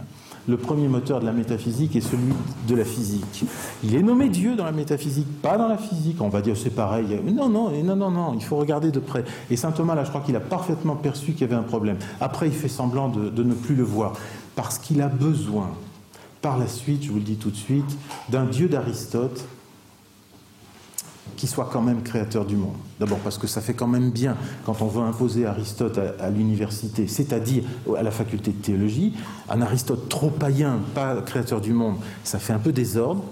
Le 0.46 0.56
premier 0.56 0.88
moteur 0.88 1.20
de 1.20 1.26
la 1.26 1.32
métaphysique 1.32 1.94
est 1.94 2.00
celui 2.00 2.32
de 2.66 2.74
la 2.74 2.84
physique. 2.84 3.44
Il 3.84 3.94
est 3.94 4.02
nommé 4.02 4.30
Dieu 4.30 4.56
dans 4.56 4.64
la 4.64 4.72
métaphysique, 4.72 5.26
pas 5.42 5.58
dans 5.58 5.68
la 5.68 5.76
physique. 5.76 6.22
On 6.22 6.30
va 6.30 6.40
dire 6.40 6.56
c'est 6.56 6.70
pareil. 6.70 7.20
Non, 7.26 7.50
non, 7.50 7.70
non, 7.70 7.96
non, 7.96 8.10
non, 8.10 8.34
il 8.34 8.42
faut 8.42 8.56
regarder 8.56 8.90
de 8.90 8.98
près. 8.98 9.24
Et 9.50 9.56
saint 9.56 9.72
Thomas, 9.72 9.94
là, 9.94 10.04
je 10.04 10.08
crois 10.08 10.22
qu'il 10.22 10.36
a 10.36 10.40
parfaitement 10.40 10.96
perçu 10.96 11.32
qu'il 11.32 11.42
y 11.42 11.44
avait 11.44 11.54
un 11.54 11.64
problème. 11.64 11.98
Après, 12.18 12.46
il 12.46 12.54
fait 12.54 12.68
semblant 12.68 13.10
de 13.10 13.42
ne 13.42 13.52
plus 13.52 13.74
le 13.74 13.82
voir 13.82 14.14
parce 14.58 14.80
qu'il 14.80 15.00
a 15.02 15.06
besoin, 15.06 15.70
par 16.42 16.58
la 16.58 16.66
suite, 16.66 17.04
je 17.04 17.12
vous 17.12 17.18
le 17.18 17.22
dis 17.22 17.36
tout 17.36 17.52
de 17.52 17.56
suite, 17.56 17.96
d'un 18.28 18.44
Dieu 18.44 18.68
d'Aristote 18.68 19.44
qui 21.36 21.46
soit 21.46 21.68
quand 21.72 21.80
même 21.80 22.02
créateur 22.02 22.44
du 22.44 22.56
monde. 22.56 22.74
D'abord 22.98 23.20
parce 23.20 23.38
que 23.38 23.46
ça 23.46 23.60
fait 23.60 23.74
quand 23.74 23.86
même 23.86 24.10
bien 24.10 24.36
quand 24.66 24.82
on 24.82 24.88
veut 24.88 25.02
imposer 25.02 25.46
Aristote 25.46 26.00
à, 26.18 26.28
l'université, 26.30 27.06
c'est-à-dire 27.06 27.62
à 27.96 28.02
la 28.02 28.10
faculté 28.10 28.50
de 28.50 28.60
théologie, 28.60 29.14
un 29.48 29.62
Aristote 29.62 30.08
trop 30.08 30.30
païen, 30.30 30.80
pas 30.92 31.14
créateur 31.22 31.60
du 31.60 31.72
monde, 31.72 31.94
ça 32.24 32.40
fait 32.40 32.52
un 32.52 32.58
peu 32.58 32.72
désordre. 32.72 33.22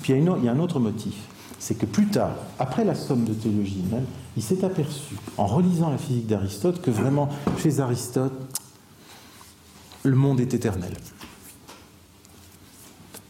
Puis 0.00 0.14
il 0.14 0.24
y 0.24 0.28
a, 0.28 0.34
il 0.38 0.44
y 0.46 0.48
a 0.48 0.52
un 0.52 0.60
autre 0.60 0.80
motif, 0.80 1.12
c'est 1.58 1.74
que 1.74 1.84
plus 1.84 2.06
tard, 2.06 2.36
après 2.58 2.86
la 2.86 2.94
somme 2.94 3.24
de 3.24 3.34
théologie 3.34 3.84
même, 3.92 4.06
il 4.34 4.42
s'est 4.42 4.64
aperçu, 4.64 5.16
en 5.36 5.44
relisant 5.44 5.90
la 5.90 5.98
physique 5.98 6.26
d'Aristote, 6.26 6.80
que 6.80 6.90
vraiment, 6.90 7.28
chez 7.58 7.80
Aristote, 7.80 8.32
le 10.02 10.16
monde 10.16 10.40
est 10.40 10.54
éternel. 10.54 10.92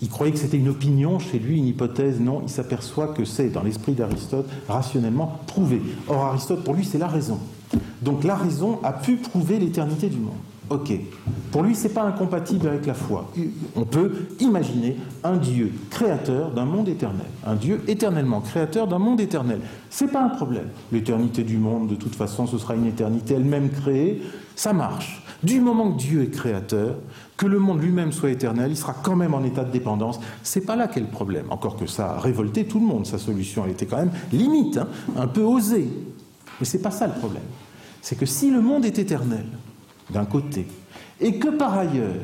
Il 0.02 0.08
croyait 0.08 0.32
que 0.32 0.38
c'était 0.38 0.56
une 0.56 0.68
opinion 0.68 1.18
chez 1.18 1.38
lui, 1.38 1.58
une 1.58 1.66
hypothèse. 1.66 2.20
Non, 2.20 2.42
il 2.42 2.48
s'aperçoit 2.48 3.08
que 3.08 3.24
c'est, 3.24 3.50
dans 3.50 3.62
l'esprit 3.62 3.92
d'Aristote, 3.92 4.48
rationnellement 4.66 5.40
prouvé. 5.46 5.82
Or, 6.08 6.24
Aristote, 6.24 6.64
pour 6.64 6.74
lui, 6.74 6.84
c'est 6.84 6.98
la 6.98 7.08
raison. 7.08 7.38
Donc 8.00 8.24
la 8.24 8.34
raison 8.34 8.80
a 8.82 8.92
pu 8.92 9.16
prouver 9.16 9.58
l'éternité 9.58 10.08
du 10.08 10.16
monde. 10.16 10.34
Ok. 10.70 10.92
Pour 11.50 11.64
lui, 11.64 11.74
ce 11.74 11.88
n'est 11.88 11.94
pas 11.94 12.04
incompatible 12.04 12.68
avec 12.68 12.86
la 12.86 12.94
foi. 12.94 13.28
On 13.74 13.84
peut 13.84 14.28
imaginer 14.38 14.96
un 15.24 15.36
Dieu 15.36 15.72
créateur 15.90 16.52
d'un 16.52 16.64
monde 16.64 16.88
éternel. 16.88 17.26
Un 17.44 17.56
Dieu 17.56 17.80
éternellement 17.88 18.40
créateur 18.40 18.86
d'un 18.86 19.00
monde 19.00 19.20
éternel. 19.20 19.60
Ce 19.90 20.04
n'est 20.04 20.12
pas 20.12 20.22
un 20.22 20.28
problème. 20.28 20.68
L'éternité 20.92 21.42
du 21.42 21.58
monde, 21.58 21.88
de 21.88 21.96
toute 21.96 22.14
façon, 22.14 22.46
ce 22.46 22.56
sera 22.56 22.76
une 22.76 22.86
éternité 22.86 23.34
elle-même 23.34 23.70
créée. 23.70 24.22
Ça 24.54 24.72
marche. 24.72 25.24
Du 25.42 25.60
moment 25.60 25.90
que 25.90 25.98
Dieu 25.98 26.22
est 26.22 26.30
créateur, 26.30 26.94
que 27.36 27.46
le 27.46 27.58
monde 27.58 27.82
lui-même 27.82 28.12
soit 28.12 28.30
éternel, 28.30 28.70
il 28.70 28.76
sera 28.76 28.94
quand 28.94 29.16
même 29.16 29.34
en 29.34 29.42
état 29.42 29.64
de 29.64 29.72
dépendance. 29.72 30.20
C'est 30.44 30.60
pas 30.60 30.76
là 30.76 30.86
qu'est 30.86 31.00
le 31.00 31.06
problème. 31.06 31.46
Encore 31.50 31.76
que 31.76 31.86
ça 31.86 32.12
a 32.12 32.20
révolté 32.20 32.64
tout 32.66 32.78
le 32.78 32.86
monde, 32.86 33.06
sa 33.06 33.18
solution. 33.18 33.64
Elle 33.64 33.72
était 33.72 33.86
quand 33.86 33.96
même 33.96 34.12
limite, 34.32 34.76
hein, 34.76 34.86
un 35.16 35.26
peu 35.26 35.42
osée. 35.42 35.88
Mais 36.60 36.66
c'est 36.66 36.82
pas 36.82 36.92
ça 36.92 37.08
le 37.08 37.14
problème. 37.14 37.42
C'est 38.02 38.16
que 38.16 38.26
si 38.26 38.52
le 38.52 38.60
monde 38.60 38.84
est 38.84 38.98
éternel, 38.98 39.46
d'un 40.12 40.24
côté, 40.24 40.66
et 41.20 41.38
que 41.38 41.48
par 41.48 41.78
ailleurs, 41.78 42.14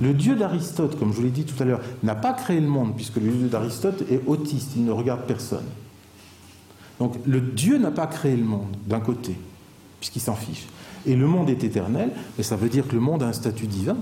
Le 0.00 0.12
Dieu 0.12 0.36
d'Aristote, 0.36 0.98
comme 0.98 1.10
je 1.12 1.16
vous 1.16 1.22
l'ai 1.22 1.30
dit 1.30 1.44
tout 1.44 1.60
à 1.62 1.66
l'heure, 1.66 1.80
n'a 2.02 2.14
pas 2.14 2.32
créé 2.32 2.60
le 2.60 2.68
monde, 2.68 2.94
puisque 2.94 3.16
le 3.16 3.30
Dieu 3.30 3.48
d'Aristote 3.48 4.04
est 4.10 4.22
autiste, 4.26 4.72
il 4.76 4.84
ne 4.84 4.92
regarde 4.92 5.22
personne. 5.22 5.64
Donc 6.98 7.16
le 7.26 7.40
Dieu 7.40 7.78
n'a 7.78 7.90
pas 7.90 8.06
créé 8.06 8.36
le 8.36 8.44
monde, 8.44 8.76
d'un 8.86 9.00
côté, 9.00 9.36
puisqu'il 10.00 10.20
s'en 10.20 10.34
fiche. 10.34 10.66
Et 11.06 11.16
le 11.16 11.26
monde 11.26 11.50
est 11.50 11.64
éternel, 11.64 12.10
et 12.38 12.42
ça 12.42 12.56
veut 12.56 12.68
dire 12.68 12.86
que 12.86 12.94
le 12.94 13.00
monde 13.00 13.22
a 13.22 13.26
un 13.26 13.32
statut 13.32 13.66
divin. 13.66 13.96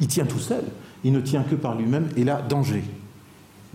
Il 0.00 0.08
tient 0.08 0.26
tout 0.26 0.38
seul, 0.38 0.64
il 1.04 1.12
ne 1.12 1.20
tient 1.20 1.42
que 1.42 1.54
par 1.54 1.74
lui-même, 1.74 2.08
et 2.16 2.24
là, 2.24 2.42
danger. 2.42 2.84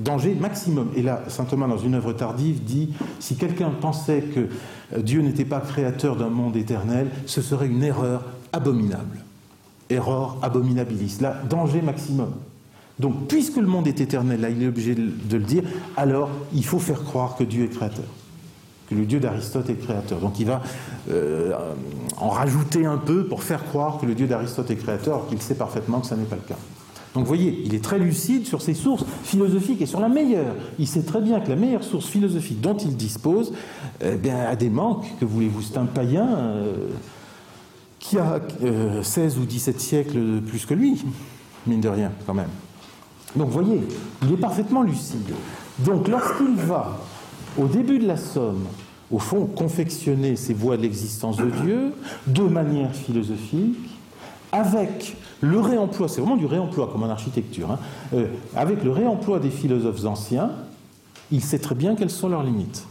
Danger 0.03 0.35
maximum. 0.35 0.89
Et 0.95 1.01
là, 1.01 1.23
saint 1.27 1.45
Thomas, 1.45 1.67
dans 1.67 1.77
une 1.77 1.95
œuvre 1.95 2.13
tardive, 2.13 2.63
dit 2.63 2.93
si 3.19 3.35
quelqu'un 3.35 3.69
pensait 3.69 4.21
que 4.21 4.47
euh, 4.95 5.01
Dieu 5.01 5.21
n'était 5.21 5.45
pas 5.45 5.59
créateur 5.59 6.15
d'un 6.15 6.29
monde 6.29 6.55
éternel, 6.55 7.07
ce 7.25 7.41
serait 7.41 7.67
une 7.67 7.83
erreur 7.83 8.23
abominable. 8.53 9.23
Erreur 9.89 10.37
abominabilis. 10.41 11.17
Là, 11.21 11.41
danger 11.49 11.81
maximum. 11.81 12.31
Donc, 12.99 13.27
puisque 13.27 13.57
le 13.57 13.67
monde 13.67 13.87
est 13.87 13.99
éternel, 13.99 14.41
là, 14.41 14.49
il 14.49 14.61
est 14.61 14.67
obligé 14.67 14.95
de 14.95 15.37
le 15.37 15.43
dire, 15.43 15.63
alors 15.97 16.29
il 16.53 16.63
faut 16.63 16.79
faire 16.79 17.03
croire 17.03 17.35
que 17.35 17.43
Dieu 17.43 17.65
est 17.65 17.69
créateur 17.69 18.05
que 18.91 18.95
le 18.95 19.05
Dieu 19.05 19.21
d'Aristote 19.21 19.69
est 19.69 19.75
créateur. 19.75 20.19
Donc 20.19 20.37
il 20.39 20.45
va 20.45 20.61
euh, 21.09 21.53
en 22.17 22.27
rajouter 22.27 22.85
un 22.85 22.97
peu 22.97 23.25
pour 23.25 23.41
faire 23.41 23.63
croire 23.63 23.97
que 23.99 24.05
le 24.05 24.13
Dieu 24.13 24.27
d'Aristote 24.27 24.69
est 24.69 24.75
créateur, 24.75 25.15
alors 25.15 25.27
qu'il 25.27 25.41
sait 25.41 25.55
parfaitement 25.55 26.01
que 26.01 26.07
ça 26.07 26.17
n'est 26.17 26.25
pas 26.25 26.35
le 26.35 26.41
cas. 26.41 26.57
Donc 27.13 27.23
vous 27.23 27.27
voyez, 27.27 27.61
il 27.65 27.75
est 27.75 27.83
très 27.83 27.99
lucide 27.99 28.45
sur 28.45 28.61
ses 28.61 28.73
sources 28.73 29.03
philosophiques 29.23 29.81
et 29.81 29.85
sur 29.85 29.99
la 29.99 30.07
meilleure. 30.07 30.55
Il 30.79 30.87
sait 30.87 31.03
très 31.03 31.19
bien 31.19 31.41
que 31.41 31.49
la 31.49 31.57
meilleure 31.57 31.83
source 31.83 32.07
philosophique 32.07 32.61
dont 32.61 32.77
il 32.77 32.95
dispose 32.95 33.53
eh 34.01 34.29
a 34.29 34.55
des 34.55 34.69
manques. 34.69 35.05
Que 35.19 35.25
voulez-vous 35.25 35.61
C'est 35.61 35.77
un 35.77 35.85
païen 35.85 36.27
euh, 36.27 36.87
qui 37.99 38.17
a 38.17 38.39
16 39.03 39.37
euh, 39.37 39.41
ou 39.41 39.45
17 39.45 39.79
siècles 39.81 40.41
plus 40.41 40.65
que 40.65 40.73
lui, 40.73 41.03
mine 41.67 41.81
de 41.81 41.89
rien, 41.89 42.11
quand 42.25 42.33
même. 42.33 42.49
Donc 43.35 43.47
vous 43.49 43.63
voyez, 43.63 43.81
il 44.23 44.33
est 44.33 44.37
parfaitement 44.37 44.81
lucide. 44.81 45.33
Donc 45.79 46.07
lorsqu'il 46.07 46.55
va 46.55 46.99
au 47.57 47.67
début 47.67 47.99
de 47.99 48.07
la 48.07 48.17
Somme, 48.17 48.65
au 49.11 49.19
fond, 49.19 49.45
confectionner 49.45 50.37
ces 50.37 50.53
voies 50.53 50.77
de 50.77 50.83
l'existence 50.83 51.37
de 51.37 51.49
Dieu 51.63 51.93
de 52.27 52.43
manière 52.43 52.93
philosophique, 52.95 53.77
avec 54.51 55.15
le 55.41 55.59
réemploi, 55.59 56.07
c'est 56.07 56.21
vraiment 56.21 56.37
du 56.37 56.45
réemploi 56.45 56.89
comme 56.91 57.03
en 57.03 57.09
architecture, 57.09 57.71
hein, 57.71 57.79
euh, 58.13 58.27
avec 58.55 58.83
le 58.83 58.91
réemploi 58.91 59.39
des 59.39 59.49
philosophes 59.49 60.05
anciens, 60.05 60.51
il 61.31 61.41
sait 61.41 61.59
très 61.59 61.75
bien 61.75 61.95
quelles 61.95 62.09
sont 62.09 62.29
leurs 62.29 62.43
limites. 62.43 62.85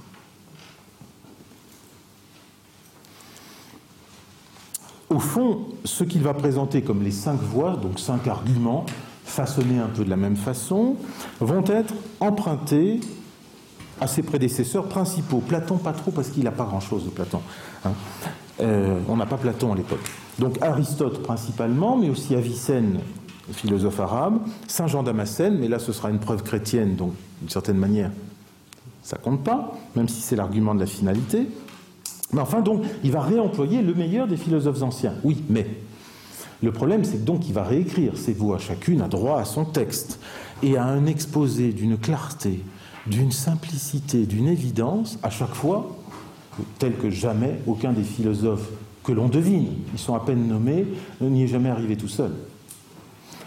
Au 5.10 5.18
fond, 5.18 5.66
ce 5.84 6.04
qu'il 6.04 6.22
va 6.22 6.34
présenter 6.34 6.82
comme 6.82 7.02
les 7.02 7.10
cinq 7.10 7.40
voies, 7.40 7.76
donc 7.76 7.98
cinq 7.98 8.28
arguments, 8.28 8.86
façonnés 9.24 9.78
un 9.78 9.88
peu 9.88 10.04
de 10.04 10.10
la 10.10 10.16
même 10.16 10.36
façon, 10.36 10.96
vont 11.40 11.64
être 11.66 11.94
empruntés 12.20 13.00
à 14.00 14.06
ses 14.06 14.22
prédécesseurs 14.22 14.88
principaux. 14.88 15.38
Platon, 15.38 15.76
pas 15.76 15.92
trop, 15.92 16.10
parce 16.10 16.28
qu'il 16.28 16.44
n'a 16.44 16.52
pas 16.52 16.64
grand-chose 16.64 17.04
de 17.04 17.10
Platon. 17.10 17.40
Hein. 17.84 17.92
Euh, 18.60 18.98
on 19.08 19.16
n'a 19.16 19.26
pas 19.26 19.36
Platon 19.36 19.72
à 19.72 19.76
l'époque. 19.76 20.10
Donc 20.38 20.60
Aristote 20.62 21.22
principalement, 21.22 21.96
mais 21.96 22.10
aussi 22.10 22.34
Avicenne, 22.34 23.00
philosophe 23.52 24.00
arabe, 24.00 24.40
Saint 24.66 24.86
Jean 24.86 25.02
Damascène, 25.02 25.58
mais 25.58 25.68
là 25.68 25.78
ce 25.78 25.92
sera 25.92 26.10
une 26.10 26.18
preuve 26.18 26.42
chrétienne, 26.42 26.96
donc 26.96 27.12
d'une 27.40 27.50
certaine 27.50 27.78
manière, 27.78 28.10
ça 29.02 29.16
compte 29.16 29.42
pas, 29.42 29.72
même 29.96 30.08
si 30.08 30.20
c'est 30.20 30.36
l'argument 30.36 30.74
de 30.74 30.80
la 30.80 30.86
finalité. 30.86 31.48
Mais 32.32 32.40
enfin, 32.40 32.60
donc, 32.60 32.84
il 33.02 33.10
va 33.10 33.22
réemployer 33.22 33.82
le 33.82 33.94
meilleur 33.94 34.28
des 34.28 34.36
philosophes 34.36 34.82
anciens. 34.82 35.14
Oui, 35.24 35.42
mais 35.48 35.66
le 36.62 36.70
problème, 36.70 37.04
c'est 37.04 37.24
donc 37.24 37.48
il 37.48 37.54
va 37.54 37.64
réécrire 37.64 38.16
ces 38.16 38.32
voix. 38.32 38.58
Chacune 38.58 39.00
a 39.00 39.08
droit 39.08 39.40
à 39.40 39.44
son 39.44 39.64
texte 39.64 40.20
et 40.62 40.76
à 40.76 40.84
un 40.84 41.06
exposé 41.06 41.72
d'une 41.72 41.98
clarté, 41.98 42.62
d'une 43.06 43.32
simplicité, 43.32 44.26
d'une 44.26 44.46
évidence, 44.46 45.18
à 45.22 45.30
chaque 45.30 45.54
fois, 45.54 45.88
tel 46.78 46.96
que 46.96 47.10
jamais 47.10 47.60
aucun 47.66 47.92
des 47.92 48.02
philosophes 48.02 48.68
que 49.04 49.12
l'on 49.12 49.28
devine, 49.28 49.68
ils 49.92 49.98
sont 49.98 50.14
à 50.14 50.20
peine 50.20 50.46
nommés, 50.46 50.86
n'y 51.20 51.44
est 51.44 51.48
jamais 51.48 51.70
arrivé 51.70 51.96
tout 51.96 52.08
seul. 52.08 52.32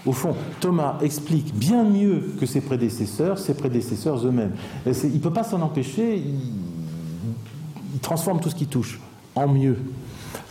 Au 0.06 0.12
fond, 0.12 0.36
Thomas 0.60 0.98
explique 1.02 1.56
bien 1.56 1.84
mieux 1.84 2.34
que 2.40 2.46
ses 2.46 2.60
prédécesseurs, 2.60 3.40
ses 3.40 3.54
prédécesseurs 3.54 4.26
eux-mêmes. 4.26 4.52
Il 4.86 5.14
ne 5.14 5.20
peut 5.20 5.32
pas 5.32 5.44
s'en 5.44 5.62
empêcher, 5.62 6.18
il 7.94 8.00
transforme 8.02 8.42
tout 8.42 8.50
ce 8.50 8.56
qui 8.56 8.68
touche 8.68 9.00
en 9.36 9.48
mieux. 9.48 9.78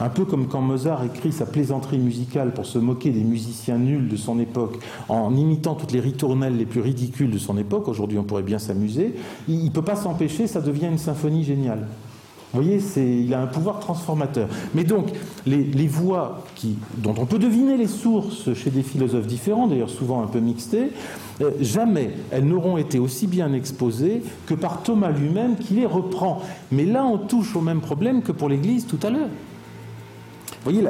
Un 0.01 0.09
peu 0.09 0.25
comme 0.25 0.49
quand 0.49 0.61
Mozart 0.61 1.05
écrit 1.05 1.33
sa 1.33 1.45
plaisanterie 1.45 1.99
musicale 1.99 2.55
pour 2.55 2.67
se 2.67 2.79
moquer 2.79 3.11
des 3.11 3.25
musiciens 3.25 3.79
nuls 3.79 4.09
de 4.09 4.17
son 4.17 4.39
époque, 4.39 4.79
en 5.09 5.35
imitant 5.37 5.75
toutes 5.75 5.93
les 5.93 6.01
ritournelles 6.01 6.57
les 6.57 6.67
plus 6.67 6.81
ridicules 6.81 7.31
de 7.31 7.39
son 7.39 7.59
époque, 7.59 7.89
aujourd'hui 7.89 8.19
on 8.19 8.25
pourrait 8.25 8.43
bien 8.43 8.59
s'amuser, 8.59 9.15
il 9.49 9.65
ne 9.65 9.71
peut 9.71 9.83
pas 9.83 9.97
s'empêcher, 9.97 10.47
ça 10.47 10.61
devient 10.61 10.87
une 10.87 10.99
symphonie 10.99 11.45
géniale. 11.45 11.87
Vous 12.53 12.61
voyez, 12.63 12.81
il 12.97 13.33
a 13.33 13.41
un 13.41 13.47
pouvoir 13.47 13.81
transformateur. 13.81 14.47
Mais 14.75 14.85
donc, 14.85 15.09
les, 15.47 15.87
voix 15.87 16.45
qui, 16.55 16.77
dont 16.99 17.15
on 17.19 17.25
peut 17.25 17.39
deviner 17.39 17.79
les 17.79 17.87
sources 17.87 18.53
chez 18.53 18.71
des 18.71 18.83
philosophes 18.83 19.27
différents, 19.27 19.69
d'ailleurs 19.69 19.89
souvent 19.89 20.23
un 20.23 20.27
peu 20.27 20.39
mixtés, 20.39 20.91
euh, 21.41 21.53
jamais 21.61 22.11
elles 22.31 22.45
n'auront 22.45 22.77
été 22.77 22.99
aussi 22.99 23.27
bien 23.27 23.55
exposées 23.55 24.23
que 24.47 24.53
par 24.53 24.83
Thomas 24.83 25.11
lui-même 25.11 25.57
qui 25.57 25.75
les 25.75 25.87
reprend. 25.87 26.43
Mais 26.71 26.85
là, 26.85 27.05
on 27.05 27.17
touche 27.17 27.57
au 27.57 27.63
même 27.63 27.81
problème 27.81 28.23
que 28.23 28.33
pour 28.33 28.51
l'Église 28.51 28.87
tout 28.87 29.01
à 29.03 29.09
l'heure. 29.09 29.29
Vous 30.65 30.71
voyez, 30.71 30.87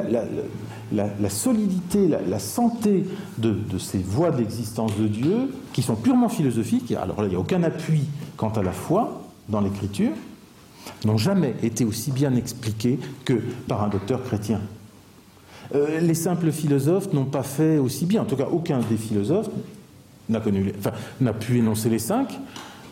la, 0.91 1.29
solidité, 1.29 2.07
la, 2.07 2.39
santé 2.39 3.05
de, 3.37 3.57
ces 3.79 3.97
voies 3.99 4.31
de 4.31 4.37
l'existence 4.37 4.95
de 4.97 5.07
Dieu, 5.07 5.49
qui 5.71 5.81
sont 5.81 5.95
purement 5.95 6.29
philosophiques, 6.29 6.91
alors 6.91 7.21
là, 7.21 7.27
il 7.27 7.31
n'y 7.31 7.35
a 7.35 7.39
aucun 7.39 7.63
appui 7.63 8.01
quant 8.37 8.51
à 8.51 8.61
la 8.61 8.73
foi 8.73 9.23
dans 9.49 9.61
l'Écriture, 9.61 10.11
n'ont 11.05 11.17
jamais 11.17 11.55
été 11.63 11.85
aussi 11.85 12.11
bien 12.11 12.35
expliquées 12.35 12.99
que 13.25 13.41
par 13.67 13.83
un 13.83 13.89
docteur 13.89 14.23
chrétien. 14.23 14.61
Euh, 15.75 15.99
les 15.99 16.13
simples 16.13 16.51
philosophes 16.51 17.13
n'ont 17.13 17.25
pas 17.25 17.43
fait 17.43 17.77
aussi 17.77 18.05
bien, 18.05 18.21
en 18.21 18.25
tout 18.25 18.35
cas 18.35 18.47
aucun 18.51 18.79
des 18.89 18.97
philosophes 18.97 19.49
n'a 20.29 21.33
pu 21.33 21.57
énoncer 21.57 21.89
les 21.89 21.99
cinq. 21.99 22.39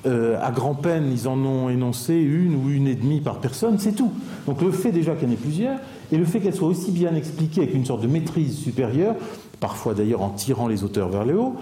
Euh, 0.08 0.38
à 0.42 0.52
grand-peine, 0.52 1.12
ils 1.12 1.28
en 1.28 1.38
ont 1.46 1.70
énoncé 1.70 2.16
une 2.16 2.56
ou 2.56 2.70
une 2.70 2.88
et 2.88 2.96
demie 2.96 3.22
par 3.22 3.38
personne, 3.38 3.78
c'est 3.78 3.92
tout. 3.92 4.12
Donc 4.48 4.62
le 4.62 4.72
fait 4.72 4.92
déjà 4.92 5.16
qu'il 5.16 5.28
y 5.28 5.32
en 5.32 5.34
ait 5.34 5.38
plusieurs, 5.38 5.80
et 6.12 6.18
le 6.18 6.26
fait 6.26 6.40
qu'elles 6.40 6.56
soient 6.56 6.68
aussi 6.68 6.92
bien 6.92 7.14
expliquées 7.16 7.62
avec 7.62 7.76
une 7.76 7.86
sorte 7.86 8.02
de 8.02 8.08
maîtrise 8.08 8.58
supérieure, 8.58 9.16
parfois 9.60 9.94
d'ailleurs 9.94 10.24
en 10.24 10.30
tirant 10.30 10.68
les 10.68 10.84
auteurs 10.84 11.10
vers 11.10 11.24
le 11.24 11.40
haut, 11.40 11.56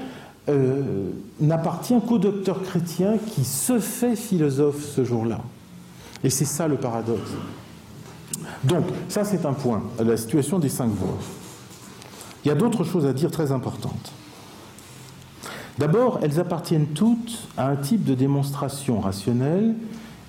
euh, 0.47 1.09
n'appartient 1.41 1.99
qu'au 2.07 2.17
docteur 2.17 2.63
chrétien 2.63 3.17
qui 3.17 3.43
se 3.43 3.77
fait 3.77 4.15
philosophe 4.15 4.83
ce 4.83 5.03
jour-là. 5.03 5.41
Et 6.23 6.29
c'est 6.29 6.45
ça 6.45 6.67
le 6.67 6.75
paradoxe. 6.75 7.31
Donc, 8.63 8.85
ça 9.07 9.23
c'est 9.23 9.45
un 9.45 9.53
point, 9.53 9.81
la 9.99 10.17
situation 10.17 10.59
des 10.59 10.69
cinq 10.69 10.89
voies. 10.89 11.17
Il 12.43 12.47
y 12.47 12.51
a 12.51 12.55
d'autres 12.55 12.83
choses 12.83 13.05
à 13.05 13.13
dire 13.13 13.31
très 13.31 13.51
importantes. 13.51 14.11
D'abord, 15.77 16.19
elles 16.21 16.39
appartiennent 16.39 16.87
toutes 16.87 17.47
à 17.57 17.67
un 17.67 17.77
type 17.77 18.03
de 18.03 18.13
démonstration 18.13 18.99
rationnelle 18.99 19.75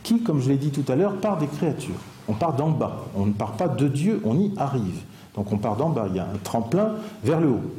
qui, 0.04 0.22
comme 0.22 0.40
je 0.40 0.48
l'ai 0.48 0.56
dit 0.56 0.70
tout 0.70 0.90
à 0.90 0.96
l'heure, 0.96 1.16
part 1.16 1.38
des 1.38 1.48
créatures. 1.48 1.98
On 2.28 2.34
part 2.34 2.54
d'en 2.54 2.70
bas, 2.70 3.04
on 3.16 3.26
ne 3.26 3.32
part 3.32 3.52
pas 3.52 3.66
de 3.66 3.88
Dieu, 3.88 4.20
on 4.24 4.38
y 4.38 4.52
arrive. 4.56 5.02
Donc 5.34 5.52
on 5.52 5.58
part 5.58 5.76
d'en 5.76 5.88
bas, 5.88 6.06
il 6.08 6.16
y 6.16 6.20
a 6.20 6.24
un 6.24 6.38
tremplin 6.42 6.94
vers 7.24 7.40
le 7.40 7.48
haut. 7.48 7.70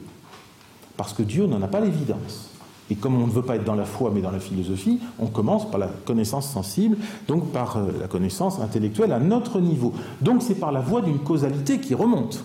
Parce 0.98 1.14
que 1.14 1.24
Dieu 1.24 1.48
n'en 1.48 1.62
a 1.62 1.68
pas 1.68 1.80
l'évidence. 1.80 2.51
Et 2.92 2.96
comme 2.96 3.16
on 3.16 3.26
ne 3.26 3.32
veut 3.32 3.42
pas 3.42 3.56
être 3.56 3.64
dans 3.64 3.76
la 3.76 3.86
foi 3.86 4.12
mais 4.14 4.20
dans 4.20 4.32
la 4.32 4.42
philosophie, 4.42 5.00
on 5.18 5.28
commence 5.28 5.72
par 5.72 5.80
la 5.80 5.88
connaissance 5.88 6.52
sensible, 6.52 6.98
donc 7.26 7.54
par 7.54 7.78
euh, 7.78 7.86
la 8.02 8.08
connaissance 8.10 8.60
intellectuelle 8.60 9.14
à 9.14 9.20
notre 9.20 9.62
niveau. 9.62 9.94
Donc 10.20 10.44
c'est 10.44 10.56
par 10.56 10.74
la 10.74 10.82
voie 10.82 11.02
d'une 11.02 11.20
causalité 11.20 11.80
qui 11.80 11.96
remonte. 11.96 12.44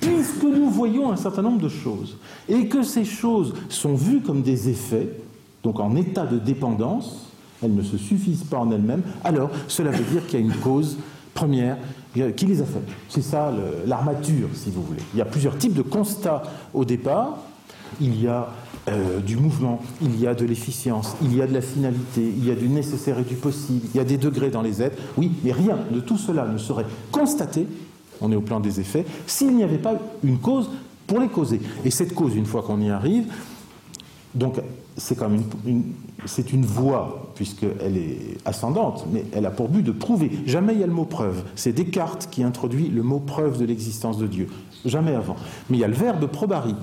Puisque 0.00 0.42
nous 0.42 0.68
voyons 0.68 1.12
un 1.12 1.16
certain 1.16 1.42
nombre 1.42 1.60
de 1.62 1.68
choses, 1.68 2.16
et 2.48 2.66
que 2.66 2.82
ces 2.82 3.04
choses 3.04 3.54
sont 3.68 3.94
vues 3.94 4.22
comme 4.22 4.42
des 4.42 4.68
effets, 4.68 5.08
donc 5.62 5.78
en 5.78 5.94
état 5.94 6.26
de 6.26 6.40
dépendance, 6.40 7.28
elles 7.62 7.74
ne 7.74 7.82
se 7.82 7.96
suffisent 7.96 8.42
pas 8.42 8.58
en 8.58 8.72
elles-mêmes, 8.72 9.02
alors 9.22 9.50
cela 9.68 9.92
veut 9.92 10.04
dire 10.12 10.26
qu'il 10.26 10.40
y 10.40 10.42
a 10.42 10.44
une 10.46 10.60
cause 10.60 10.96
première 11.32 11.76
qui 12.12 12.46
les 12.46 12.60
a 12.60 12.64
faites. 12.64 12.88
C'est 13.08 13.22
ça 13.22 13.52
l'armature, 13.86 14.48
si 14.52 14.72
vous 14.72 14.82
voulez. 14.82 15.02
Il 15.14 15.18
y 15.18 15.22
a 15.22 15.26
plusieurs 15.26 15.56
types 15.58 15.74
de 15.74 15.82
constats 15.82 16.42
au 16.74 16.84
départ. 16.84 17.36
Il 18.00 18.20
y 18.20 18.26
a 18.26 18.48
euh, 18.88 19.20
du 19.20 19.36
mouvement, 19.36 19.82
il 20.00 20.18
y 20.18 20.26
a 20.26 20.34
de 20.34 20.44
l'efficience, 20.44 21.14
il 21.22 21.36
y 21.36 21.42
a 21.42 21.46
de 21.46 21.52
la 21.52 21.60
finalité, 21.60 22.22
il 22.22 22.46
y 22.46 22.50
a 22.50 22.54
du 22.54 22.68
nécessaire 22.68 23.18
et 23.18 23.24
du 23.24 23.34
possible, 23.34 23.86
il 23.92 23.98
y 23.98 24.00
a 24.00 24.04
des 24.04 24.16
degrés 24.16 24.50
dans 24.50 24.62
les 24.62 24.82
êtres. 24.82 24.96
Oui, 25.16 25.32
mais 25.44 25.52
rien 25.52 25.78
de 25.90 26.00
tout 26.00 26.16
cela 26.16 26.46
ne 26.46 26.58
serait 26.58 26.86
constaté, 27.12 27.66
on 28.20 28.32
est 28.32 28.36
au 28.36 28.40
plan 28.40 28.60
des 28.60 28.80
effets, 28.80 29.04
s'il 29.26 29.54
n'y 29.54 29.62
avait 29.62 29.78
pas 29.78 29.94
une 30.24 30.38
cause 30.38 30.70
pour 31.06 31.20
les 31.20 31.28
causer. 31.28 31.60
Et 31.84 31.90
cette 31.90 32.14
cause, 32.14 32.34
une 32.34 32.46
fois 32.46 32.62
qu'on 32.62 32.80
y 32.80 32.90
arrive, 32.90 33.26
donc 34.34 34.60
c'est 34.96 35.16
comme 35.16 35.42
une, 35.66 35.84
c'est 36.26 36.52
une 36.52 36.64
voie, 36.64 37.32
puisqu'elle 37.34 37.96
est 37.96 38.38
ascendante, 38.44 39.06
mais 39.12 39.24
elle 39.32 39.46
a 39.46 39.50
pour 39.50 39.68
but 39.68 39.82
de 39.82 39.92
prouver. 39.92 40.30
Jamais 40.46 40.74
il 40.74 40.80
y 40.80 40.84
a 40.84 40.86
le 40.86 40.92
mot 40.92 41.04
preuve. 41.04 41.44
C'est 41.54 41.72
Descartes 41.72 42.28
qui 42.30 42.42
introduit 42.42 42.88
le 42.88 43.02
mot 43.02 43.18
preuve 43.18 43.58
de 43.58 43.64
l'existence 43.64 44.18
de 44.18 44.26
Dieu. 44.26 44.48
Jamais 44.84 45.14
avant. 45.14 45.36
Mais 45.68 45.78
il 45.78 45.80
y 45.80 45.84
a 45.84 45.88
le 45.88 45.94
verbe 45.94 46.26
probari. 46.26 46.74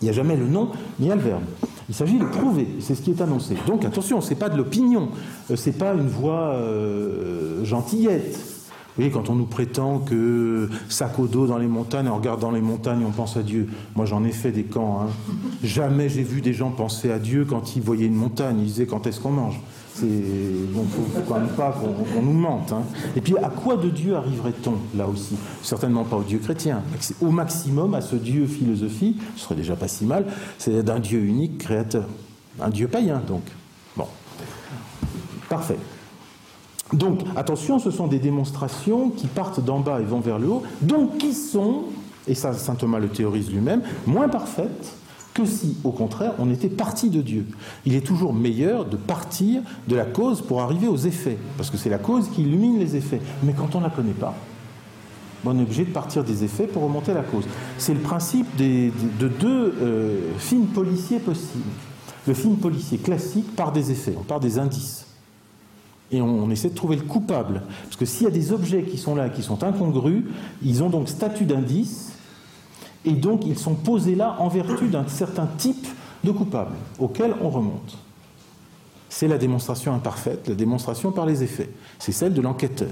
Il 0.00 0.04
n'y 0.04 0.10
a 0.10 0.12
jamais 0.12 0.36
le 0.36 0.46
nom, 0.46 0.70
a 1.00 1.14
le 1.14 1.20
verbe. 1.20 1.42
Il 1.88 1.94
s'agit 1.94 2.18
de 2.18 2.24
prouver, 2.24 2.66
c'est 2.80 2.94
ce 2.94 3.02
qui 3.02 3.12
est 3.12 3.20
annoncé. 3.20 3.54
Donc 3.66 3.84
attention, 3.84 4.20
ce 4.20 4.30
n'est 4.30 4.36
pas 4.36 4.48
de 4.48 4.56
l'opinion, 4.56 5.08
euh, 5.50 5.56
ce 5.56 5.70
n'est 5.70 5.76
pas 5.76 5.94
une 5.94 6.08
voix 6.08 6.54
euh, 6.54 7.64
gentillette. 7.64 8.34
Vous 8.34 9.02
voyez, 9.02 9.10
quand 9.10 9.28
on 9.28 9.34
nous 9.34 9.46
prétend 9.46 9.98
que 9.98 10.70
sac 10.88 11.18
au 11.18 11.26
dos 11.26 11.46
dans 11.46 11.58
les 11.58 11.66
montagnes, 11.66 12.08
on 12.08 12.16
regarde 12.16 12.40
dans 12.40 12.50
les 12.50 12.62
montagnes, 12.62 13.04
on 13.06 13.10
pense 13.10 13.36
à 13.36 13.42
Dieu. 13.42 13.68
Moi, 13.94 14.06
j'en 14.06 14.24
ai 14.24 14.32
fait 14.32 14.52
des 14.52 14.64
camps. 14.64 15.02
Hein. 15.02 15.10
Jamais 15.62 16.08
j'ai 16.08 16.22
vu 16.22 16.40
des 16.40 16.54
gens 16.54 16.70
penser 16.70 17.10
à 17.10 17.18
Dieu 17.18 17.44
quand 17.44 17.76
ils 17.76 17.82
voyaient 17.82 18.06
une 18.06 18.14
montagne. 18.14 18.56
Ils 18.58 18.66
disaient 18.66 18.86
quand 18.86 19.06
est-ce 19.06 19.20
qu'on 19.20 19.32
mange? 19.32 19.60
C'est 19.98 20.72
bon, 20.72 20.84
faut, 20.84 21.20
quand 21.26 21.38
même 21.38 21.48
pas 21.48 21.72
qu'on 21.72 22.22
nous 22.22 22.32
mente. 22.32 22.72
Hein. 22.72 22.82
Et 23.16 23.20
puis, 23.20 23.36
à 23.38 23.48
quoi 23.48 23.76
de 23.76 23.88
Dieu 23.88 24.14
arriverait-on 24.16 24.74
là 24.96 25.06
aussi? 25.06 25.36
Certainement 25.62 26.04
pas 26.04 26.16
au 26.16 26.22
Dieu 26.22 26.38
chrétien. 26.38 26.82
Au 27.20 27.30
maximum, 27.30 27.94
à 27.94 28.00
ce 28.00 28.16
Dieu 28.16 28.46
philosophie, 28.46 29.16
ce 29.36 29.44
serait 29.44 29.54
déjà 29.54 29.74
pas 29.74 29.88
si 29.88 30.04
mal, 30.04 30.26
c'est 30.58 30.82
d'un 30.82 30.98
Dieu 30.98 31.20
unique, 31.20 31.58
créateur, 31.58 32.04
un 32.60 32.70
Dieu 32.70 32.88
païen 32.88 33.22
donc. 33.26 33.42
Bon, 33.96 34.06
parfait. 35.48 35.78
Donc, 36.92 37.20
attention, 37.34 37.78
ce 37.78 37.90
sont 37.90 38.06
des 38.06 38.18
démonstrations 38.18 39.10
qui 39.10 39.26
partent 39.26 39.64
d'en 39.64 39.80
bas 39.80 40.00
et 40.00 40.04
vont 40.04 40.20
vers 40.20 40.38
le 40.38 40.48
haut, 40.48 40.62
donc 40.82 41.18
qui 41.18 41.32
sont, 41.32 41.84
et 42.28 42.34
ça 42.34 42.52
saint 42.52 42.74
Thomas 42.74 42.98
le 42.98 43.08
théorise 43.08 43.50
lui-même, 43.50 43.82
moins 44.06 44.28
parfaites 44.28 44.94
que 45.36 45.44
si, 45.44 45.76
au 45.84 45.90
contraire, 45.90 46.32
on 46.38 46.50
était 46.50 46.70
parti 46.70 47.10
de 47.10 47.20
Dieu. 47.20 47.46
Il 47.84 47.94
est 47.94 48.00
toujours 48.00 48.32
meilleur 48.32 48.86
de 48.86 48.96
partir 48.96 49.60
de 49.86 49.94
la 49.94 50.06
cause 50.06 50.40
pour 50.40 50.62
arriver 50.62 50.88
aux 50.88 50.96
effets, 50.96 51.36
parce 51.58 51.68
que 51.68 51.76
c'est 51.76 51.90
la 51.90 51.98
cause 51.98 52.30
qui 52.30 52.40
illumine 52.40 52.78
les 52.78 52.96
effets. 52.96 53.20
Mais 53.42 53.52
quand 53.52 53.74
on 53.74 53.80
ne 53.80 53.84
la 53.84 53.90
connaît 53.90 54.12
pas, 54.12 54.34
on 55.44 55.58
est 55.58 55.62
obligé 55.62 55.84
de 55.84 55.90
partir 55.90 56.24
des 56.24 56.42
effets 56.42 56.66
pour 56.66 56.82
remonter 56.82 57.12
à 57.12 57.16
la 57.16 57.22
cause. 57.22 57.44
C'est 57.76 57.92
le 57.92 58.00
principe 58.00 58.46
de 58.56 59.28
deux 59.28 59.74
euh, 59.80 60.32
films 60.38 60.68
policiers 60.68 61.18
possibles. 61.18 61.64
Le 62.26 62.32
film 62.32 62.56
policier 62.56 62.96
classique 62.96 63.54
part 63.54 63.72
des 63.72 63.90
effets, 63.90 64.14
on 64.18 64.24
part 64.24 64.40
des 64.40 64.58
indices. 64.58 65.06
Et 66.10 66.22
on, 66.22 66.44
on 66.44 66.50
essaie 66.50 66.70
de 66.70 66.74
trouver 66.74 66.96
le 66.96 67.02
coupable. 67.02 67.62
Parce 67.84 67.96
que 67.96 68.06
s'il 68.06 68.24
y 68.24 68.26
a 68.26 68.32
des 68.32 68.52
objets 68.52 68.84
qui 68.84 68.96
sont 68.96 69.14
là, 69.14 69.28
qui 69.28 69.42
sont 69.42 69.62
incongrus, 69.62 70.24
ils 70.62 70.82
ont 70.82 70.88
donc 70.88 71.10
statut 71.10 71.44
d'indice, 71.44 72.15
et 73.06 73.12
donc 73.12 73.46
ils 73.46 73.58
sont 73.58 73.74
posés 73.74 74.16
là 74.16 74.36
en 74.40 74.48
vertu 74.48 74.88
d'un 74.88 75.06
certain 75.06 75.48
type 75.56 75.86
de 76.24 76.32
coupable 76.32 76.74
auquel 76.98 77.34
on 77.40 77.48
remonte. 77.48 77.96
C'est 79.08 79.28
la 79.28 79.38
démonstration 79.38 79.94
imparfaite, 79.94 80.48
la 80.48 80.54
démonstration 80.54 81.12
par 81.12 81.24
les 81.24 81.42
effets. 81.42 81.70
C'est 81.98 82.12
celle 82.12 82.34
de 82.34 82.42
l'enquêteur. 82.42 82.90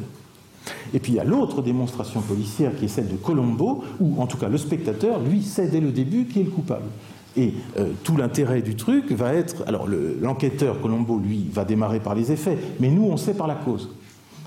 Et 0.95 1.01
puis 1.01 1.13
il 1.13 1.17
y 1.17 1.21
a 1.21 1.25
l'autre 1.25 1.61
démonstration 1.61 2.23
policière 2.23 2.75
qui 2.77 2.87
est 2.87 2.89
celle 2.89 3.09
de 3.09 3.17
Colombo, 3.17 3.85
où 4.01 4.23
en 4.23 4.27
tout 4.27 4.39
cas 4.39 4.49
le 4.49 4.57
spectateur, 4.57 5.21
lui, 5.21 5.43
sait 5.43 5.69
dès 5.69 5.81
le 5.81 5.91
début 5.91 6.27
qui 6.27 6.41
est 6.41 6.45
le 6.45 6.51
coupable. 6.51 6.87
Et 7.37 7.53
euh, 7.79 7.93
tout 8.05 8.17
l'intérêt 8.17 8.63
du 8.63 8.77
truc 8.77 9.11
va 9.11 9.35
être. 9.35 9.65
Alors 9.67 9.89
l'enquêteur 9.89 10.81
Colombo, 10.81 11.19
lui, 11.19 11.49
va 11.53 11.65
démarrer 11.65 11.99
par 11.99 12.15
les 12.15 12.31
effets, 12.31 12.57
mais 12.79 12.89
nous, 12.89 13.05
on 13.05 13.17
sait 13.17 13.35
par 13.35 13.49
la 13.49 13.57
cause. 13.57 13.91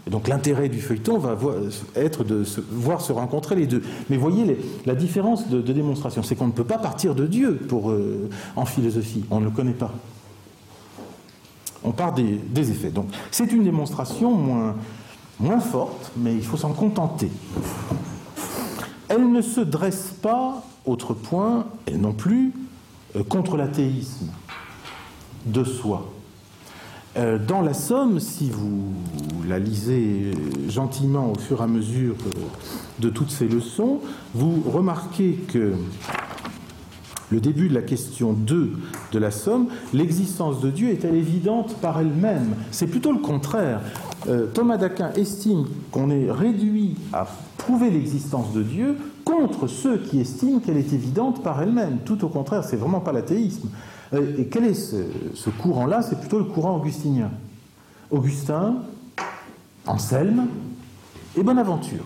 Donc 0.09 0.27
l'intérêt 0.27 0.69
du 0.69 0.79
feuilleton 0.79 1.17
va 1.17 1.37
être 1.95 2.23
de 2.23 2.43
voir 2.71 3.01
se 3.01 3.11
rencontrer 3.11 3.55
les 3.55 3.67
deux. 3.67 3.81
Mais 4.09 4.17
voyez 4.17 4.57
la 4.85 4.95
différence 4.95 5.49
de, 5.49 5.61
démonstration, 5.61 6.23
c'est 6.23 6.35
qu'on 6.35 6.47
ne 6.47 6.51
peut 6.51 6.63
pas 6.63 6.77
partir 6.77 7.15
de 7.15 7.27
Dieu 7.27 7.55
pour, 7.55 7.91
euh, 7.91 8.29
en 8.55 8.65
philosophie, 8.65 9.25
on 9.29 9.39
ne 9.39 9.45
le 9.45 9.51
connaît 9.51 9.73
pas. 9.73 9.93
On 11.83 11.91
part 11.91 12.13
des, 12.13 12.39
effets. 12.55 12.89
Donc 12.89 13.07
c'est 13.31 13.51
une 13.51 13.63
démonstration 13.63 14.31
moins, 14.33 14.75
moins 15.39 15.59
forte, 15.59 16.11
mais 16.17 16.33
il 16.33 16.43
faut 16.43 16.57
s'en 16.57 16.73
contenter. 16.73 17.29
Elle 19.09 19.31
ne 19.31 19.41
se 19.41 19.61
dresse 19.61 20.13
pas, 20.21 20.63
autre 20.85 21.13
point, 21.13 21.67
elle 21.85 22.01
non 22.01 22.13
plus, 22.13 22.53
euh, 23.15 23.23
contre 23.23 23.57
l'athéisme 23.57 24.27
de 25.45 25.63
soi. 25.63 26.11
Euh, 27.17 27.39
dans 27.39 27.61
la 27.61 27.73
Somme, 27.73 28.19
si 28.19 28.51
vous 28.51 28.93
la 29.47 29.57
lisez 29.57 30.31
gentiment 30.69 31.31
au 31.31 31.39
fur 31.39 31.61
et 31.61 31.63
à 31.63 31.67
mesure 31.67 32.15
de 32.99 33.09
toutes 33.09 33.31
ces 33.31 33.47
leçons, 33.47 34.01
vous 34.35 34.61
remarquez 34.69 35.33
que 35.47 35.73
le 37.31 37.39
début 37.39 37.69
de 37.69 37.73
la 37.73 37.81
question 37.81 38.33
2 38.33 38.71
de 39.11 39.19
la 39.19 39.31
Somme, 39.31 39.67
l'existence 39.93 40.61
de 40.61 40.69
Dieu 40.69 40.89
est-elle 40.89 41.15
évidente 41.15 41.75
par 41.81 41.99
elle-même? 41.99 42.55
C'est 42.71 42.87
plutôt 42.87 43.11
le 43.11 43.19
contraire. 43.19 43.81
Euh, 44.27 44.45
Thomas 44.53 44.77
d'Aquin 44.77 45.11
estime 45.13 45.65
qu'on 45.91 46.11
est 46.11 46.29
réduit 46.29 46.95
à 47.13 47.27
prouver 47.67 47.89
l'existence 47.89 48.53
de 48.53 48.63
Dieu 48.63 48.95
contre 49.25 49.67
ceux 49.67 49.97
qui 49.97 50.21
estiment 50.21 50.59
qu'elle 50.59 50.77
est 50.77 50.93
évidente 50.93 51.43
par 51.43 51.61
elle-même. 51.61 51.99
Tout 52.05 52.23
au 52.23 52.29
contraire, 52.29 52.63
c'est 52.63 52.77
vraiment 52.77 53.01
pas 53.01 53.11
l'athéisme. 53.11 53.67
Euh, 54.13 54.37
et 54.37 54.45
quel 54.45 54.63
est 54.63 54.73
ce, 54.73 55.49
courant-là? 55.49 56.01
C'est 56.01 56.17
plutôt 56.17 56.39
le 56.39 56.45
courant 56.45 56.77
augustinien. 56.77 57.29
Augustin, 58.09 58.77
Anselme 59.85 60.47
et 61.35 61.43
Bonaventure. 61.43 62.05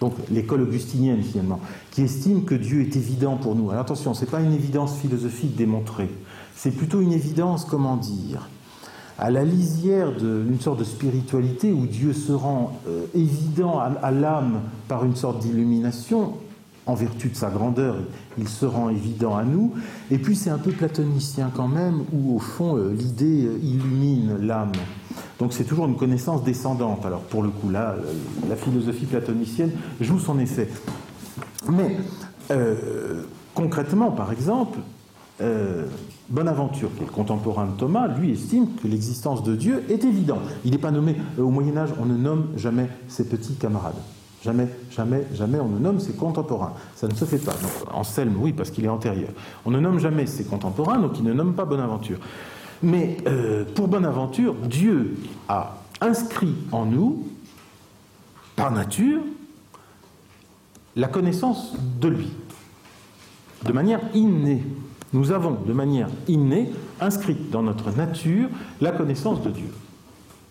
Donc 0.00 0.14
l'école 0.30 0.62
augustinienne 0.62 1.22
finalement, 1.22 1.58
qui 1.90 2.02
estime 2.02 2.44
que 2.44 2.54
Dieu 2.54 2.82
est 2.82 2.94
évident 2.94 3.36
pour 3.36 3.56
nous. 3.56 3.70
Alors 3.70 3.82
attention, 3.82 4.14
ce 4.14 4.24
n'est 4.24 4.30
pas 4.30 4.40
une 4.40 4.54
évidence 4.54 4.96
philosophique 4.96 5.56
démontrée, 5.56 6.08
c'est 6.54 6.70
plutôt 6.70 7.00
une 7.00 7.12
évidence, 7.12 7.64
comment 7.64 7.96
dire, 7.96 8.48
à 9.20 9.30
la 9.30 9.44
lisière 9.44 10.12
d'une 10.12 10.60
sorte 10.60 10.78
de 10.78 10.84
spiritualité 10.84 11.72
où 11.72 11.86
Dieu 11.86 12.14
se 12.14 12.32
rend 12.32 12.80
euh, 12.88 13.04
évident 13.14 13.78
à 13.78 14.10
l'âme 14.10 14.62
par 14.88 15.04
une 15.04 15.14
sorte 15.14 15.40
d'illumination, 15.40 16.32
en 16.86 16.94
vertu 16.94 17.28
de 17.28 17.36
sa 17.36 17.50
grandeur, 17.50 17.96
il 18.38 18.48
se 18.48 18.64
rend 18.64 18.88
évident 18.88 19.36
à 19.36 19.44
nous. 19.44 19.74
Et 20.10 20.16
puis 20.16 20.34
c'est 20.34 20.48
un 20.48 20.58
peu 20.58 20.72
platonicien 20.72 21.50
quand 21.54 21.68
même, 21.68 22.02
où 22.14 22.34
au 22.34 22.38
fond 22.38 22.78
euh, 22.78 22.94
l'idée 22.94 23.44
euh, 23.44 23.58
illumine 23.62 24.38
l'âme. 24.40 24.72
Donc 25.38 25.52
c'est 25.52 25.64
toujours 25.64 25.86
une 25.86 25.96
connaissance 25.96 26.42
descendante. 26.42 27.04
Alors 27.04 27.20
pour 27.20 27.42
le 27.42 27.50
coup 27.50 27.68
là, 27.68 27.96
la 28.48 28.56
philosophie 28.56 29.04
platonicienne 29.04 29.72
joue 30.00 30.18
son 30.18 30.38
effet. 30.38 30.68
Mais 31.70 31.98
concrètement, 33.54 34.10
par 34.10 34.32
exemple, 34.32 34.78
Bonaventure, 36.30 36.90
qui 36.96 37.02
est 37.02 37.06
le 37.06 37.12
contemporain 37.12 37.66
de 37.66 37.76
Thomas, 37.76 38.06
lui 38.06 38.32
estime 38.32 38.68
que 38.80 38.86
l'existence 38.86 39.42
de 39.42 39.56
Dieu 39.56 39.84
est 39.88 40.04
évidente. 40.04 40.42
Il 40.64 40.70
n'est 40.70 40.78
pas 40.78 40.92
nommé, 40.92 41.16
au 41.36 41.50
Moyen 41.50 41.76
Âge, 41.76 41.90
on 42.00 42.06
ne 42.06 42.16
nomme 42.16 42.48
jamais 42.56 42.88
ses 43.08 43.28
petits 43.28 43.54
camarades. 43.54 43.96
Jamais, 44.42 44.68
jamais, 44.90 45.26
jamais 45.34 45.58
on 45.58 45.68
ne 45.68 45.78
nomme 45.78 46.00
ses 46.00 46.12
contemporains. 46.12 46.72
Ça 46.94 47.08
ne 47.08 47.14
se 47.14 47.24
fait 47.24 47.38
pas. 47.38 47.52
Donc, 47.52 47.94
Anselme, 47.94 48.36
oui, 48.38 48.52
parce 48.52 48.70
qu'il 48.70 48.84
est 48.84 48.88
antérieur. 48.88 49.30
On 49.66 49.70
ne 49.70 49.80
nomme 49.80 49.98
jamais 49.98 50.26
ses 50.26 50.44
contemporains, 50.44 50.98
donc 50.98 51.18
il 51.18 51.24
ne 51.24 51.32
nomme 51.32 51.54
pas 51.54 51.64
Bonaventure. 51.64 52.18
Mais 52.82 53.18
euh, 53.26 53.64
pour 53.74 53.88
Bonaventure, 53.88 54.54
Dieu 54.54 55.16
a 55.48 55.76
inscrit 56.00 56.54
en 56.72 56.86
nous, 56.86 57.26
par 58.56 58.70
nature, 58.70 59.20
la 60.96 61.08
connaissance 61.08 61.74
de 62.00 62.08
lui, 62.08 62.30
de 63.64 63.72
manière 63.72 64.00
innée. 64.14 64.62
Nous 65.12 65.32
avons, 65.32 65.58
de 65.66 65.72
manière 65.72 66.08
innée, 66.28 66.70
inscrite 67.00 67.50
dans 67.50 67.62
notre 67.62 67.90
nature 67.96 68.48
la 68.80 68.92
connaissance 68.92 69.42
de 69.42 69.50
Dieu. 69.50 69.68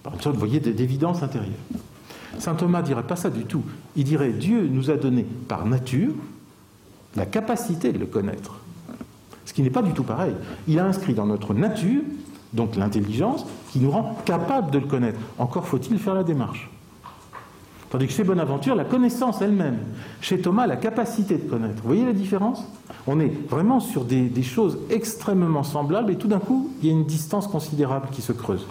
Par 0.03 0.13
une 0.13 0.21
sorte, 0.21 0.35
voyez, 0.35 0.59
d'évidence 0.59 1.23
intérieure. 1.23 1.53
Saint 2.37 2.55
Thomas 2.55 2.81
dirait 2.81 3.03
pas 3.03 3.15
ça 3.15 3.29
du 3.29 3.45
tout. 3.45 3.63
Il 3.95 4.03
dirait 4.03 4.31
Dieu 4.31 4.67
nous 4.67 4.91
a 4.91 4.95
donné 4.95 5.25
par 5.47 5.65
nature 5.65 6.13
la 7.15 7.25
capacité 7.25 7.91
de 7.91 7.99
le 7.99 8.05
connaître. 8.05 8.59
Ce 9.45 9.53
qui 9.53 9.61
n'est 9.61 9.69
pas 9.69 9.81
du 9.81 9.93
tout 9.93 10.03
pareil. 10.03 10.35
Il 10.67 10.79
a 10.79 10.85
inscrit 10.85 11.13
dans 11.13 11.25
notre 11.25 11.53
nature, 11.53 12.01
donc 12.53 12.75
l'intelligence, 12.75 13.45
qui 13.71 13.79
nous 13.79 13.91
rend 13.91 14.15
capable 14.25 14.71
de 14.71 14.79
le 14.79 14.85
connaître. 14.85 15.19
Encore 15.37 15.67
faut-il 15.67 15.97
faire 15.97 16.13
la 16.13 16.23
démarche. 16.23 16.69
Tandis 17.89 18.07
que 18.07 18.13
chez 18.13 18.23
Bonaventure, 18.23 18.75
la 18.75 18.85
connaissance 18.85 19.41
elle-même. 19.41 19.79
Chez 20.21 20.39
Thomas, 20.39 20.67
la 20.67 20.77
capacité 20.77 21.37
de 21.37 21.49
connaître. 21.49 21.81
Vous 21.81 21.87
voyez 21.87 22.05
la 22.05 22.13
différence? 22.13 22.63
On 23.07 23.19
est 23.19 23.31
vraiment 23.49 23.79
sur 23.79 24.05
des 24.05 24.43
choses 24.43 24.77
extrêmement 24.89 25.63
semblables 25.63 26.11
et 26.11 26.17
tout 26.17 26.27
d'un 26.27 26.39
coup, 26.39 26.69
il 26.81 26.87
y 26.87 26.89
a 26.91 26.93
une 26.93 27.05
distance 27.05 27.47
considérable 27.47 28.09
qui 28.11 28.21
se 28.21 28.31
creuse. 28.31 28.67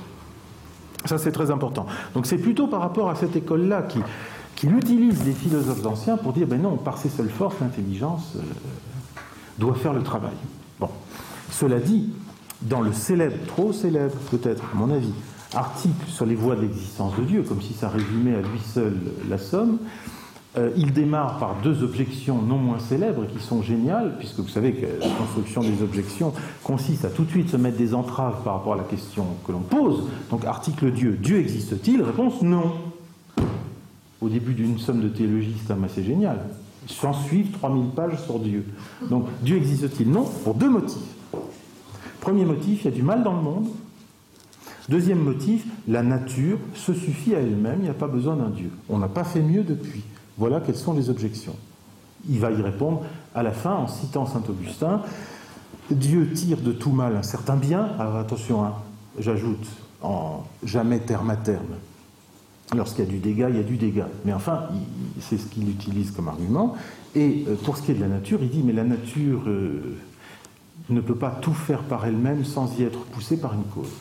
Ça, 1.05 1.19
c'est 1.19 1.33
très 1.33 1.51
important. 1.51 1.87
Donc 2.14 2.27
c'est 2.27 2.39
plutôt 2.39 2.66
par 2.66 2.81
rapport 2.81 3.09
à 3.09 3.14
cette 3.14 3.35
école-là 3.35 3.83
qui, 3.83 4.01
qui 4.57 4.66
utilise 4.66 5.25
les 5.25 5.33
philosophes 5.33 5.87
anciens 5.87 6.16
pour 6.16 6.33
dire, 6.33 6.47
ben 6.47 6.61
non, 6.61 6.77
par 6.77 6.99
ses 6.99 7.09
seules 7.09 7.31
forces, 7.31 7.57
l'intelligence 7.61 8.35
euh, 8.37 8.41
doit 9.59 9.75
faire 9.75 9.93
le 9.93 10.03
travail. 10.03 10.35
Bon. 10.81 10.91
Cela 11.51 11.79
dit, 11.79 12.11
dans 12.62 12.81
le 12.81 12.93
célèbre, 12.93 13.37
trop 13.47 13.73
célèbre 13.73 14.16
peut-être, 14.31 14.64
à 14.73 14.77
mon 14.77 14.93
avis, 14.93 15.12
article 15.55 16.07
sur 16.09 16.26
les 16.26 16.34
voies 16.34 16.57
de 16.57 16.62
l'existence 16.62 17.16
de 17.16 17.24
Dieu, 17.24 17.42
comme 17.42 17.62
si 17.62 17.72
ça 17.72 17.88
résumait 17.88 18.34
à 18.34 18.40
lui 18.40 18.61
seul 18.61 18.94
la 19.28 19.38
somme, 19.38 19.78
euh, 20.57 20.70
il 20.76 20.92
démarre 20.92 21.38
par 21.38 21.57
deux 21.62 21.82
objections 21.82 22.40
non 22.40 22.57
moins 22.57 22.78
célèbres 22.78 23.26
qui 23.26 23.42
sont 23.42 23.62
géniales, 23.62 24.16
puisque 24.18 24.38
vous 24.38 24.49
savez 24.49 24.72
que 24.72 24.86
la 25.01 25.09
construction 25.11 25.61
des 25.61 25.82
objections 25.82 26.32
consiste 26.64 27.05
à 27.05 27.11
tout 27.11 27.24
de 27.24 27.30
suite 27.30 27.51
se 27.51 27.57
mettre 27.57 27.76
des 27.76 27.94
entraves 27.94 28.42
par 28.44 28.55
rapport 28.55 28.72
à 28.72 28.76
la 28.76 28.84
question 28.84 29.26
que 29.46 29.53
l'on 29.53 29.61
pose. 29.61 30.05
Donc 30.30 30.44
article 30.44 30.90
Dieu, 30.90 31.18
Dieu 31.20 31.38
existe-t-il? 31.38 32.03
Réponse 32.03 32.42
non. 32.42 32.72
Au 34.20 34.28
début 34.28 34.55
d'une 34.55 34.78
somme 34.78 35.01
de 35.01 35.09
théologie, 35.09 35.55
c'est 35.66 35.74
assez 35.84 36.03
génial. 36.03 36.40
S'en 36.86 37.12
suivent 37.12 37.53
3000 37.53 37.90
pages 37.90 38.22
sur 38.24 38.38
Dieu. 38.38 38.64
Donc 39.11 39.26
Dieu 39.42 39.57
existe-t-il? 39.57 40.11
Non, 40.11 40.24
pour 40.44 40.55
deux 40.55 40.70
motifs. 40.70 40.99
Premier 42.20 42.46
motif, 42.46 42.80
il 42.82 42.84
y 42.86 42.88
a 42.88 42.96
du 42.96 43.03
mal 43.03 43.22
dans 43.22 43.34
le 43.34 43.42
monde. 43.42 43.68
Deuxième 44.89 45.18
motif, 45.18 45.66
la 45.86 46.03
nature 46.03 46.59
se 46.74 46.95
suffit 46.95 47.34
à 47.34 47.41
elle-même, 47.41 47.80
il 47.80 47.84
n'y 47.84 47.91
a 47.91 47.95
pas 47.95 48.09
besoin 48.09 48.36
d'un 48.36 48.49
Dieu. 48.49 48.70
On 48.89 48.99
n'a 48.99 49.09
pas 49.09 49.24
fait 49.24 49.43
mieux 49.43 49.62
depuis. 49.62 50.03
Voilà 50.39 50.61
quelles 50.61 50.76
sont 50.76 50.95
les 50.95 51.11
objections. 51.11 51.57
Il 52.28 52.41
va 52.41 52.51
y 52.51 52.62
répondre 52.62 53.03
à 53.34 53.43
la 53.43 53.53
fin 53.53 53.74
en 53.74 53.86
citant 53.86 54.24
saint 54.24 54.43
Augustin. 54.49 55.03
Dieu 55.91 56.32
tire 56.32 56.59
de 56.59 56.72
tout 56.72 56.91
mal 56.91 57.16
un 57.16 57.22
certain 57.22 57.57
bien. 57.57 57.91
Alors 57.99 58.16
attention, 58.16 58.64
hein, 58.64 58.74
j'ajoute 59.18 59.66
en 60.03 60.45
jamais 60.64 61.01
terme 61.01 61.30
à 61.30 61.36
terme. 61.36 61.76
Lorsqu'il 62.74 63.05
y 63.05 63.09
a 63.09 63.11
du 63.11 63.18
dégât, 63.18 63.51
il 63.51 63.57
y 63.57 63.61
a 63.61 63.64
du 63.64 63.76
dégât. 63.76 64.09
Mais 64.24 64.32
enfin, 64.32 64.68
c'est 65.20 65.39
ce 65.39 65.47
qu'il 65.47 65.68
utilise 65.68 66.12
comme 66.12 66.28
argument. 66.28 66.76
Et 67.14 67.45
euh, 67.47 67.57
pour 67.62 67.76
ce 67.76 67.82
qui 67.82 67.93
est 67.93 67.95
de 67.95 68.01
la 68.01 68.09
nature, 68.09 68.39
il 68.43 68.49
dit 68.49 68.62
mais 68.62 68.72
la 68.72 68.84
nature 68.84 69.43
euh, 69.47 69.99
ne 70.89 71.01
peut 71.01 71.14
pas 71.14 71.30
tout 71.30 71.55
faire 71.55 71.82
par 71.82 72.07
elle-même 72.07 72.45
sans 72.45 72.78
y 72.78 72.84
être 72.84 73.01
poussée 73.01 73.39
par 73.39 73.53
une 73.55 73.64
cause. 73.64 73.93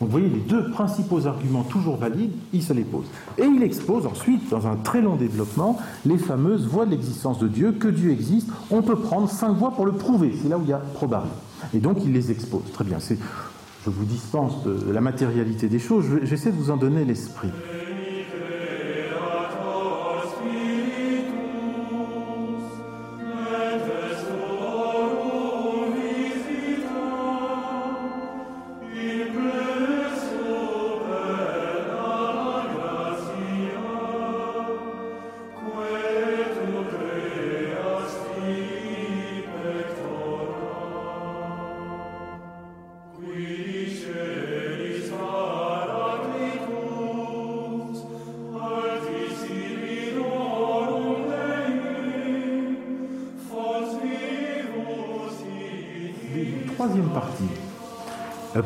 Donc 0.00 0.08
vous 0.08 0.12
voyez, 0.18 0.30
les 0.30 0.40
deux 0.40 0.70
principaux 0.70 1.26
arguments 1.26 1.62
toujours 1.62 1.96
valides, 1.96 2.32
il 2.54 2.62
se 2.62 2.72
les 2.72 2.84
pose. 2.84 3.04
Et 3.36 3.44
il 3.44 3.62
expose 3.62 4.06
ensuite, 4.06 4.48
dans 4.48 4.66
un 4.66 4.76
très 4.76 5.02
long 5.02 5.16
développement, 5.16 5.78
les 6.06 6.16
fameuses 6.16 6.66
voies 6.66 6.86
de 6.86 6.92
l'existence 6.92 7.38
de 7.38 7.48
Dieu, 7.48 7.72
que 7.72 7.88
Dieu 7.88 8.10
existe. 8.10 8.48
On 8.70 8.80
peut 8.80 8.96
prendre 8.96 9.28
cinq 9.28 9.52
voies 9.52 9.72
pour 9.72 9.84
le 9.84 9.92
prouver, 9.92 10.34
c'est 10.40 10.48
là 10.48 10.56
où 10.56 10.62
il 10.62 10.70
y 10.70 10.72
a 10.72 10.78
probable. 10.78 11.28
Et 11.74 11.78
donc 11.78 11.98
il 12.02 12.12
les 12.12 12.30
expose. 12.30 12.62
Très 12.72 12.84
bien, 12.84 12.96
je 12.98 13.90
vous 13.90 14.04
dispense 14.04 14.64
de 14.64 14.90
la 14.90 15.02
matérialité 15.02 15.68
des 15.68 15.78
choses, 15.78 16.06
j'essaie 16.22 16.50
de 16.50 16.56
vous 16.56 16.70
en 16.70 16.76
donner 16.76 17.04
l'esprit. 17.04 17.50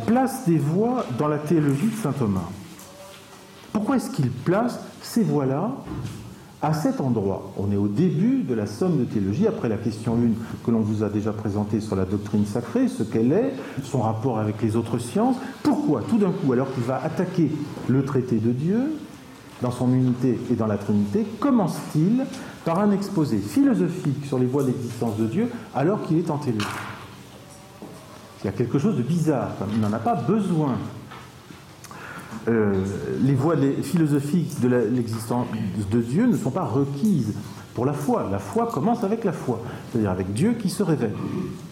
Place 0.07 0.47
des 0.47 0.59
voies 0.59 1.05
dans 1.19 1.29
la 1.29 1.39
théologie 1.39 1.89
de 1.89 1.97
saint 1.97 2.13
Thomas. 2.13 2.49
Pourquoi 3.73 3.97
est-ce 3.97 4.11
qu'il 4.11 4.31
place 4.31 4.79
ces 5.03 5.23
voies-là 5.23 5.73
à 6.63 6.73
cet 6.73 7.01
endroit? 7.01 7.53
On 7.59 7.71
est 7.73 7.77
au 7.77 7.89
début 7.89 8.43
de 8.43 8.55
la 8.55 8.67
somme 8.67 8.99
de 8.99 9.05
théologie, 9.05 9.47
après 9.47 9.69
la 9.69 9.77
question 9.77 10.15
1 10.15 10.65
que 10.65 10.71
l'on 10.71 10.81
vous 10.81 11.03
a 11.03 11.09
déjà 11.09 11.33
présentée 11.33 11.81
sur 11.81 11.97
la 11.97 12.05
doctrine 12.05 12.47
sacrée, 12.47 12.89
ce 12.89 13.03
qu'elle 13.03 13.33
est, 13.33 13.53
son 13.83 14.01
rapport 14.01 14.39
avec 14.39 14.63
les 14.63 14.77
autres 14.77 14.99
sciences. 14.99 15.37
Pourquoi, 15.63 16.03
tout 16.09 16.19
d'un 16.19 16.31
coup, 16.31 16.53
alors 16.53 16.73
qu'il 16.73 16.85
va 16.85 17.03
attaquer 17.03 17.51
le 17.89 18.05
traité 18.05 18.37
de 18.37 18.53
Dieu, 18.53 18.81
dans 19.63 19.71
son 19.71 19.93
unité 19.93 20.39
et 20.51 20.55
dans 20.55 20.67
la 20.67 20.77
Trinité, 20.77 21.27
commence-t-il 21.41 22.25
par 22.65 22.79
un 22.81 22.91
exposé 22.93 23.39
philosophique 23.39 24.25
sur 24.27 24.39
les 24.39 24.47
voies 24.47 24.65
d'existence 24.65 25.17
de 25.17 25.27
Dieu 25.27 25.49
alors 25.75 26.03
qu'il 26.03 26.19
est 26.19 26.31
en 26.31 26.39
théologie? 26.39 26.67
Il 28.45 28.49
y 28.49 28.51
a 28.51 28.53
quelque 28.53 28.79
chose 28.79 28.97
de 28.97 29.03
bizarre. 29.03 29.53
Il 29.73 29.81
n'en 29.81 29.93
a 29.93 29.99
pas 29.99 30.15
besoin. 30.15 30.77
Euh, 32.47 32.75
les 33.23 33.35
voies 33.35 33.57
philosophiques 33.83 34.61
de 34.61 34.69
l'existence 34.69 35.47
de 35.91 36.01
Dieu 36.01 36.27
ne 36.27 36.37
sont 36.37 36.51
pas 36.51 36.65
requises 36.65 37.33
pour 37.75 37.87
la 37.87 37.95
foi. 37.95 38.29
La 38.31 38.39
foi 38.39 38.67
commence 38.67 39.03
avec 39.03 39.25
la 39.25 39.33
foi, 39.33 39.63
c'est-à-dire 39.91 40.11
avec 40.11 40.35
Dieu 40.35 40.53
qui 40.53 40.69
se 40.69 40.83
révèle. 40.83 41.15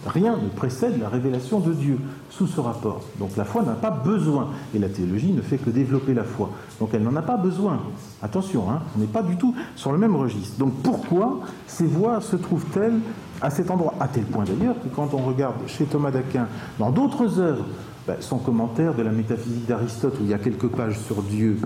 Rien 0.07 0.37
ne 0.43 0.49
précède 0.49 0.99
la 0.99 1.11
révélation 1.11 1.61
de 1.61 1.75
Dieu 1.75 1.99
sous 2.31 2.47
ce 2.47 2.59
rapport. 2.59 3.03
Donc 3.19 3.37
la 3.37 3.45
foi 3.45 3.63
n'a 3.63 3.75
pas 3.75 3.91
besoin, 3.91 4.49
et 4.75 4.79
la 4.79 4.89
théologie 4.89 5.33
ne 5.33 5.43
fait 5.43 5.59
que 5.59 5.69
développer 5.69 6.15
la 6.15 6.25
foi. 6.25 6.51
Donc 6.81 6.91
elle 6.95 7.03
n'en 7.03 7.17
a 7.17 7.23
pas 7.23 7.37
besoin. 7.37 7.81
Attention, 8.23 8.71
hein, 8.71 8.81
on 8.97 9.01
n'est 9.01 9.07
pas 9.07 9.23
du 9.23 9.37
tout 9.37 9.55
sur 9.77 9.93
le 9.93 9.99
même 9.99 10.17
registre. 10.17 10.59
Donc 10.59 10.73
pourquoi 10.83 11.41
ces 11.67 11.87
voies 11.87 12.23
se 12.23 12.37
trouvent-elles 12.37 12.99
à 13.43 13.51
cet 13.51 13.71
endroit, 13.71 13.95
à 14.01 14.09
tel 14.09 14.25
point 14.25 14.45
d'ailleurs 14.45 14.77
que 14.81 14.89
quand 14.95 15.13
on 15.13 15.19
regarde 15.19 15.57
chez 15.67 15.85
Thomas 15.85 16.13
d'Aquin, 16.13 16.47
dans 16.79 16.91
d'autres 16.91 17.41
œuvres, 17.41 17.67
ben, 18.07 18.17
son 18.21 18.39
commentaire 18.39 18.95
de 18.95 19.03
la 19.03 19.11
métaphysique 19.11 19.67
d'Aristote, 19.67 20.15
où 20.21 20.25
il 20.25 20.31
y 20.31 20.35
a 20.35 20.39
quelques 20.39 20.69
pages 20.69 20.99
sur 21.01 21.23
Dieu 21.23 21.59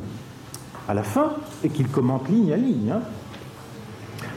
à 0.88 0.94
la 0.94 1.02
fin, 1.02 1.32
et 1.62 1.68
qu'il 1.68 1.88
commente 1.88 2.28
ligne 2.28 2.52
à 2.52 2.56
ligne. 2.56 2.92
Hein. 2.92 3.00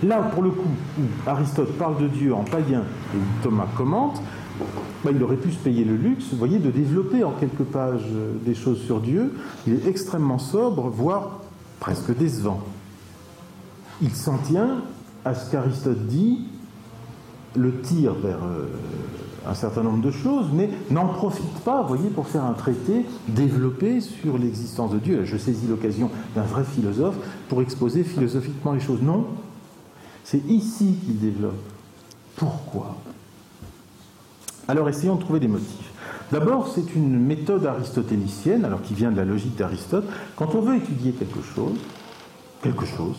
Là, 0.04 0.22
pour 0.34 0.44
le 0.44 0.52
coup, 0.52 0.70
où 1.00 1.30
Aristote 1.30 1.78
parle 1.78 2.02
de 2.02 2.08
Dieu 2.08 2.34
en 2.34 2.44
païen 2.44 2.84
et 3.14 3.18
où 3.18 3.44
Thomas 3.44 3.68
commente, 3.76 4.22
ben, 5.04 5.14
il 5.16 5.24
aurait 5.24 5.38
pu 5.38 5.52
se 5.52 5.58
payer 5.58 5.86
le 5.86 5.96
luxe, 5.96 6.26
vous 6.32 6.38
voyez, 6.38 6.60
de 6.60 6.72
développer 6.72 7.24
en 7.24 7.32
quelques 7.32 7.64
pages 7.64 8.08
euh, 8.12 8.34
des 8.44 8.56
choses 8.56 8.82
sur 8.82 9.00
Dieu. 9.00 9.34
Il 9.66 9.74
est 9.74 9.88
extrêmement 9.88 10.40
sobre, 10.40 10.90
voire 10.90 11.40
presque 11.80 12.16
décevant. 12.18 12.60
Il 14.02 14.12
s'en 14.12 14.38
tient 14.38 14.82
à 15.24 15.34
ce 15.34 15.50
qu'Aristote 15.52 16.08
dit 16.08 16.46
le 17.56 17.82
tire 17.82 18.14
vers 18.14 18.44
euh, 18.44 18.68
un 19.48 19.54
certain 19.54 19.84
nombre 19.84 20.04
de 20.04 20.12
choses, 20.12 20.48
mais 20.54 20.70
n'en 20.92 21.08
profite 21.08 21.60
pas, 21.66 21.82
voyez, 21.84 22.10
pour 22.10 22.28
faire 22.28 22.44
un 22.44 22.54
traité 22.54 23.06
développé 23.28 24.02
sur 24.02 24.38
l'existence 24.38 24.92
de 24.92 25.00
Dieu. 25.00 25.26
Je 25.26 25.38
saisis 25.38 25.68
l'occasion 25.68 26.12
d'un 26.36 26.44
vrai 26.44 26.64
philosophe 26.64 27.16
pour 27.48 27.62
exposer 27.62 28.04
philosophiquement 28.04 28.74
les 28.74 28.80
choses. 28.80 29.02
Non, 29.02 29.26
c'est 30.24 30.46
ici 30.48 30.96
qu'il 31.04 31.20
développe. 31.20 31.60
Pourquoi? 32.36 32.96
Alors 34.68 34.88
essayons 34.88 35.16
de 35.16 35.22
trouver 35.22 35.40
des 35.40 35.48
motifs. 35.48 35.92
D'abord, 36.32 36.72
c'est 36.74 36.96
une 36.96 37.20
méthode 37.20 37.66
aristotélicienne, 37.66 38.64
alors 38.64 38.84
qui 38.84 38.94
vient 38.94 39.12
de 39.12 39.18
la 39.18 39.26
logique 39.26 39.56
d'Aristote. 39.56 40.06
Quand 40.36 40.54
on 40.54 40.62
veut 40.62 40.76
étudier 40.76 41.12
quelque 41.12 41.42
chose, 41.42 41.78
quelque 42.62 42.86
chose, 42.86 43.16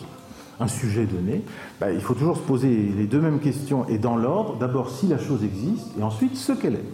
un 0.61 0.67
sujet 0.67 1.05
donné, 1.05 1.43
bah, 1.79 1.91
il 1.91 2.01
faut 2.01 2.13
toujours 2.13 2.37
se 2.37 2.41
poser 2.41 2.69
les 2.69 3.05
deux 3.05 3.19
mêmes 3.19 3.39
questions 3.39 3.87
et 3.87 3.97
dans 3.97 4.15
l'ordre. 4.15 4.57
D'abord, 4.57 4.91
si 4.91 5.07
la 5.07 5.17
chose 5.17 5.43
existe, 5.43 5.87
et 5.99 6.03
ensuite 6.03 6.37
ce 6.37 6.53
qu'elle 6.53 6.75
est. 6.75 6.85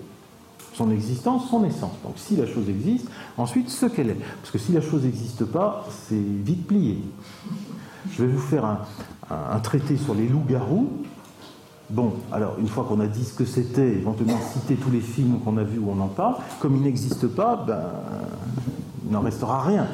Son 0.74 0.92
existence, 0.92 1.50
son 1.50 1.66
essence. 1.66 1.96
Donc 2.04 2.14
si 2.18 2.36
la 2.36 2.46
chose 2.46 2.70
existe, 2.70 3.08
ensuite 3.38 3.70
ce 3.70 3.88
qu'elle 3.88 4.12
est. 4.12 4.20
Parce 4.42 4.52
que 4.52 4.58
si 4.58 4.72
la 4.72 4.82
chose 4.82 5.04
n'existe 5.04 5.44
pas, 5.44 5.86
c'est 6.08 6.16
vite 6.16 6.68
plié. 6.68 7.00
Je 8.12 8.24
vais 8.24 8.32
vous 8.32 8.40
faire 8.40 8.78
un, 9.30 9.60
traité 9.60 9.98
sur 9.98 10.14
les 10.14 10.28
loups-garous. 10.28 10.90
Bon, 11.90 12.14
alors 12.32 12.56
une 12.60 12.68
fois 12.68 12.86
qu'on 12.88 13.00
a 13.00 13.08
dit 13.08 13.26
ce 13.26 13.34
que 13.34 13.46
c'était, 13.46 13.88
éventuellement 13.88 14.40
citer 14.54 14.76
tous 14.76 14.92
les 14.92 15.00
films 15.00 15.40
qu'on 15.40 15.58
a 15.58 15.64
vus 15.64 15.80
où 15.80 15.90
on 15.90 16.00
en 16.00 16.08
parle, 16.08 16.36
comme 16.60 16.76
il 16.76 16.84
n'existe 16.84 17.28
pas, 17.28 17.64
ben, 17.66 17.82
il 19.06 19.12
n'en 19.12 19.22
restera 19.22 19.62
rien. 19.64 19.88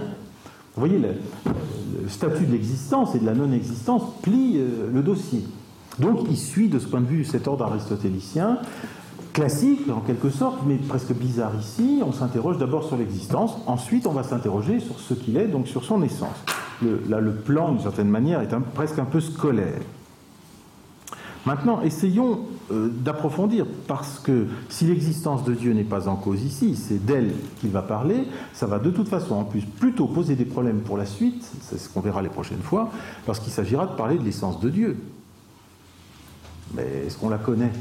Vous 0.75 0.79
voyez, 0.79 0.97
le, 0.97 2.09
statut 2.09 2.45
de 2.45 2.51
l'existence 2.51 3.15
et 3.15 3.19
de 3.19 3.25
la 3.25 3.33
non-existence 3.33 4.03
plie 4.21 4.57
euh, 4.57 4.89
le 4.91 5.01
dossier. 5.01 5.43
Donc 5.99 6.21
il 6.29 6.37
suit 6.37 6.67
de 6.67 6.79
ce 6.79 6.87
point 6.87 7.01
de 7.01 7.05
vue 7.05 7.23
cet 7.23 7.47
ordre 7.47 7.65
aristotélicien, 7.65 8.57
classique 9.33 9.81
en 9.89 9.99
quelque 9.99 10.29
sorte, 10.29 10.59
mais 10.65 10.77
presque 10.77 11.13
bizarre 11.13 11.53
ici. 11.59 12.01
On 12.05 12.11
s'interroge 12.11 12.57
d'abord 12.57 12.83
sur 12.83 12.97
l'existence, 12.97 13.55
ensuite 13.67 14.07
on 14.07 14.11
va 14.11 14.23
s'interroger 14.23 14.79
sur 14.79 14.99
ce 14.99 15.13
qu'il 15.13 15.37
est, 15.37 15.47
donc 15.47 15.67
sur 15.67 15.83
son 15.83 16.01
essence. 16.01 16.43
là, 16.81 17.19
le 17.19 17.33
plan, 17.33 17.71
d'une 17.71 17.81
certaine 17.81 18.09
manière, 18.09 18.41
est 18.41 18.55
presque 18.73 18.97
un 18.97 19.05
peu 19.05 19.19
scolaire. 19.19 19.81
Maintenant, 21.45 21.81
essayons 21.81 22.39
d'approfondir, 22.71 23.65
parce 23.87 24.19
que 24.19 24.47
si 24.69 24.85
l'existence 24.85 25.43
de 25.43 25.53
Dieu 25.53 25.73
n'est 25.73 25.83
pas 25.83 26.07
en 26.07 26.15
cause 26.15 26.43
ici, 26.43 26.75
c'est 26.75 27.05
d'elle 27.05 27.33
qu'il 27.59 27.71
va 27.71 27.81
parler, 27.81 28.27
ça 28.53 28.65
va 28.65 28.79
de 28.79 28.89
toute 28.89 29.07
façon 29.07 29.35
en 29.35 29.43
plus 29.43 29.61
plutôt 29.61 30.07
poser 30.07 30.35
des 30.35 30.45
problèmes 30.45 30.81
pour 30.81 30.97
la 30.97 31.05
suite, 31.05 31.45
c'est 31.61 31.77
ce 31.77 31.89
qu'on 31.89 32.01
verra 32.01 32.21
les 32.21 32.29
prochaines 32.29 32.61
fois, 32.61 32.89
lorsqu'il 33.27 33.51
s'agira 33.51 33.85
de 33.85 33.95
parler 33.95 34.17
de 34.17 34.23
l'essence 34.23 34.59
de 34.59 34.69
Dieu. 34.69 34.97
Mais 36.73 37.03
est-ce 37.05 37.17
qu'on 37.17 37.29
la 37.29 37.37
connaît? 37.37 37.71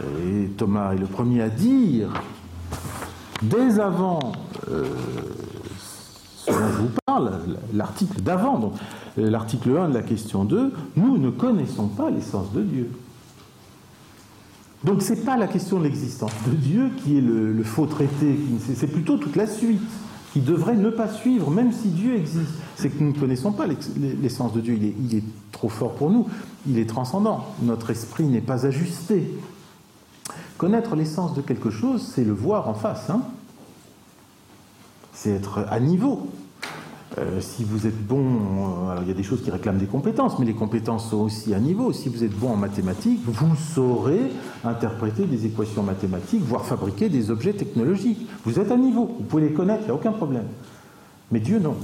Et 0.00 0.48
Thomas 0.56 0.94
est 0.94 0.98
le 0.98 1.06
premier 1.06 1.42
à 1.42 1.48
dire, 1.48 2.08
dès 3.42 3.78
avant 3.78 4.32
euh, 4.70 4.84
ce 6.44 6.50
dont 6.50 6.68
je 6.72 6.78
vous 6.78 6.90
parle, 7.06 7.30
l'article 7.72 8.20
d'avant, 8.20 8.58
donc 8.58 8.74
euh, 9.18 9.30
l'article 9.30 9.76
1 9.76 9.90
de 9.90 9.94
la 9.94 10.02
question 10.02 10.44
2, 10.44 10.72
nous 10.96 11.18
ne 11.18 11.30
connaissons 11.30 11.86
pas 11.86 12.10
l'essence 12.10 12.52
de 12.52 12.62
Dieu. 12.62 12.90
Donc 14.84 15.02
ce 15.02 15.12
n'est 15.12 15.20
pas 15.20 15.36
la 15.36 15.46
question 15.46 15.78
de 15.78 15.84
l'existence 15.84 16.32
de 16.46 16.52
Dieu 16.52 16.90
qui 16.98 17.18
est 17.18 17.20
le, 17.20 17.62
faux 17.62 17.86
traité, 17.86 18.38
c'est 18.74 18.88
plutôt 18.88 19.16
toute 19.16 19.36
la 19.36 19.46
suite. 19.46 19.80
qui 20.32 20.40
devrait 20.40 20.76
ne 20.76 20.88
pas 20.88 21.08
suivre, 21.08 21.50
même 21.50 21.72
si 21.72 21.88
Dieu 21.88 22.16
existe. 22.16 22.52
C'est 22.76 22.88
que 22.88 23.02
nous 23.04 23.12
ne 23.12 23.18
connaissons 23.18 23.52
pas 23.52 23.66
l'essence 23.66 24.54
de 24.54 24.62
Dieu, 24.62 24.78
il 24.78 25.14
est, 25.14 25.22
trop 25.52 25.68
fort 25.68 25.92
pour 25.92 26.10
nous, 26.10 26.26
il 26.66 26.78
est 26.78 26.88
transcendant, 26.88 27.44
notre 27.62 27.90
esprit 27.90 28.24
n'est 28.24 28.40
pas 28.40 28.64
ajusté. 28.64 29.30
Connaître 30.56 30.96
l'essence 30.96 31.34
de 31.34 31.42
quelque 31.42 31.68
chose, 31.68 32.10
c'est 32.14 32.24
le 32.24 32.32
voir 32.32 32.68
en 32.68 32.74
face, 32.74 33.10
hein 33.10 33.20
c'est 35.12 35.30
être 35.30 35.66
à 35.70 35.78
niveau. 35.78 36.28
Euh, 37.22 37.40
si 37.40 37.64
vous 37.64 37.86
êtes 37.86 38.06
bon, 38.06 38.20
euh, 38.20 38.90
alors 38.90 39.02
il 39.02 39.08
y 39.08 39.10
a 39.10 39.14
des 39.14 39.22
choses 39.22 39.42
qui 39.42 39.50
réclament 39.50 39.78
des 39.78 39.86
compétences, 39.86 40.38
mais 40.38 40.46
les 40.46 40.54
compétences 40.54 41.10
sont 41.10 41.18
aussi 41.18 41.54
à 41.54 41.60
niveau. 41.60 41.92
Si 41.92 42.08
vous 42.08 42.24
êtes 42.24 42.36
bon 42.36 42.50
en 42.50 42.56
mathématiques, 42.56 43.20
vous 43.24 43.54
saurez 43.56 44.32
interpréter 44.64 45.24
des 45.24 45.46
équations 45.46 45.82
mathématiques, 45.82 46.42
voire 46.42 46.64
fabriquer 46.64 47.08
des 47.08 47.30
objets 47.30 47.52
technologiques. 47.52 48.26
Vous 48.44 48.58
êtes 48.58 48.70
à 48.70 48.76
niveau, 48.76 49.06
vous 49.18 49.24
pouvez 49.24 49.48
les 49.48 49.52
connaître, 49.52 49.82
il 49.82 49.86
n'y 49.86 49.90
a 49.90 49.94
aucun 49.94 50.12
problème. 50.12 50.46
Mais 51.30 51.40
Dieu, 51.40 51.58
non. 51.58 51.76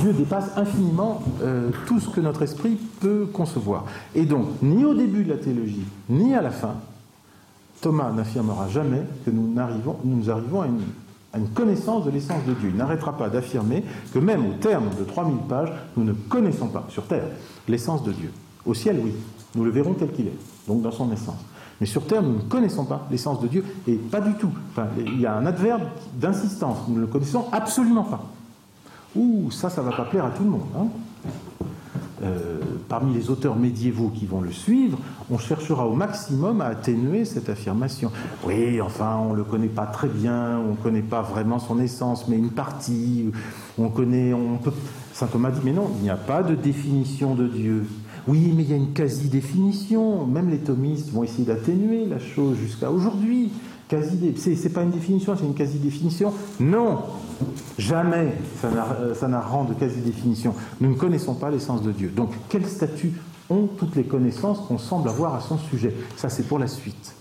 Dieu 0.00 0.12
dépasse 0.12 0.56
infiniment 0.56 1.22
euh, 1.42 1.70
tout 1.86 2.00
ce 2.00 2.08
que 2.08 2.20
notre 2.20 2.42
esprit 2.42 2.78
peut 3.00 3.26
concevoir. 3.30 3.84
Et 4.14 4.24
donc, 4.24 4.46
ni 4.62 4.84
au 4.84 4.94
début 4.94 5.24
de 5.24 5.30
la 5.30 5.36
théologie, 5.36 5.84
ni 6.08 6.34
à 6.34 6.40
la 6.40 6.50
fin, 6.50 6.76
Thomas 7.82 8.10
n'affirmera 8.12 8.68
jamais 8.68 9.02
que 9.26 9.30
nous, 9.30 9.54
nous 10.04 10.30
arrivons 10.30 10.62
à 10.62 10.66
une 10.66 10.80
à 11.34 11.38
une 11.38 11.48
connaissance 11.48 12.04
de 12.04 12.10
l'essence 12.10 12.44
de 12.46 12.54
Dieu. 12.54 12.70
Il 12.70 12.76
n'arrêtera 12.76 13.16
pas 13.16 13.28
d'affirmer 13.28 13.84
que 14.12 14.18
même 14.18 14.46
au 14.46 14.52
terme 14.52 14.88
de 14.98 15.04
3000 15.04 15.38
pages, 15.48 15.72
nous 15.96 16.04
ne 16.04 16.12
connaissons 16.12 16.68
pas 16.68 16.86
sur 16.88 17.06
Terre 17.06 17.26
l'essence 17.68 18.04
de 18.04 18.12
Dieu. 18.12 18.32
Au 18.64 18.72
ciel, 18.72 19.00
oui, 19.02 19.12
nous 19.56 19.64
le 19.64 19.70
verrons 19.70 19.94
tel 19.94 20.12
qu'il 20.12 20.28
est, 20.28 20.38
donc 20.68 20.82
dans 20.82 20.92
son 20.92 21.12
essence. 21.12 21.44
Mais 21.80 21.86
sur 21.86 22.06
Terre, 22.06 22.22
nous 22.22 22.36
ne 22.36 22.42
connaissons 22.42 22.84
pas 22.84 23.06
l'essence 23.10 23.40
de 23.40 23.48
Dieu, 23.48 23.64
et 23.88 23.94
pas 23.96 24.20
du 24.20 24.34
tout. 24.34 24.52
Il 24.98 25.20
y 25.20 25.26
a 25.26 25.34
un 25.34 25.44
adverbe 25.44 25.82
d'insistance, 26.14 26.78
nous 26.88 26.96
ne 26.96 27.00
le 27.00 27.06
connaissons 27.08 27.46
absolument 27.50 28.04
pas. 28.04 28.24
Ouh, 29.16 29.50
ça, 29.50 29.70
ça 29.70 29.82
ne 29.82 29.90
va 29.90 29.96
pas 29.96 30.04
plaire 30.04 30.24
à 30.24 30.30
tout 30.30 30.44
le 30.44 30.50
monde. 30.50 30.66
Hein 30.78 30.86
euh, 32.22 32.58
parmi 32.88 33.12
les 33.14 33.30
auteurs 33.30 33.56
médiévaux 33.56 34.10
qui 34.14 34.26
vont 34.26 34.40
le 34.40 34.52
suivre, 34.52 34.98
on 35.30 35.38
cherchera 35.38 35.86
au 35.86 35.94
maximum 35.94 36.60
à 36.60 36.66
atténuer 36.66 37.24
cette 37.24 37.48
affirmation. 37.48 38.10
Oui, 38.46 38.80
enfin, 38.80 39.16
on 39.16 39.32
ne 39.32 39.36
le 39.36 39.44
connaît 39.44 39.66
pas 39.66 39.86
très 39.86 40.08
bien, 40.08 40.58
on 40.58 40.72
ne 40.72 40.76
connaît 40.76 41.02
pas 41.02 41.22
vraiment 41.22 41.58
son 41.58 41.80
essence, 41.80 42.28
mais 42.28 42.36
une 42.36 42.50
partie, 42.50 43.32
on 43.78 43.88
connaît, 43.88 44.32
on 44.32 44.58
peut... 44.58 44.72
Saint 45.12 45.26
Thomas 45.26 45.50
dit, 45.50 45.60
mais 45.64 45.72
non, 45.72 45.90
il 45.98 46.02
n'y 46.02 46.10
a 46.10 46.16
pas 46.16 46.42
de 46.42 46.54
définition 46.54 47.34
de 47.34 47.46
Dieu. 47.46 47.84
Oui, 48.26 48.52
mais 48.56 48.62
il 48.62 48.70
y 48.70 48.72
a 48.72 48.76
une 48.76 48.92
quasi-définition. 48.92 50.26
Même 50.26 50.50
les 50.50 50.58
thomistes 50.58 51.12
vont 51.12 51.24
essayer 51.24 51.44
d'atténuer 51.44 52.06
la 52.06 52.18
chose 52.18 52.56
jusqu'à 52.56 52.90
aujourd'hui. 52.90 53.50
C'est 53.88 54.72
pas 54.72 54.82
une 54.82 54.90
définition, 54.90 55.36
c'est 55.36 55.44
une 55.44 55.54
quasi-définition. 55.54 56.32
Non, 56.60 57.00
jamais 57.78 58.34
euh, 58.64 59.14
ça 59.14 59.28
n'a 59.28 59.40
rang 59.40 59.64
de 59.64 59.74
quasi-définition. 59.74 60.54
Nous 60.80 60.90
ne 60.90 60.94
connaissons 60.94 61.34
pas 61.34 61.50
l'essence 61.50 61.82
de 61.82 61.92
Dieu. 61.92 62.08
Donc, 62.08 62.30
quel 62.48 62.66
statut 62.66 63.12
ont 63.50 63.66
toutes 63.66 63.94
les 63.94 64.04
connaissances 64.04 64.60
qu'on 64.66 64.78
semble 64.78 65.08
avoir 65.08 65.34
à 65.34 65.40
son 65.40 65.58
sujet? 65.58 65.94
Ça, 66.16 66.28
c'est 66.28 66.44
pour 66.44 66.58
la 66.58 66.66
suite. 66.66 67.14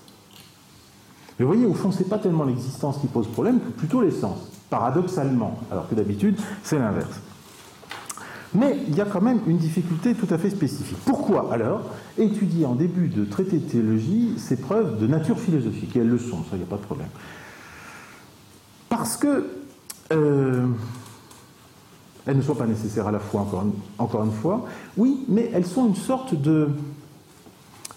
Mais 1.38 1.46
vous 1.46 1.52
voyez, 1.52 1.66
au 1.66 1.74
fond, 1.74 1.92
ce 1.92 2.00
n'est 2.00 2.10
pas 2.10 2.20
tellement 2.20 2.44
l'existence 2.44 2.98
qui 3.00 3.08
pose 3.08 3.28
problème 3.28 3.60
que 3.60 3.72
plutôt 3.72 4.02
l'essence, 4.02 4.38
paradoxalement, 4.70 5.60
alors 5.72 5.90
que 5.90 5.96
d'habitude, 5.96 6.38
c'est 6.64 6.80
l'inverse. 6.80 7.20
Mais 8.56 8.78
il 8.88 8.96
y 8.96 9.02
a 9.02 9.06
quand 9.06 9.22
même 9.22 9.40
une 9.48 9.58
difficulté 9.58 10.14
tout 10.14 10.32
à 10.32 10.38
fait 10.38 10.50
spécifique. 10.50 10.98
Pourquoi 11.06 11.52
alors 11.52 11.90
étudier 12.18 12.66
en 12.66 12.76
début 12.76 13.08
de 13.08 13.26
traité 13.26 13.58
de 13.58 13.68
théologie 13.68 14.34
ces 14.38 14.58
preuves 14.58 15.00
de 15.00 15.08
nature 15.08 15.40
philosophique? 15.40 15.96
Et 15.96 16.00
elles 16.00 16.10
le 16.10 16.20
sont, 16.20 16.44
ça, 16.44 16.52
il 16.54 16.58
n'y 16.58 16.64
a 16.64 16.68
pas 16.68 16.78
de 16.78 16.82
problème. 16.82 17.10
Parce 18.90 19.18
que 19.18 19.48
euh, 20.12 20.68
elles 22.26 22.38
ne 22.38 22.42
sont 22.42 22.56
pas 22.56 22.68
nécessaires 22.68 23.08
à 23.08 23.12
la 23.12 23.20
fois, 23.20 23.42
encore 23.42 23.64
une, 23.64 23.74
encore 23.98 24.24
une 24.24 24.32
fois. 24.32 24.66
Oui, 24.98 25.26
mais 25.28 25.50
elles 25.54 25.66
sont 25.66 25.88
une 25.88 25.96
sorte 25.96 26.36
de 26.36 26.70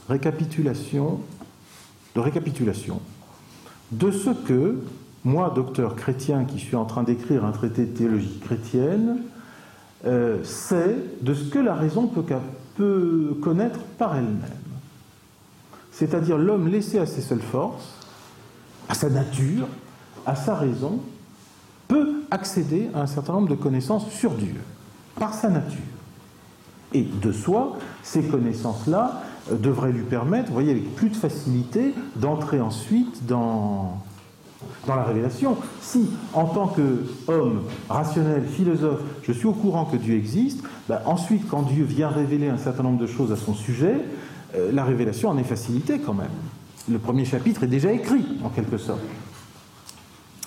récapitulation, 0.09 1.21
de 2.15 2.21
récapitulation 2.21 3.01
de 3.93 4.11
ce 4.11 4.31
que 4.31 4.79
moi, 5.25 5.53
docteur 5.55 5.97
chrétien 5.97 6.45
qui 6.45 6.59
suis 6.59 6.77
en 6.77 6.85
train 6.85 7.03
d'écrire 7.03 7.45
un 7.45 7.53
traité 7.53 7.85
de 7.85 7.97
théologie 7.97 8.39
chrétienne, 8.45 9.19
euh, 10.05 10.39
c'est 10.45 11.23
de 11.23 11.35
ce 11.35 11.49
que 11.49 11.59
la 11.59 11.75
raison 11.75 12.07
peut, 12.07 12.25
peut 12.77 13.37
connaître 13.43 13.81
par 13.99 14.17
elle-même. 14.17 14.43
C'est-à-dire 15.91 16.37
l'homme 16.37 16.69
laissé 16.69 16.99
à 16.99 17.07
ses 17.07 17.23
seules 17.23 17.41
forces, 17.41 17.95
à 18.89 18.95
sa 18.95 19.09
nature, 19.09 19.67
à 20.27 20.37
sa 20.37 20.55
raison, 20.55 21.01
peut 21.89 22.23
accéder 22.31 22.91
à 22.95 23.03
un 23.03 23.07
certain 23.07 23.33
nombre 23.33 23.49
de 23.49 23.55
connaissances 23.55 24.11
sur 24.11 24.33
Dieu, 24.33 24.57
par 25.19 25.33
sa 25.33 25.49
nature. 25.49 25.79
Et 26.93 27.03
de 27.03 27.33
soi, 27.33 27.79
ces 28.03 28.23
connaissances-là 28.23 29.23
euh, 29.51 29.57
devraient 29.57 29.93
lui 29.93 30.05
permettre, 30.05 30.49
vous 30.49 30.55
voyez, 30.55 30.73
avec 30.73 30.95
plus 30.95 31.09
de 31.09 31.17
facilité, 31.17 31.95
d'entrer 32.17 32.61
ensuite 32.61 33.27
dans, 33.27 34.03
dans 34.87 34.97
la 34.97 35.05
révélation. 35.05 35.57
Si, 35.81 36.09
en 36.33 36.47
tant 36.47 36.69
qu'homme 36.69 37.63
rationnel, 37.89 38.45
philosophe, 38.45 39.01
je 39.23 39.33
suis 39.33 39.47
au 39.47 39.53
courant 39.53 39.85
que 39.85 39.97
Dieu 39.97 40.17
existe, 40.17 40.63
ben 40.89 41.01
ensuite, 41.05 41.49
quand 41.49 41.63
Dieu 41.63 41.85
vient 41.85 42.09
révéler 42.09 42.49
un 42.49 42.59
certain 42.59 42.83
nombre 42.83 42.99
de 42.99 43.07
choses 43.07 43.33
à 43.33 43.37
son 43.37 43.55
sujet, 43.55 43.97
euh, 44.55 44.71
la 44.73 44.85
révélation 44.85 45.31
en 45.31 45.39
est 45.39 45.45
facilitée 45.45 45.99
quand 45.99 46.15
même. 46.15 46.29
Le 46.89 46.99
premier 46.99 47.25
chapitre 47.25 47.65
est 47.65 47.69
déjà 47.69 47.93
écrit, 47.93 48.25
en 48.45 48.49
quelque 48.49 48.79
sorte. 48.79 49.01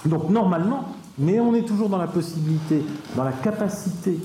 Donc, 0.06 0.30
normalement, 0.30 0.86
mais 1.18 1.40
on 1.40 1.54
est 1.54 1.68
toujours 1.68 1.90
dans 1.90 1.98
la 1.98 2.08
possibilité, 2.08 2.84
dans 3.16 3.26
la 3.26 3.34
capacité, 3.34 4.18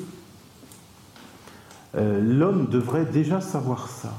euh, 1.97 2.21
l'homme 2.23 2.69
devrait 2.71 3.05
déjà 3.05 3.41
savoir 3.41 3.89
ça. 3.89 4.13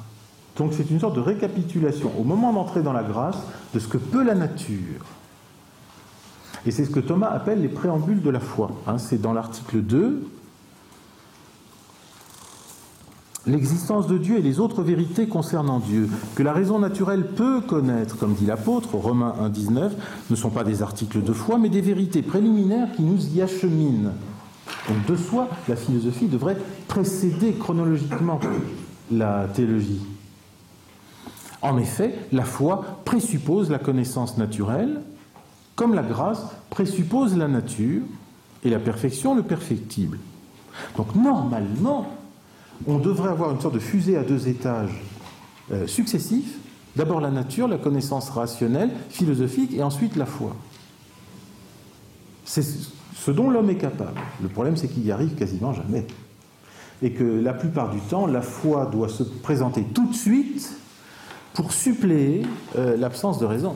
Donc 0.58 0.74
c'est 0.74 0.90
une 0.90 1.00
sorte 1.00 1.16
de 1.16 1.22
récapitulation 1.22 2.12
au 2.18 2.24
moment 2.24 2.54
d'entrer 2.54 2.82
dans 2.82 2.94
la 2.94 3.04
grâce 3.04 3.38
de 3.74 3.80
ce 3.80 3.88
que 3.88 3.98
peut 3.98 4.24
la 4.24 4.36
nature. 4.36 5.04
Et 6.66 6.72
c'est 6.72 6.86
ce 6.86 6.90
que 6.90 7.00
Thomas 7.00 7.30
appelle 7.30 7.62
les 7.62 7.68
préambules 7.68 8.22
de 8.22 8.30
la 8.30 8.40
foi. 8.40 8.72
Hein, 8.88 8.98
c'est 8.98 9.22
dans 9.22 9.34
l'article 9.34 9.82
2. 9.82 10.28
L'existence 13.48 14.08
de 14.08 14.18
Dieu 14.18 14.40
et 14.40 14.42
les 14.42 14.60
autres 14.60 14.82
vérités 14.82 15.28
concernant 15.28 15.78
Dieu, 15.78 16.10
que 16.34 16.42
la 16.42 16.52
raison 16.52 16.80
naturelle 16.80 17.28
peut 17.28 17.62
connaître, 17.62 18.18
comme 18.18 18.34
dit 18.34 18.48
l'apôtre, 18.48 18.96
Romains 18.96 19.36
1,19, 19.40 19.92
ne 20.32 20.36
sont 20.36 20.50
pas 20.50 20.64
des 20.64 20.82
articles 20.82 21.22
de 21.22 21.32
foi, 21.32 21.60
mais 21.60 21.70
des 21.70 21.82
vérités 21.82 22.24
préliminaires 22.24 22.92
qui 22.96 23.04
nous 23.04 23.36
y 23.36 23.44
acheminent. 23.44 24.14
Donc 24.88 25.06
de 25.06 25.16
soi, 25.16 25.48
la 25.68 25.76
philosophie 25.76 26.28
devrait 26.28 26.58
précéder 26.88 27.54
chronologiquement 27.54 28.40
la 29.12 29.48
théologie. 29.54 30.02
En 31.62 31.78
effet, 31.78 32.16
la 32.32 32.46
foi 32.46 32.84
présuppose 33.06 33.70
la 33.70 33.80
connaissance 33.80 34.40
naturelle, 34.40 35.02
comme 35.76 35.94
la 35.94 36.04
grâce 36.04 36.42
présuppose 36.70 37.38
la 37.38 37.48
nature 37.48 38.02
et 38.64 38.70
la 38.70 38.80
perfection 38.80 39.36
le 39.36 39.44
perfectible. 39.44 40.18
Donc 40.98 41.16
normalement, 41.16 42.08
on 42.88 42.98
devrait 42.98 43.30
avoir 43.30 43.52
une 43.52 43.62
sorte 43.62 43.76
de 43.76 43.80
fusée 43.80 44.18
à 44.18 44.24
deux 44.24 44.48
étages 44.48 45.04
euh, 45.72 45.88
successifs. 45.88 46.58
D'abord 46.96 47.20
la 47.20 47.30
nature, 47.30 47.68
la 47.68 47.78
connaissance 47.78 48.30
rationnelle, 48.30 48.90
philosophique, 49.10 49.74
et 49.74 49.84
ensuite 49.84 50.16
la 50.16 50.26
foi. 50.26 50.56
C'est 52.46 52.64
ce 52.64 53.32
dont 53.32 53.50
l'homme 53.50 53.70
est 53.70 53.78
capable. 53.78 54.20
Le 54.42 54.48
problème, 54.48 54.78
c'est 54.78 54.88
qu'il 54.88 55.06
y 55.06 55.12
arrive 55.12 55.36
quasiment 55.36 55.74
jamais. 55.74 56.06
Et 57.02 57.12
que 57.12 57.24
la 57.24 57.54
plupart 57.54 57.90
du 57.90 58.00
temps, 58.00 58.28
la 58.28 58.42
foi 58.42 58.86
doit 58.86 59.10
se 59.10 59.24
présenter 59.24 59.84
tout 59.84 60.08
de 60.08 60.16
suite 60.16 60.74
pour 61.54 61.74
suppléer 61.74 62.44
euh, 62.78 62.96
l'absence 62.96 63.40
de 63.40 63.46
raison 63.46 63.76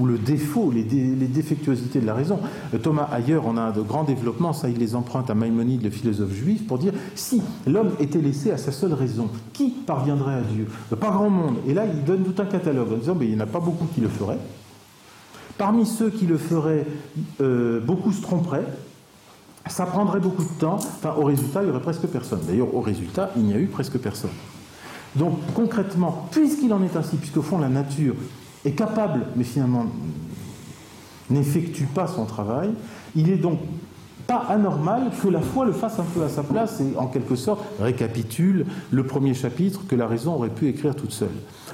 ou 0.00 0.06
le 0.06 0.18
défaut, 0.18 0.72
les, 0.72 0.82
défectuosités 0.82 2.00
de 2.00 2.06
la 2.06 2.14
raison. 2.14 2.40
Thomas 2.82 3.08
ailleurs 3.12 3.44
on 3.46 3.56
a 3.56 3.70
de 3.70 3.82
grands 3.82 4.04
développements, 4.04 4.52
ça 4.52 4.68
il 4.68 4.78
les 4.78 4.94
emprunte 4.94 5.30
à 5.30 5.34
Maïmonide, 5.34 5.82
le 5.82 5.90
philosophe 5.90 6.32
juif, 6.32 6.66
pour 6.66 6.78
dire 6.78 6.92
si 7.14 7.42
l'homme 7.66 7.90
était 8.00 8.20
laissé 8.20 8.50
à 8.50 8.56
sa 8.56 8.72
seule 8.72 8.94
raison, 8.94 9.28
qui 9.52 9.70
parviendrait 9.70 10.34
à 10.34 10.40
Dieu? 10.40 10.66
Pas 10.98 11.10
grand 11.10 11.30
monde. 11.30 11.56
Et 11.66 11.74
là, 11.74 11.84
il 11.86 12.04
donne 12.04 12.24
tout 12.24 12.40
un 12.40 12.46
catalogue 12.46 12.92
en 12.92 12.96
disant 12.96 13.14
mais 13.18 13.26
il 13.26 13.34
n'y 13.34 13.36
en 13.36 13.44
a 13.44 13.46
pas 13.46 13.60
beaucoup 13.60 13.86
qui 13.94 14.00
le 14.00 14.08
feraient. 14.08 14.38
Parmi 15.58 15.84
ceux 15.84 16.08
qui 16.08 16.26
le 16.26 16.38
feraient, 16.38 16.86
euh, 17.42 17.80
beaucoup 17.80 18.12
se 18.12 18.22
tromperaient. 18.22 18.66
Ça 19.66 19.84
prendrait 19.84 20.20
beaucoup 20.20 20.42
de 20.42 20.58
temps. 20.58 20.76
Enfin, 20.76 21.14
au 21.18 21.24
résultat, 21.24 21.60
il 21.60 21.66
n'y 21.66 21.70
aurait 21.70 21.82
presque 21.82 22.06
personne. 22.06 22.40
D'ailleurs, 22.48 22.74
au 22.74 22.80
résultat, 22.80 23.30
il 23.36 23.42
n'y 23.42 23.52
a 23.52 23.58
eu 23.58 23.66
presque 23.66 23.98
personne. 23.98 24.30
Donc, 25.16 25.38
concrètement, 25.54 26.28
puisqu'il 26.30 26.72
en 26.72 26.82
est 26.82 26.96
ainsi, 26.96 27.16
puisqu'au 27.16 27.42
fond, 27.42 27.58
la 27.58 27.68
nature 27.68 28.14
est 28.64 28.72
capable, 28.72 29.26
mais 29.36 29.44
finalement 29.44 29.86
n'effectue 31.30 31.84
pas 31.84 32.06
son 32.06 32.24
travail, 32.24 32.70
il 33.14 33.30
est 33.30 33.36
donc 33.36 33.60
pas 34.26 34.44
anormal 34.48 35.10
que 35.20 35.28
la 35.28 35.40
foi 35.40 35.64
le 35.64 35.72
fasse 35.72 35.98
un 35.98 36.04
peu 36.04 36.22
à 36.22 36.28
sa 36.28 36.42
place 36.42 36.80
et 36.80 36.96
en 36.96 37.06
quelque 37.06 37.34
sorte 37.34 37.64
récapitule 37.80 38.66
le 38.90 39.04
premier 39.04 39.34
chapitre 39.34 39.80
que 39.88 39.96
la 39.96 40.06
raison 40.06 40.34
aurait 40.34 40.50
pu 40.50 40.68
écrire 40.68 40.94
toute 40.94 41.12
seule. 41.12 41.28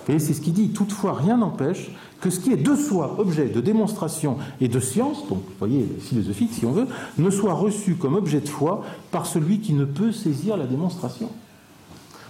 Et 0.09 0.19
c'est 0.19 0.35
ce 0.35 0.41
qu'il 0.41 0.53
dit. 0.53 0.71
Toutefois, 0.71 1.15
rien 1.15 1.37
n'empêche 1.37 1.91
que 2.21 2.31
ce 2.31 2.41
qui 2.41 2.53
est 2.53 2.57
de 2.57 2.75
soi 2.75 3.17
objet 3.19 3.49
de 3.49 3.61
démonstration 3.61 4.39
et 4.61 4.69
de 4.69 4.81
science, 4.81 5.29
donc 5.29 5.39
vous 5.39 5.59
voyez 5.59 5.87
philosophique 6.01 6.51
si 6.53 6.65
on 6.65 6.73
veut, 6.73 6.87
ne 7.19 7.29
soit 7.29 7.53
reçu 7.53 7.95
comme 7.95 8.15
objet 8.15 8.41
de 8.41 8.49
foi 8.49 8.85
par 9.11 9.27
celui 9.27 9.61
qui 9.61 9.75
ne 9.75 9.85
peut 9.85 10.13
saisir 10.13 10.57
la 10.57 10.67
démonstration. 10.67 11.29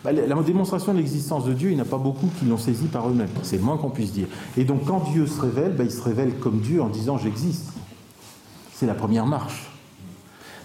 Bah, 0.06 0.12
la 0.12 0.40
démonstration 0.40 0.92
de 0.92 0.98
l'existence 0.98 1.44
de 1.46 1.52
Dieu, 1.52 1.70
il 1.70 1.74
n'y 1.74 1.80
en 1.80 1.84
a 1.84 1.88
pas 1.88 1.98
beaucoup 1.98 2.28
qui 2.38 2.44
l'ont 2.44 2.58
saisi 2.58 2.86
par 2.86 3.08
eux-mêmes. 3.08 3.26
C'est 3.42 3.60
moins 3.60 3.76
qu'on 3.76 3.90
puisse 3.90 4.12
dire. 4.12 4.28
Et 4.56 4.62
donc 4.62 4.84
quand 4.84 5.02
Dieu 5.10 5.26
se 5.26 5.40
révèle, 5.40 5.74
bah, 5.76 5.82
il 5.82 5.90
se 5.90 6.00
révèle 6.00 6.34
comme 6.38 6.60
Dieu 6.60 6.80
en 6.80 6.88
disant 6.88 7.18
j'existe. 7.18 7.72
C'est 8.72 8.86
la 8.86 8.94
première 8.94 9.26
marche. 9.26 9.68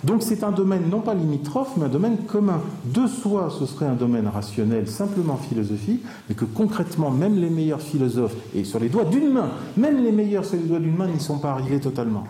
Donc 0.04 0.22
c'est 0.22 0.44
un 0.44 0.52
domaine 0.52 0.92
non 0.92 1.00
pas 1.00 1.16
limitrophe, 1.16 1.72
mais 1.76 1.86
un 1.86 1.90
domaine 1.90 2.18
commun. 2.28 2.62
De 2.86 3.08
soi, 3.08 3.50
ce 3.50 3.66
serait 3.66 3.88
un 3.88 3.96
domaine 3.96 4.28
rationnel, 4.28 4.88
simplement 4.88 5.38
philosophique, 5.38 6.04
mais 6.30 6.36
que 6.36 6.46
concrètement, 6.46 7.10
même 7.10 7.36
les 7.42 7.50
meilleurs 7.50 7.82
philosophes, 7.82 8.36
et 8.54 8.64
sur 8.64 8.80
les 8.80 8.90
doigts 8.90 9.06
d'une 9.06 9.34
main, 9.34 9.50
même 9.76 10.04
les 10.04 10.12
meilleurs 10.12 10.46
sur 10.46 10.58
les 10.58 10.68
doigts 10.68 10.80
d'une 10.80 10.96
main 10.96 11.08
n'y 11.08 11.20
sont 11.20 11.40
pas 11.40 11.54
arrivés 11.54 11.80
totalement. 11.80 12.26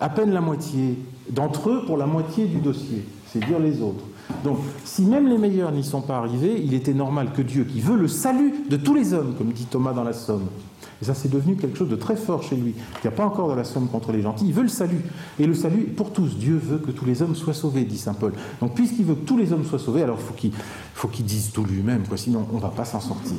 À 0.00 0.08
peine 0.08 0.32
la 0.32 0.40
moitié 0.40 0.98
d'entre 1.30 1.70
eux 1.70 1.84
pour 1.86 1.96
la 1.96 2.06
moitié 2.06 2.46
du 2.46 2.58
dossier, 2.58 3.04
c'est 3.28 3.44
dire 3.44 3.60
les 3.60 3.80
autres. 3.80 4.04
Donc, 4.44 4.58
si 4.84 5.02
même 5.02 5.28
les 5.28 5.38
meilleurs 5.38 5.72
n'y 5.72 5.84
sont 5.84 6.00
pas 6.00 6.18
arrivés, 6.18 6.60
il 6.64 6.74
était 6.74 6.94
normal 6.94 7.28
que 7.34 7.42
Dieu, 7.42 7.64
qui 7.64 7.80
veut 7.80 7.96
le 7.96 8.08
salut 8.08 8.64
de 8.68 8.76
tous 8.76 8.94
les 8.94 9.12
hommes, 9.12 9.34
comme 9.36 9.52
dit 9.52 9.66
Thomas 9.66 9.92
dans 9.92 10.04
la 10.04 10.12
Somme, 10.12 10.46
et 11.02 11.06
ça, 11.06 11.14
c'est 11.14 11.30
devenu 11.30 11.56
quelque 11.56 11.78
chose 11.78 11.88
de 11.88 11.96
très 11.96 12.16
fort 12.16 12.42
chez 12.42 12.56
lui. 12.56 12.74
Il 12.76 13.00
n'y 13.02 13.08
a 13.08 13.16
pas 13.16 13.24
encore 13.24 13.48
de 13.48 13.54
la 13.54 13.64
somme 13.64 13.88
contre 13.88 14.12
les 14.12 14.20
gentils. 14.20 14.44
Il 14.46 14.52
veut 14.52 14.62
le 14.62 14.68
salut. 14.68 15.00
Et 15.38 15.46
le 15.46 15.54
salut 15.54 15.84
pour 15.84 16.12
tous. 16.12 16.36
Dieu 16.36 16.60
veut 16.62 16.76
que 16.76 16.90
tous 16.90 17.06
les 17.06 17.22
hommes 17.22 17.34
soient 17.34 17.54
sauvés, 17.54 17.84
dit 17.84 17.96
saint 17.96 18.12
Paul. 18.12 18.34
Donc, 18.60 18.74
puisqu'il 18.74 19.06
veut 19.06 19.14
que 19.14 19.24
tous 19.24 19.38
les 19.38 19.52
hommes 19.52 19.64
soient 19.64 19.78
sauvés, 19.78 20.02
alors 20.02 20.18
il 20.42 20.52
faut 20.94 21.08
qu'il 21.08 21.24
dise 21.24 21.52
tout 21.52 21.64
lui-même, 21.64 22.02
sinon 22.16 22.46
on 22.52 22.56
ne 22.56 22.60
va 22.60 22.68
pas 22.68 22.84
s'en 22.84 23.00
sortir. 23.00 23.36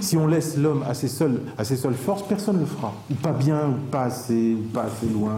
Si 0.00 0.16
on 0.16 0.26
laisse 0.26 0.56
l'homme 0.56 0.82
à, 0.88 0.94
ses 0.94 1.06
seules, 1.06 1.40
à 1.56 1.62
ses 1.62 1.76
seules 1.76 1.94
forces, 1.94 2.24
personne 2.24 2.56
ne 2.56 2.60
le 2.60 2.66
fera. 2.66 2.92
Ou 3.08 3.14
pas 3.14 3.32
bien, 3.32 3.68
ou 3.68 3.90
pas 3.90 4.04
assez, 4.04 4.54
ou 4.54 4.68
pas 4.72 4.82
assez 4.82 5.06
loin. 5.06 5.36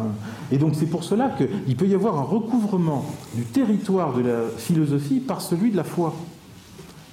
Et 0.50 0.56
donc, 0.56 0.72
c'est 0.76 0.86
pour 0.86 1.04
cela 1.04 1.36
qu'il 1.36 1.76
peut 1.76 1.86
y 1.86 1.94
avoir 1.94 2.16
un 2.16 2.22
recouvrement 2.22 3.04
du 3.34 3.42
territoire 3.42 4.14
de 4.14 4.22
la 4.22 4.40
philosophie 4.56 5.20
par 5.20 5.42
celui 5.42 5.72
de 5.72 5.76
la 5.76 5.84
foi. 5.84 6.14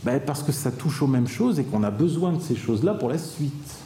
Ben, 0.05 0.22
parce 0.26 0.43
que 0.43 0.51
ça 0.51 0.72
touche 0.72 1.01
aux 1.01 1.07
mêmes 1.07 1.28
choses 1.28 1.59
et 1.59 1.64
qu'on 1.64 1.84
a 1.84 1.91
besoin 1.91 2.32
de 2.34 2.41
ces 2.41 2.55
choses-là 2.55 2.93
pour 2.93 3.09
la 3.09 3.18
suite. 3.18 3.83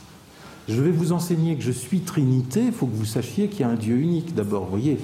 Je 0.68 0.82
vais 0.82 0.92
vous 0.92 1.14
enseigner 1.14 1.56
que 1.56 1.64
je 1.64 1.72
suis 1.72 2.02
Trinité, 2.02 2.66
il 2.66 2.72
faut 2.74 2.88
que 2.88 2.96
vous 2.96 3.06
sachiez 3.06 3.48
qu'il 3.48 3.62
y 3.62 3.64
a 3.64 3.70
un 3.70 3.76
Dieu 3.76 3.96
unique 3.96 4.36
d'abord. 4.36 4.66
Vous 4.66 4.72
voyez, 4.72 4.98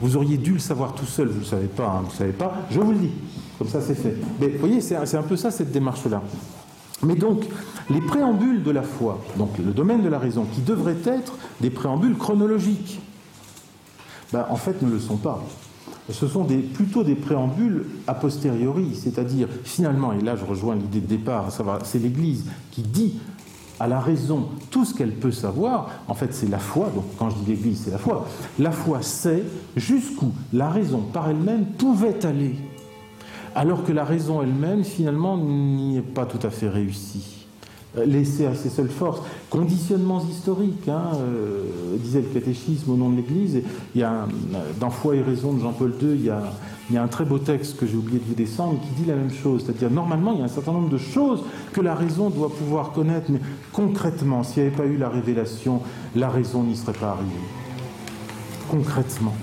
vous 0.00 0.16
auriez 0.16 0.38
dû 0.38 0.54
le 0.54 0.58
savoir 0.58 0.94
tout 0.94 1.04
seul, 1.04 1.28
vous 1.28 1.34
ne 1.34 1.40
le 1.40 1.44
savez 1.44 1.66
pas, 1.66 1.86
hein, 1.86 2.00
vous 2.02 2.12
ne 2.12 2.16
savez 2.16 2.32
pas, 2.32 2.54
je 2.70 2.80
vous 2.80 2.92
le 2.92 2.98
dis. 2.98 3.12
Comme 3.58 3.68
ça, 3.68 3.80
c'est 3.80 3.94
fait. 3.94 4.16
Mais 4.40 4.48
vous 4.48 4.58
voyez, 4.58 4.80
c'est 4.80 4.96
un 4.96 5.22
peu 5.22 5.36
ça, 5.36 5.50
cette 5.50 5.70
démarche-là. 5.70 6.22
Mais 7.02 7.14
donc, 7.14 7.44
les 7.90 8.00
préambules 8.00 8.62
de 8.62 8.70
la 8.70 8.82
foi, 8.82 9.22
donc 9.36 9.58
le 9.58 9.72
domaine 9.72 10.02
de 10.02 10.08
la 10.08 10.18
raison, 10.18 10.46
qui 10.50 10.62
devraient 10.62 10.96
être 11.04 11.34
des 11.60 11.70
préambules 11.70 12.16
chronologiques, 12.16 13.00
ben, 14.32 14.46
en 14.48 14.56
fait, 14.56 14.80
ne 14.82 14.90
le 14.90 14.98
sont 14.98 15.16
pas. 15.16 15.44
Ce 16.10 16.26
sont 16.28 16.46
plutôt 16.74 17.02
des 17.02 17.16
préambules 17.16 17.84
a 18.06 18.14
posteriori, 18.14 18.94
c'est-à-dire 18.94 19.48
finalement, 19.64 20.12
et 20.12 20.20
là 20.20 20.36
je 20.36 20.44
rejoins 20.44 20.76
l'idée 20.76 21.00
de 21.00 21.06
départ, 21.06 21.48
c'est 21.82 21.98
l'Église 21.98 22.44
qui 22.70 22.82
dit 22.82 23.14
à 23.78 23.86
la 23.86 24.00
raison. 24.00 24.48
Tout 24.70 24.84
ce 24.84 24.94
qu'elle 24.94 25.12
peut 25.12 25.30
savoir, 25.30 25.90
en 26.08 26.14
fait 26.14 26.32
c'est 26.32 26.48
la 26.48 26.58
foi, 26.58 26.90
donc 26.94 27.04
quand 27.18 27.30
je 27.30 27.36
dis 27.36 27.50
l'Église 27.50 27.82
c'est 27.84 27.90
la 27.90 27.98
foi, 27.98 28.26
la 28.58 28.70
foi 28.70 29.02
sait 29.02 29.44
jusqu'où 29.76 30.32
la 30.52 30.70
raison 30.70 31.00
par 31.00 31.28
elle-même 31.28 31.66
pouvait 31.78 32.24
aller, 32.24 32.56
alors 33.54 33.84
que 33.84 33.92
la 33.92 34.04
raison 34.04 34.42
elle-même 34.42 34.84
finalement 34.84 35.36
n'y 35.36 35.98
est 35.98 36.02
pas 36.02 36.26
tout 36.26 36.44
à 36.46 36.50
fait 36.50 36.68
réussie. 36.68 37.45
Euh, 37.98 38.04
laissée 38.04 38.46
à 38.46 38.54
ses 38.54 38.68
seules 38.68 38.90
forces. 38.90 39.20
Conditionnements 39.50 40.22
historiques, 40.22 40.88
hein, 40.88 41.12
euh, 41.14 41.62
disait 41.98 42.20
le 42.20 42.28
catéchisme 42.28 42.90
au 42.90 42.96
nom 42.96 43.10
de 43.10 43.16
l'Église. 43.16 43.62
Il 43.94 44.00
y 44.00 44.04
a 44.04 44.26
dans 44.80 44.90
Foi 44.90 45.16
et 45.16 45.22
raison 45.22 45.52
de 45.52 45.60
Jean-Paul 45.60 45.94
II, 46.00 46.10
il 46.14 46.24
y 46.24 46.30
a 46.30 46.42
il 46.88 46.94
y 46.94 46.98
a 46.98 47.02
un 47.02 47.08
très 47.08 47.24
beau 47.24 47.38
texte 47.38 47.78
que 47.78 47.86
j'ai 47.86 47.96
oublié 47.96 48.20
de 48.20 48.24
vous 48.24 48.34
descendre 48.34 48.80
qui 48.80 49.02
dit 49.02 49.08
la 49.08 49.16
même 49.16 49.32
chose. 49.32 49.64
C'est-à-dire, 49.64 49.90
normalement, 49.90 50.32
il 50.32 50.38
y 50.38 50.42
a 50.42 50.44
un 50.44 50.48
certain 50.48 50.72
nombre 50.72 50.88
de 50.88 50.98
choses 50.98 51.42
que 51.72 51.80
la 51.80 51.96
raison 51.96 52.30
doit 52.30 52.48
pouvoir 52.48 52.92
connaître, 52.92 53.26
mais 53.28 53.40
concrètement, 53.72 54.44
s'il 54.44 54.62
n'y 54.62 54.68
avait 54.68 54.76
pas 54.76 54.84
eu 54.84 54.96
la 54.96 55.08
révélation, 55.08 55.80
la 56.14 56.28
raison 56.28 56.62
n'y 56.62 56.76
serait 56.76 56.92
pas 56.92 57.10
arrivée. 57.10 57.32
Concrètement. 58.70 59.34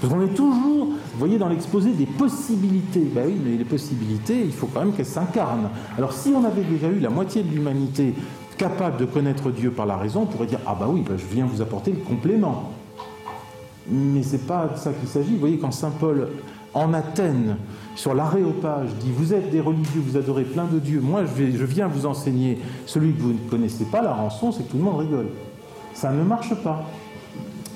Parce 0.00 0.12
qu'on 0.12 0.22
est 0.22 0.34
toujours, 0.34 0.88
vous 1.16 1.20
voyez, 1.20 1.38
dans 1.38 1.48
l'exposé 1.48 1.92
des 1.92 2.04
possibilités. 2.04 3.00
Ben 3.00 3.24
oui, 3.26 3.40
mais 3.42 3.56
les 3.56 3.64
possibilités, 3.64 4.38
il 4.44 4.52
faut 4.52 4.66
quand 4.66 4.80
même 4.80 4.92
qu'elles 4.92 5.06
s'incarnent. 5.06 5.70
Alors, 5.96 6.12
si 6.12 6.28
on 6.28 6.44
avait 6.44 6.62
déjà 6.62 6.88
eu 6.88 6.98
la 7.00 7.08
moitié 7.08 7.42
de 7.42 7.50
l'humanité 7.50 8.12
capable 8.58 8.98
de 8.98 9.06
connaître 9.06 9.50
Dieu 9.50 9.70
par 9.70 9.86
la 9.86 9.96
raison, 9.96 10.24
on 10.24 10.26
pourrait 10.26 10.46
dire 10.46 10.58
Ah, 10.66 10.76
bah 10.78 10.86
oui, 10.90 11.00
ben 11.00 11.16
je 11.16 11.24
viens 11.24 11.46
vous 11.46 11.62
apporter 11.62 11.92
le 11.92 12.00
complément. 12.00 12.70
Mais 13.88 14.22
ce 14.22 14.32
n'est 14.32 14.42
pas 14.42 14.66
de 14.66 14.76
ça 14.76 14.92
qu'il 14.92 15.08
s'agit. 15.08 15.32
Vous 15.32 15.40
voyez, 15.40 15.56
quand 15.56 15.70
saint 15.70 15.88
Paul 15.88 16.28
en 16.74 16.92
Athènes, 16.92 17.56
sur 17.94 18.12
l'aréopage, 18.12 18.90
dit 19.00 19.10
Vous 19.10 19.32
êtes 19.32 19.50
des 19.50 19.62
religieux, 19.62 20.02
vous 20.06 20.18
adorez 20.18 20.44
plein 20.44 20.66
de 20.66 20.78
dieux, 20.78 21.00
moi 21.00 21.22
je, 21.24 21.56
je 21.56 21.64
viens 21.64 21.88
vous 21.88 22.04
enseigner 22.04 22.58
celui 22.84 23.14
que 23.14 23.22
vous 23.22 23.32
ne 23.32 23.48
connaissez 23.48 23.86
pas, 23.86 24.02
la 24.02 24.12
rançon, 24.12 24.52
c'est 24.52 24.64
que 24.64 24.72
tout 24.72 24.76
le 24.76 24.82
monde 24.82 24.98
rigole. 24.98 25.28
Ça 25.94 26.12
ne 26.12 26.22
marche 26.22 26.54
pas. 26.62 26.84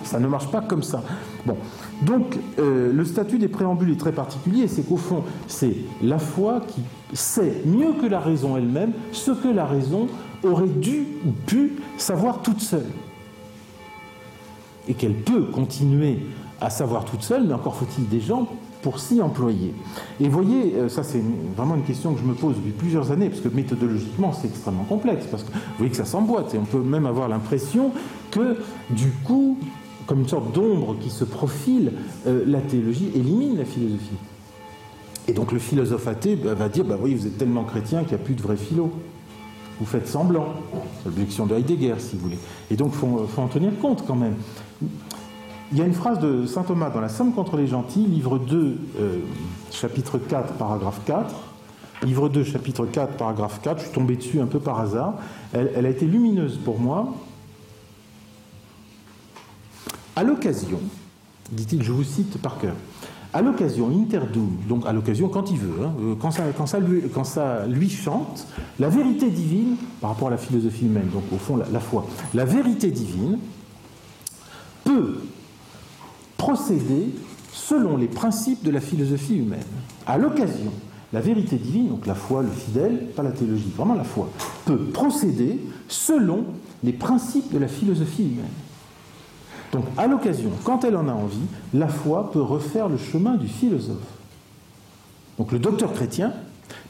Ça 0.05 0.21
ne 0.21 0.29
marche 0.29 0.51
pas 0.51 0.61
comme 0.61 0.83
ça. 0.83 1.03
Bon, 1.47 1.57
donc 2.03 2.39
euh, 2.59 2.93
le 2.93 3.05
statut 3.05 3.39
des 3.39 3.49
préambules 3.49 3.93
est 3.93 4.01
très 4.01 4.13
particulier, 4.13 4.69
c'est 4.69 4.83
qu'au 4.83 4.97
fond, 4.97 5.23
c'est 5.47 5.77
la 6.03 6.19
foi 6.19 6.63
qui 6.67 6.83
sait 7.13 7.63
mieux 7.67 7.93
que 8.01 8.07
la 8.07 8.21
raison 8.21 8.57
elle-même 8.57 8.93
ce 9.13 9.33
que 9.33 9.49
la 9.49 9.67
raison 9.67 10.07
aurait 10.43 10.69
dû 10.69 11.07
ou 11.27 11.33
pu 11.47 11.73
savoir 11.99 12.41
toute 12.43 12.61
seule. 12.61 12.87
Et 14.89 14.95
qu'elle 14.95 15.15
peut 15.15 15.43
continuer 15.43 16.19
à 16.61 16.71
savoir 16.71 17.05
toute 17.05 17.23
seule, 17.23 17.47
mais 17.47 17.55
encore 17.55 17.77
faut-il 17.77 18.09
des 18.09 18.21
gens 18.21 18.49
pour 18.83 18.99
s'y 18.99 19.21
employer. 19.21 19.75
Et 20.21 20.29
voyez, 20.29 20.75
euh, 20.77 20.89
ça 20.89 21.03
c'est 21.03 21.23
vraiment 21.55 21.75
une 21.75 21.83
question 21.83 22.15
que 22.15 22.21
je 22.21 22.25
me 22.25 22.33
pose 22.33 22.57
depuis 22.57 22.73
plusieurs 22.73 23.13
années, 23.13 23.29
parce 23.29 23.43
que 23.43 23.49
méthodologiquement 23.49 24.33
c'est 24.33 24.49
extrêmement 24.49 24.85
complexe, 24.85 25.27
parce 25.31 25.43
que 25.43 25.53
vous 25.53 25.59
voyez 25.77 25.91
que 25.91 25.99
ça 25.99 26.07
s'emboîte, 26.07 26.55
et 26.55 26.59
on 26.59 26.65
peut 26.65 26.81
même 26.81 27.05
avoir 27.05 27.29
l'impression 27.29 27.93
que 28.31 28.57
du 28.89 29.11
coup, 29.25 29.59
comme 30.07 30.21
une 30.21 30.29
sorte 30.29 30.53
d'ombre 30.53 30.97
qui 31.01 31.11
se 31.11 31.25
profile, 31.25 31.93
euh, 32.27 32.45
la 32.47 32.61
théologie 32.61 33.11
élimine 33.15 33.59
la 33.59 33.65
philosophie. 33.65 34.17
Et 35.29 35.33
donc 35.33 35.53
le 35.53 35.59
philosophe 35.59 36.09
athée 36.09 36.37
bah, 36.37 36.55
va 36.55 36.69
dire, 36.69 36.85
bah 36.85 36.97
oui, 37.01 37.15
vous 37.15 37.27
êtes 37.27 37.39
tellement 37.39 37.65
chrétien 37.65 38.01
qu'il 38.01 38.17
n'y 38.17 38.23
a 38.23 38.25
plus 38.25 38.35
de 38.35 38.43
vrai 38.43 38.57
philo. 38.57 38.91
Vous 39.79 39.87
faites 39.87 40.09
semblant. 40.09 40.47
C'est 40.99 41.07
l'objection 41.07 41.47
de 41.47 41.55
Heidegger, 41.55 41.95
si 41.99 42.17
vous 42.17 42.23
voulez. 42.23 42.39
Et 42.71 42.77
donc 42.77 42.93
il 42.93 42.99
faut, 42.99 43.41
en 43.41 43.47
tenir 43.47 43.71
compte 43.81 44.05
quand 44.07 44.17
même. 44.17 44.35
Il 45.73 45.79
y 45.79 45.83
a 45.83 45.87
une 45.87 45.95
phrase 45.95 46.19
de 46.19 46.47
saint 46.47 46.65
Thomas 46.65 46.91
dans 46.91 47.01
La 47.01 47.09
Somme 47.09 47.33
contre 47.33 47.57
les 47.57 47.69
gentils, 47.69 48.05
livre 48.05 48.39
2, 48.39 48.79
euh, 48.99 49.19
chapitre 49.71 50.19
4, 50.19 50.55
paragraphe 50.55 51.01
4. 51.07 51.35
Livre 52.03 52.29
2, 52.29 52.45
chapitre 52.45 52.87
4, 52.87 53.15
paragraphe 53.15 53.61
4. 53.63 53.79
Je 53.79 53.85
suis 53.85 53.93
tombé 53.93 54.17
dessus 54.17 54.41
un 54.41 54.47
peu 54.47 54.59
par 54.59 54.81
hasard. 54.81 55.15
Elle, 55.53 55.87
a 55.87 55.89
été 55.89 56.07
lumineuse 56.07 56.57
pour 56.57 56.79
moi. 56.79 57.15
À 60.21 60.23
l'occasion, 60.23 60.79
dit-il, 61.51 61.83
je 61.83 61.93
vous 61.93 62.05
cite 62.05 62.37
par 62.43 62.59
cœur, 62.59 62.75
à 63.33 63.41
l'occasion, 63.41 63.89
interdum, 63.89 64.51
donc 64.69 64.85
à 64.85 64.93
l'occasion 64.93 65.31
quand 65.31 65.51
il 65.51 65.57
veut, 65.57 65.83
hein, 65.83 65.95
euh, 65.99 66.15
quand, 66.15 66.31
ça, 66.31 66.79
lui, 66.79 67.05
quand, 67.09 67.25
ça, 67.25 67.65
lui, 67.67 67.89
chante, 67.89 68.47
la 68.79 68.91
vérité 68.91 69.31
divine, 69.31 69.77
par 69.99 70.11
rapport 70.11 70.29
à 70.29 70.33
la 70.33 70.37
philosophie 70.37 70.85
humaine, 70.85 71.09
donc 71.11 71.23
au 71.33 71.39
fond 71.39 71.57
la 71.57 71.81
foi, 71.81 72.07
la 72.35 72.45
vérité 72.45 72.91
divine 72.91 73.39
peut 74.85 75.21
procéder 76.37 77.15
selon 77.55 77.97
les 77.97 78.09
principes 78.09 78.63
de 78.63 78.73
la 78.73 78.83
philosophie 78.83 79.39
humaine. 79.39 79.65
À 80.07 80.19
l'occasion, 80.19 80.71
la 81.15 81.21
vérité 81.21 81.57
divine, 81.57 81.89
donc 81.89 82.07
la 82.07 82.15
foi, 82.15 82.43
le 82.43 82.51
fidèle, 82.51 83.07
pas 83.17 83.23
la 83.23 83.33
théologie, 83.33 83.73
vraiment 83.75 83.95
la 83.95 84.05
foi, 84.05 84.29
peut 84.67 84.77
procéder 84.93 85.61
selon 85.89 86.45
les 86.85 86.93
principes 86.93 87.51
de 87.51 87.59
la 87.59 87.69
philosophie 87.69 88.25
humaine. 88.25 88.53
Donc, 89.73 89.85
à 89.97 90.07
l'occasion, 90.07 90.51
quand 90.65 90.85
elle 90.85 90.97
en 90.97 91.09
a 91.09 91.13
envie, 91.13 91.39
la 91.75 91.89
foi 91.89 92.31
peut 92.33 92.43
refaire 92.43 92.89
le 92.89 92.97
chemin 92.97 93.37
du 93.37 93.47
philosophe. 93.47 93.97
Donc, 95.39 95.53
le 95.53 95.59
docteur 95.59 95.93
chrétien 95.93 96.33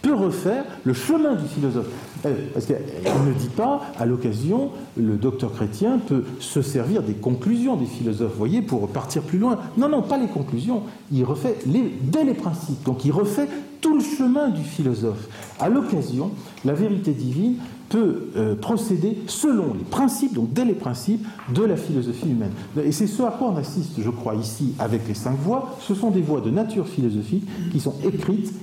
peut 0.03 0.15
refaire 0.15 0.65
le 0.85 0.95
chemin 0.95 1.35
du 1.35 1.47
philosophe. 1.47 1.87
Euh, 2.27 2.35
parce 2.53 2.67
qu'elle 2.67 2.83
ne 3.27 3.33
dit 3.33 3.49
pas, 3.49 3.83
à 3.99 4.07
l'occasion, 4.07 4.71
le 4.97 5.17
docteur 5.17 5.53
chrétien 5.53 5.99
peut 5.99 6.25
se 6.39 6.63
servir 6.63 7.03
des 7.03 7.15
conclusions 7.15 7.77
des 7.77 7.87
philosophes, 7.87 8.33
vous 8.33 8.39
voyez, 8.39 8.63
pour 8.63 8.89
partir 8.89 9.23
plus 9.23 9.39
loin. 9.39 9.59
Non, 9.77 9.89
non, 9.89 10.03
pas 10.03 10.19
les 10.19 10.27
conclusions. 10.27 10.83
Il 11.13 11.25
refait 11.25 11.57
dès 11.67 12.25
les 12.25 12.35
principes. 12.35 12.83
Donc 12.85 13.05
il 13.05 13.13
refait 13.13 13.49
tout 13.81 13.95
le 13.95 14.05
chemin 14.05 14.49
du 14.49 14.63
philosophe. 14.63 15.29
À 15.59 15.69
l'occasion, 15.69 16.31
la 16.65 16.75
vérité 16.75 17.13
divine 17.13 17.57
peut 17.91 18.29
euh, 18.37 18.55
procéder 18.55 19.19
selon 19.27 19.75
les 19.75 19.85
principes, 19.85 20.33
donc 20.33 20.53
dès 20.53 20.65
les 20.65 20.75
principes 20.75 21.27
de 21.53 21.63
la 21.63 21.77
philosophie 21.77 22.31
humaine. 22.31 22.53
Et 22.83 22.93
c'est 22.93 23.09
ce 23.09 23.23
à 23.25 23.33
quoi 23.33 23.49
on 23.49 23.57
assiste, 23.57 24.01
je 24.01 24.11
crois, 24.11 24.37
ici 24.37 24.75
avec 24.79 25.07
les 25.07 25.15
cinq 25.15 25.37
voix. 25.39 25.77
Ce 25.81 25.95
sont 25.95 26.11
des 26.11 26.23
voix 26.23 26.41
de 26.41 26.51
nature 26.51 26.89
philosophique 26.89 27.45
qui 27.71 27.81
sont 27.81 27.95
écrites, 28.05 28.55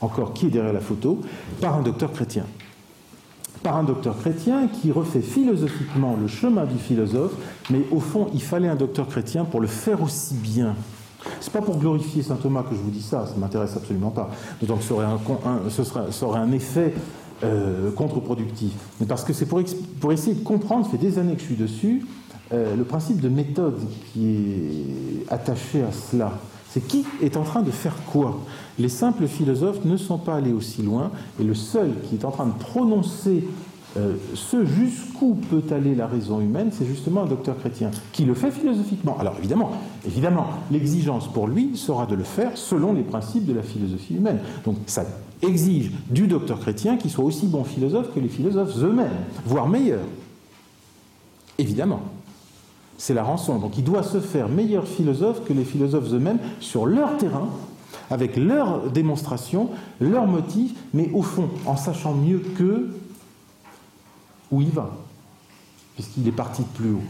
encore 0.00 0.34
qui 0.34 0.46
est 0.46 0.50
derrière 0.50 0.74
la 0.74 0.80
photo, 0.80 1.20
par 1.60 1.76
un 1.76 1.82
docteur 1.82 2.12
chrétien. 2.12 2.44
Par 3.62 3.76
un 3.76 3.82
docteur 3.82 4.16
chrétien 4.18 4.68
qui 4.68 4.92
refait 4.92 5.22
philosophiquement 5.22 6.14
le 6.20 6.28
chemin 6.28 6.66
du 6.66 6.78
philosophe, 6.78 7.32
mais 7.70 7.80
au 7.90 7.98
fond, 7.98 8.28
il 8.34 8.42
fallait 8.42 8.68
un 8.68 8.76
docteur 8.76 9.08
chrétien 9.08 9.46
pour 9.46 9.60
le 9.60 9.66
faire 9.66 10.02
aussi 10.02 10.34
bien. 10.34 10.74
C'est 11.40 11.52
pas 11.52 11.62
pour 11.62 11.78
glorifier 11.78 12.22
saint 12.22 12.36
Thomas 12.36 12.62
que 12.62 12.74
je 12.74 12.80
vous 12.80 12.90
dis 12.90 13.02
ça, 13.02 13.26
ça 13.26 13.34
m'intéresse 13.36 13.74
absolument 13.74 14.10
pas. 14.10 14.30
D'autant 14.60 14.78
ce 14.80 15.82
ça 15.82 16.26
aurait 16.26 16.38
un 16.38 16.52
effet 16.52 16.94
euh, 17.42 17.90
contre-productif. 17.92 18.72
Mais 19.00 19.06
parce 19.06 19.24
que 19.24 19.32
c'est 19.32 19.46
pour, 19.46 19.60
pour, 20.00 20.12
essayer 20.12 20.34
de 20.34 20.42
comprendre, 20.42 20.86
ça 20.86 20.92
fait 20.92 20.98
des 20.98 21.18
années 21.18 21.34
que 21.34 21.40
je 21.40 21.46
suis 21.46 21.56
dessus, 21.56 22.06
euh, 22.52 22.76
le 22.76 22.84
principe 22.84 23.20
de 23.20 23.28
méthode 23.28 23.78
qui 24.12 24.28
est 24.28 25.32
attaché 25.32 25.82
à 25.82 25.92
cela. 25.92 26.32
C'est 26.70 26.86
qui 26.86 27.04
est 27.22 27.36
en 27.36 27.42
train 27.42 27.62
de 27.62 27.70
faire 27.70 27.96
quoi 28.06 28.38
Les 28.78 28.88
simples 28.88 29.26
philosophes 29.26 29.84
ne 29.84 29.96
sont 29.96 30.18
pas 30.18 30.36
allés 30.36 30.52
aussi 30.52 30.82
loin, 30.82 31.10
et 31.40 31.44
le 31.44 31.54
seul 31.54 31.92
qui 32.08 32.16
est 32.16 32.24
en 32.24 32.30
train 32.30 32.46
de 32.46 32.52
prononcer 32.52 33.44
euh, 33.96 34.14
ce 34.34 34.64
jusqu'où 34.64 35.34
peut 35.34 35.62
aller 35.74 35.94
la 35.94 36.06
raison 36.06 36.40
humaine, 36.40 36.70
c'est 36.72 36.84
justement 36.86 37.22
un 37.22 37.26
docteur 37.26 37.58
chrétien 37.58 37.90
qui 38.12 38.24
le 38.24 38.34
fait 38.34 38.50
philosophiquement. 38.50 39.16
Alors 39.18 39.34
évidemment, 39.38 39.72
évidemment, 40.06 40.48
l'exigence 40.70 41.32
pour 41.32 41.46
lui 41.46 41.76
sera 41.76 42.06
de 42.06 42.14
le 42.14 42.24
faire 42.24 42.56
selon 42.56 42.92
les 42.92 43.02
principes 43.02 43.46
de 43.46 43.54
la 43.54 43.62
philosophie 43.62 44.16
humaine. 44.16 44.40
Donc 44.64 44.76
ça 44.86 45.04
exige 45.42 45.92
du 46.10 46.26
docteur 46.26 46.60
chrétien 46.60 46.96
qu'il 46.96 47.10
soit 47.10 47.24
aussi 47.24 47.46
bon 47.46 47.64
philosophe 47.64 48.12
que 48.14 48.20
les 48.20 48.28
philosophes 48.28 48.76
eux-mêmes, 48.82 49.08
voire 49.46 49.68
meilleur. 49.68 50.00
Évidemment. 51.58 52.00
C'est 52.98 53.14
la 53.14 53.22
rançon. 53.22 53.58
Donc 53.58 53.78
il 53.78 53.84
doit 53.84 54.02
se 54.02 54.20
faire 54.20 54.48
meilleur 54.48 54.86
philosophe 54.86 55.44
que 55.44 55.52
les 55.52 55.64
philosophes 55.64 56.12
eux-mêmes 56.12 56.38
sur 56.60 56.86
leur 56.86 57.16
terrain, 57.16 57.48
avec 58.10 58.36
leurs 58.36 58.90
démonstrations, 58.90 59.70
leurs 60.00 60.26
motifs, 60.26 60.74
mais 60.92 61.10
au 61.12 61.22
fond, 61.22 61.48
en 61.66 61.76
sachant 61.76 62.14
mieux 62.14 62.42
que 62.56 62.88
où 64.50 64.60
il 64.60 64.70
va, 64.70 64.90
puisqu'il 65.94 66.26
est 66.28 66.32
parti 66.32 66.62
de 66.62 66.68
plus 66.68 66.92
haut. 66.92 67.02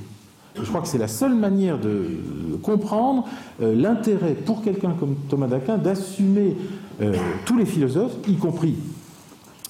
Je 0.59 0.69
crois 0.69 0.81
que 0.81 0.89
c'est 0.89 0.99
la 0.99 1.09
seule 1.09 1.35
manière 1.35 1.79
de 1.79 2.19
comprendre 2.63 3.25
euh, 3.61 3.75
l'intérêt 3.75 4.33
pour 4.33 4.63
quelqu'un 4.63 4.93
comme 4.99 5.17
Thomas 5.29 5.49
d'Aquin 5.49 5.77
d'assumer 5.77 6.57
euh, 7.03 7.15
tous 7.45 7.59
les 7.59 7.67
philosophes, 7.67 8.15
y 8.27 8.37
compris 8.37 8.75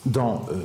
dans 0.05 0.45
euh, 0.53 0.61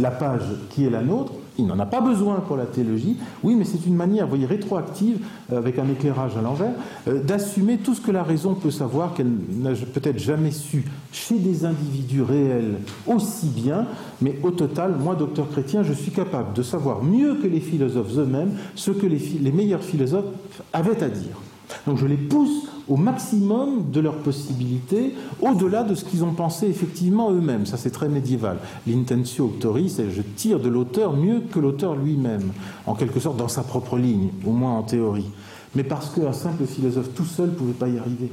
la 0.00 0.10
page 0.10 0.44
qui 0.70 0.86
est 0.86 0.90
la 0.90 1.02
nôtre, 1.02 1.32
il 1.60 1.66
n'en 1.66 1.78
a 1.78 1.86
pas 1.86 2.00
besoin 2.00 2.36
pour 2.36 2.56
la 2.56 2.66
théologie. 2.66 3.16
Oui, 3.42 3.54
mais 3.54 3.64
c'est 3.64 3.86
une 3.86 3.94
manière, 3.94 4.24
vous 4.24 4.30
voyez, 4.30 4.46
rétroactive, 4.46 5.18
avec 5.54 5.78
un 5.78 5.88
éclairage 5.88 6.36
à 6.36 6.42
l'envers, 6.42 6.72
d'assumer 7.06 7.78
tout 7.78 7.94
ce 7.94 8.00
que 8.00 8.10
la 8.10 8.22
raison 8.22 8.54
peut 8.54 8.70
savoir 8.70 9.14
qu'elle 9.14 9.30
n'a 9.58 9.70
peut-être 9.72 10.18
jamais 10.18 10.50
su 10.50 10.84
chez 11.12 11.38
des 11.38 11.64
individus 11.64 12.22
réels 12.22 12.76
aussi 13.06 13.48
bien, 13.48 13.86
mais 14.20 14.38
au 14.42 14.50
total, 14.50 14.96
moi, 14.98 15.14
docteur 15.14 15.48
chrétien, 15.50 15.82
je 15.82 15.92
suis 15.92 16.12
capable 16.12 16.52
de 16.54 16.62
savoir 16.62 17.02
mieux 17.02 17.36
que 17.36 17.46
les 17.46 17.60
philosophes 17.60 18.16
eux-mêmes 18.16 18.52
ce 18.74 18.90
que 18.90 19.06
les 19.06 19.52
meilleurs 19.52 19.82
philosophes 19.82 20.24
avaient 20.72 21.02
à 21.02 21.08
dire. 21.08 21.36
Donc 21.86 21.98
je 21.98 22.06
les 22.06 22.16
pousse 22.16 22.68
au 22.88 22.96
maximum 22.96 23.90
de 23.90 24.00
leurs 24.00 24.18
possibilités, 24.18 25.14
au-delà 25.40 25.84
de 25.84 25.94
ce 25.94 26.04
qu'ils 26.04 26.24
ont 26.24 26.32
pensé 26.32 26.66
effectivement 26.66 27.30
eux-mêmes. 27.30 27.66
Ça, 27.66 27.76
c'est 27.76 27.90
très 27.90 28.08
médiéval. 28.08 28.58
L'intentio 28.86 29.44
auctoris, 29.46 29.94
c'est 29.96 30.10
je 30.10 30.22
tire 30.22 30.58
de 30.58 30.68
l'auteur 30.68 31.14
mieux 31.14 31.40
que 31.40 31.60
l'auteur 31.60 31.94
lui-même, 31.94 32.52
en 32.86 32.94
quelque 32.94 33.20
sorte 33.20 33.36
dans 33.36 33.48
sa 33.48 33.62
propre 33.62 33.96
ligne, 33.96 34.30
au 34.44 34.50
moins 34.50 34.76
en 34.76 34.82
théorie. 34.82 35.30
Mais 35.76 35.84
parce 35.84 36.10
qu'un 36.10 36.32
simple 36.32 36.66
philosophe 36.66 37.14
tout 37.14 37.24
seul 37.24 37.50
ne 37.50 37.54
pouvait 37.54 37.72
pas 37.72 37.88
y 37.88 37.98
arriver. 37.98 38.32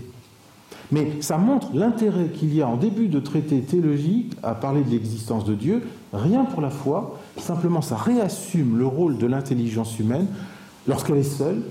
Mais 0.92 1.22
ça 1.22 1.38
montre 1.38 1.68
l'intérêt 1.74 2.30
qu'il 2.30 2.56
y 2.56 2.62
a 2.62 2.68
en 2.68 2.78
début 2.78 3.10
de 3.10 3.20
traité 3.20 3.60
théologique 3.62 4.34
à 4.42 4.56
parler 4.56 4.84
de 4.84 4.90
l'existence 4.90 5.44
de 5.44 5.54
Dieu, 5.54 5.84
rien 6.14 6.46
pour 6.46 6.62
la 6.62 6.70
foi, 6.70 7.20
simplement 7.38 7.82
ça 7.82 7.98
réassume 7.98 8.78
le 8.78 8.88
rôle 8.88 9.18
de 9.18 9.28
l'intelligence 9.28 10.00
humaine 10.00 10.28
lorsqu'elle 10.88 11.18
est 11.18 11.24
seule, 11.24 11.62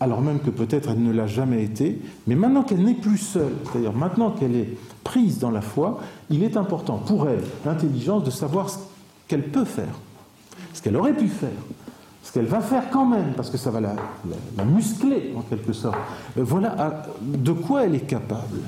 alors 0.00 0.22
même 0.22 0.40
que 0.40 0.48
peut-être 0.48 0.88
elle 0.90 1.02
ne 1.02 1.12
l'a 1.12 1.26
jamais 1.26 1.62
été, 1.62 2.00
mais 2.26 2.34
maintenant 2.34 2.62
qu'elle 2.62 2.82
n'est 2.82 2.94
plus 2.94 3.18
seule, 3.18 3.52
c'est-à-dire 3.64 3.92
maintenant 3.92 4.30
qu'elle 4.30 4.56
est 4.56 4.76
prise 5.04 5.38
dans 5.38 5.50
la 5.50 5.60
foi, 5.60 6.00
il 6.30 6.42
est 6.42 6.56
important 6.56 6.96
pour 6.96 7.28
elle, 7.28 7.44
l'intelligence, 7.66 8.24
de 8.24 8.30
savoir 8.30 8.70
ce 8.70 8.78
qu'elle 9.28 9.50
peut 9.50 9.66
faire, 9.66 10.00
ce 10.72 10.80
qu'elle 10.80 10.96
aurait 10.96 11.12
pu 11.12 11.28
faire, 11.28 11.50
ce 12.22 12.32
qu'elle 12.32 12.46
va 12.46 12.60
faire 12.60 12.84
quand 12.90 13.04
même, 13.04 13.34
parce 13.36 13.50
que 13.50 13.58
ça 13.58 13.70
va 13.70 13.80
la, 13.80 13.94
muscler 14.64 15.34
en 15.36 15.42
quelque 15.42 15.74
sorte. 15.74 15.98
Euh, 16.38 16.44
voilà 16.44 17.04
de 17.20 17.52
quoi 17.52 17.84
elle 17.84 17.94
est 17.94 18.06
capable. 18.06 18.60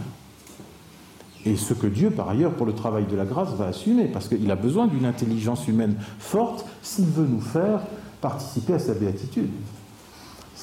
Et 1.45 1.57
ce 1.57 1.75
que 1.75 1.87
Dieu, 1.87 2.11
par 2.11 2.29
ailleurs, 2.29 2.53
pour 2.53 2.67
le 2.67 2.75
travail 2.75 3.07
de 3.07 3.17
la 3.17 3.25
grâce, 3.25 3.49
va 3.55 3.67
assumer, 3.67 4.05
parce 4.05 4.29
qu'il 4.29 4.51
a 4.51 4.57
besoin 4.57 4.87
d'une 4.87 5.07
intelligence 5.07 5.67
humaine 5.67 5.97
forte 6.19 6.67
s'il 6.83 7.07
veut 7.07 7.27
nous 7.27 7.41
faire 7.41 7.81
participer 8.21 8.75
à 8.75 8.79
sa 8.79 8.95
béatitude 8.95 9.49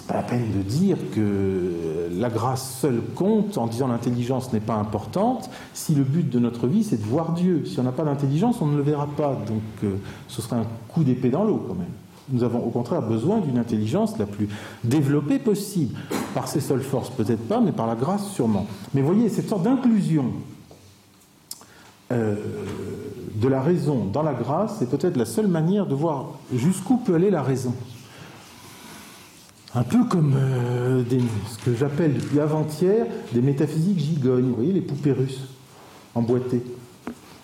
pas 0.03 0.15
la 0.15 0.23
peine 0.23 0.51
de 0.55 0.61
dire 0.61 0.97
que 1.13 2.09
la 2.11 2.29
grâce 2.29 2.79
seule 2.79 3.01
compte 3.15 3.57
en 3.57 3.67
disant 3.67 3.87
l'intelligence 3.87 4.51
n'est 4.53 4.59
pas 4.59 4.75
importante 4.75 5.49
si 5.73 5.95
le 5.95 6.03
but 6.03 6.29
de 6.29 6.39
notre 6.39 6.67
vie 6.67 6.83
c'est 6.83 6.97
de 6.97 7.05
voir 7.05 7.33
Dieu. 7.33 7.63
Si 7.65 7.79
on 7.79 7.83
n'a 7.83 7.91
pas 7.91 8.03
d'intelligence, 8.03 8.61
on 8.61 8.67
ne 8.67 8.77
le 8.77 8.83
verra 8.83 9.07
pas. 9.07 9.37
Donc 9.47 9.61
euh, 9.83 9.95
ce 10.27 10.41
serait 10.41 10.57
un 10.57 10.65
coup 10.87 11.03
d'épée 11.03 11.29
dans 11.29 11.43
l'eau 11.43 11.63
quand 11.67 11.75
même. 11.75 11.87
Nous 12.31 12.43
avons 12.43 12.59
au 12.59 12.69
contraire 12.69 13.01
besoin 13.01 13.39
d'une 13.39 13.57
intelligence 13.57 14.17
la 14.19 14.25
plus 14.25 14.49
développée 14.83 15.39
possible. 15.39 15.97
Par 16.35 16.47
ses 16.47 16.59
seules 16.59 16.83
forces 16.83 17.09
peut-être 17.09 17.47
pas, 17.47 17.59
mais 17.59 17.71
par 17.71 17.87
la 17.87 17.95
grâce 17.95 18.29
sûrement. 18.29 18.67
Mais 18.93 19.01
voyez, 19.01 19.29
cette 19.29 19.49
sorte 19.49 19.63
d'inclusion 19.63 20.25
euh, 22.11 22.35
de 23.35 23.47
la 23.47 23.61
raison 23.61 24.05
dans 24.05 24.23
la 24.23 24.33
grâce, 24.33 24.77
c'est 24.79 24.89
peut-être 24.89 25.15
la 25.15 25.25
seule 25.25 25.47
manière 25.47 25.85
de 25.85 25.95
voir 25.95 26.31
jusqu'où 26.53 26.97
peut 26.97 27.15
aller 27.15 27.29
la 27.29 27.41
raison. 27.41 27.73
Un 29.75 29.83
peu 29.83 30.03
comme 30.05 30.33
euh, 30.35 31.03
ce 31.47 31.63
que 31.63 31.75
j'appelle 31.75 32.15
depuis 32.15 32.39
avant-hier 32.39 33.05
des 33.33 33.41
métaphysiques 33.41 33.99
gigognes, 33.99 34.49
vous 34.49 34.55
voyez 34.55 34.73
les 34.73 34.81
poupées 34.81 35.11
russes 35.11 35.47
emboîtées. 36.15 36.63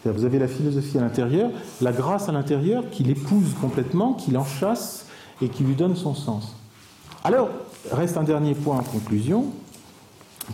Vous 0.05 0.25
avez 0.25 0.37
la 0.37 0.47
philosophie 0.47 0.97
à 0.99 1.01
l'intérieur, 1.01 1.49
la 1.81 1.91
grâce 1.91 2.29
à 2.29 2.31
l'intérieur 2.31 2.83
qui 2.91 3.03
l'épouse 3.03 3.53
complètement, 3.59 4.13
qui 4.13 4.31
l'enchasse 4.31 5.07
et 5.41 5.49
qui 5.49 5.63
lui 5.63 5.75
donne 5.75 5.95
son 5.95 6.13
sens. 6.13 6.55
Alors, 7.23 7.49
reste 7.91 8.17
un 8.17 8.23
dernier 8.23 8.53
point 8.53 8.77
en 8.77 8.83
conclusion, 8.83 9.45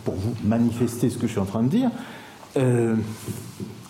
pour 0.04 0.14
vous 0.14 0.34
manifester 0.42 1.10
ce 1.10 1.18
que 1.18 1.26
je 1.26 1.32
suis 1.32 1.40
en 1.40 1.44
train 1.44 1.62
de 1.62 1.68
dire. 1.68 1.90
Euh, 2.56 2.96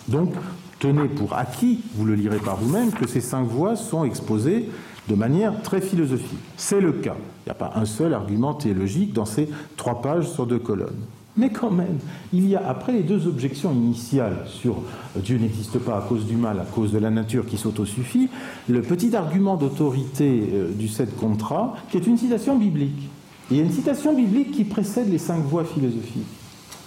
donc, 0.09 0.33
tenez 0.79 1.07
pour 1.07 1.33
acquis, 1.33 1.79
vous 1.95 2.05
le 2.05 2.15
lirez 2.15 2.39
par 2.39 2.57
vous-même, 2.57 2.91
que 2.91 3.07
ces 3.07 3.21
cinq 3.21 3.45
voies 3.45 3.77
sont 3.77 4.03
exposées 4.03 4.69
de 5.09 5.15
manière 5.15 5.61
très 5.61 5.81
philosophique. 5.81 6.39
C'est 6.57 6.81
le 6.81 6.93
cas. 6.93 7.15
Il 7.45 7.49
n'y 7.49 7.51
a 7.51 7.55
pas 7.55 7.73
un 7.75 7.85
seul 7.85 8.13
argument 8.13 8.53
théologique 8.53 9.13
dans 9.13 9.25
ces 9.25 9.49
trois 9.75 10.01
pages 10.01 10.29
sur 10.29 10.45
deux 10.45 10.59
colonnes. 10.59 11.05
Mais 11.35 11.49
quand 11.49 11.71
même, 11.71 11.97
il 12.31 12.47
y 12.47 12.55
a, 12.55 12.67
après 12.67 12.91
les 12.91 13.01
deux 13.01 13.27
objections 13.27 13.71
initiales 13.71 14.45
sur 14.45 14.77
euh, 15.17 15.19
Dieu 15.19 15.37
n'existe 15.39 15.79
pas 15.79 15.97
à 15.97 16.01
cause 16.01 16.27
du 16.27 16.35
mal, 16.35 16.59
à 16.59 16.63
cause 16.63 16.91
de 16.91 16.99
la 16.99 17.09
nature 17.09 17.47
qui 17.47 17.57
s'autosuffit, 17.57 18.29
le 18.69 18.83
petit 18.83 19.15
argument 19.15 19.57
d'autorité 19.57 20.49
euh, 20.53 20.71
du 20.71 20.87
sept 20.87 21.15
contrat, 21.17 21.75
qui 21.89 21.97
est 21.97 22.05
une 22.05 22.19
citation 22.19 22.55
biblique. 22.55 23.09
il 23.49 23.57
y 23.57 23.61
a 23.61 23.63
une 23.63 23.71
citation 23.71 24.13
biblique 24.13 24.51
qui 24.51 24.63
précède 24.63 25.09
les 25.09 25.17
cinq 25.17 25.43
voies 25.43 25.65
philosophiques. 25.65 26.27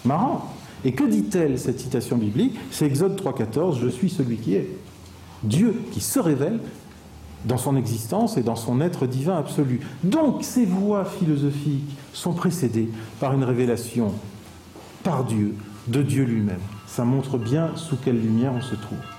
Marrant. 0.05 0.53
Et 0.85 0.93
que 0.93 1.03
dit-elle, 1.03 1.59
cette 1.59 1.81
citation 1.81 2.17
biblique? 2.17 2.57
C'est 2.71 2.87
Exode 2.87 3.21
3.14, 3.21 3.81
Je 3.81 3.89
suis 3.89 4.11
celui 4.11 4.37
qui 4.37 4.55
est. 4.55 4.69
Dieu 5.43 5.75
qui 5.91 6.01
se 6.01 6.21
révèle 6.21 6.61
dans 7.45 7.59
son 7.59 7.77
existence 7.77 8.37
et 8.37 8.43
dans 8.43 8.57
son 8.57 8.81
être 8.81 9.07
divin 9.07 9.37
absolu. 9.37 9.81
Donc 10.03 10.43
ces 10.43 10.65
voies 10.65 11.05
philosophiques 11.05 11.97
sont 12.13 12.33
précédées 12.33 12.89
par 13.21 13.35
une 13.35 13.45
révélation 13.45 14.13
par 15.03 15.25
Dieu, 15.25 15.55
de 15.87 16.03
Dieu 16.03 16.25
lui-même. 16.25 16.61
Ça 16.87 17.05
montre 17.05 17.39
bien 17.39 17.71
sous 17.77 17.97
quelle 17.97 18.21
lumière 18.21 18.53
on 18.53 18.63
se 18.63 18.75
trouve. 18.75 19.16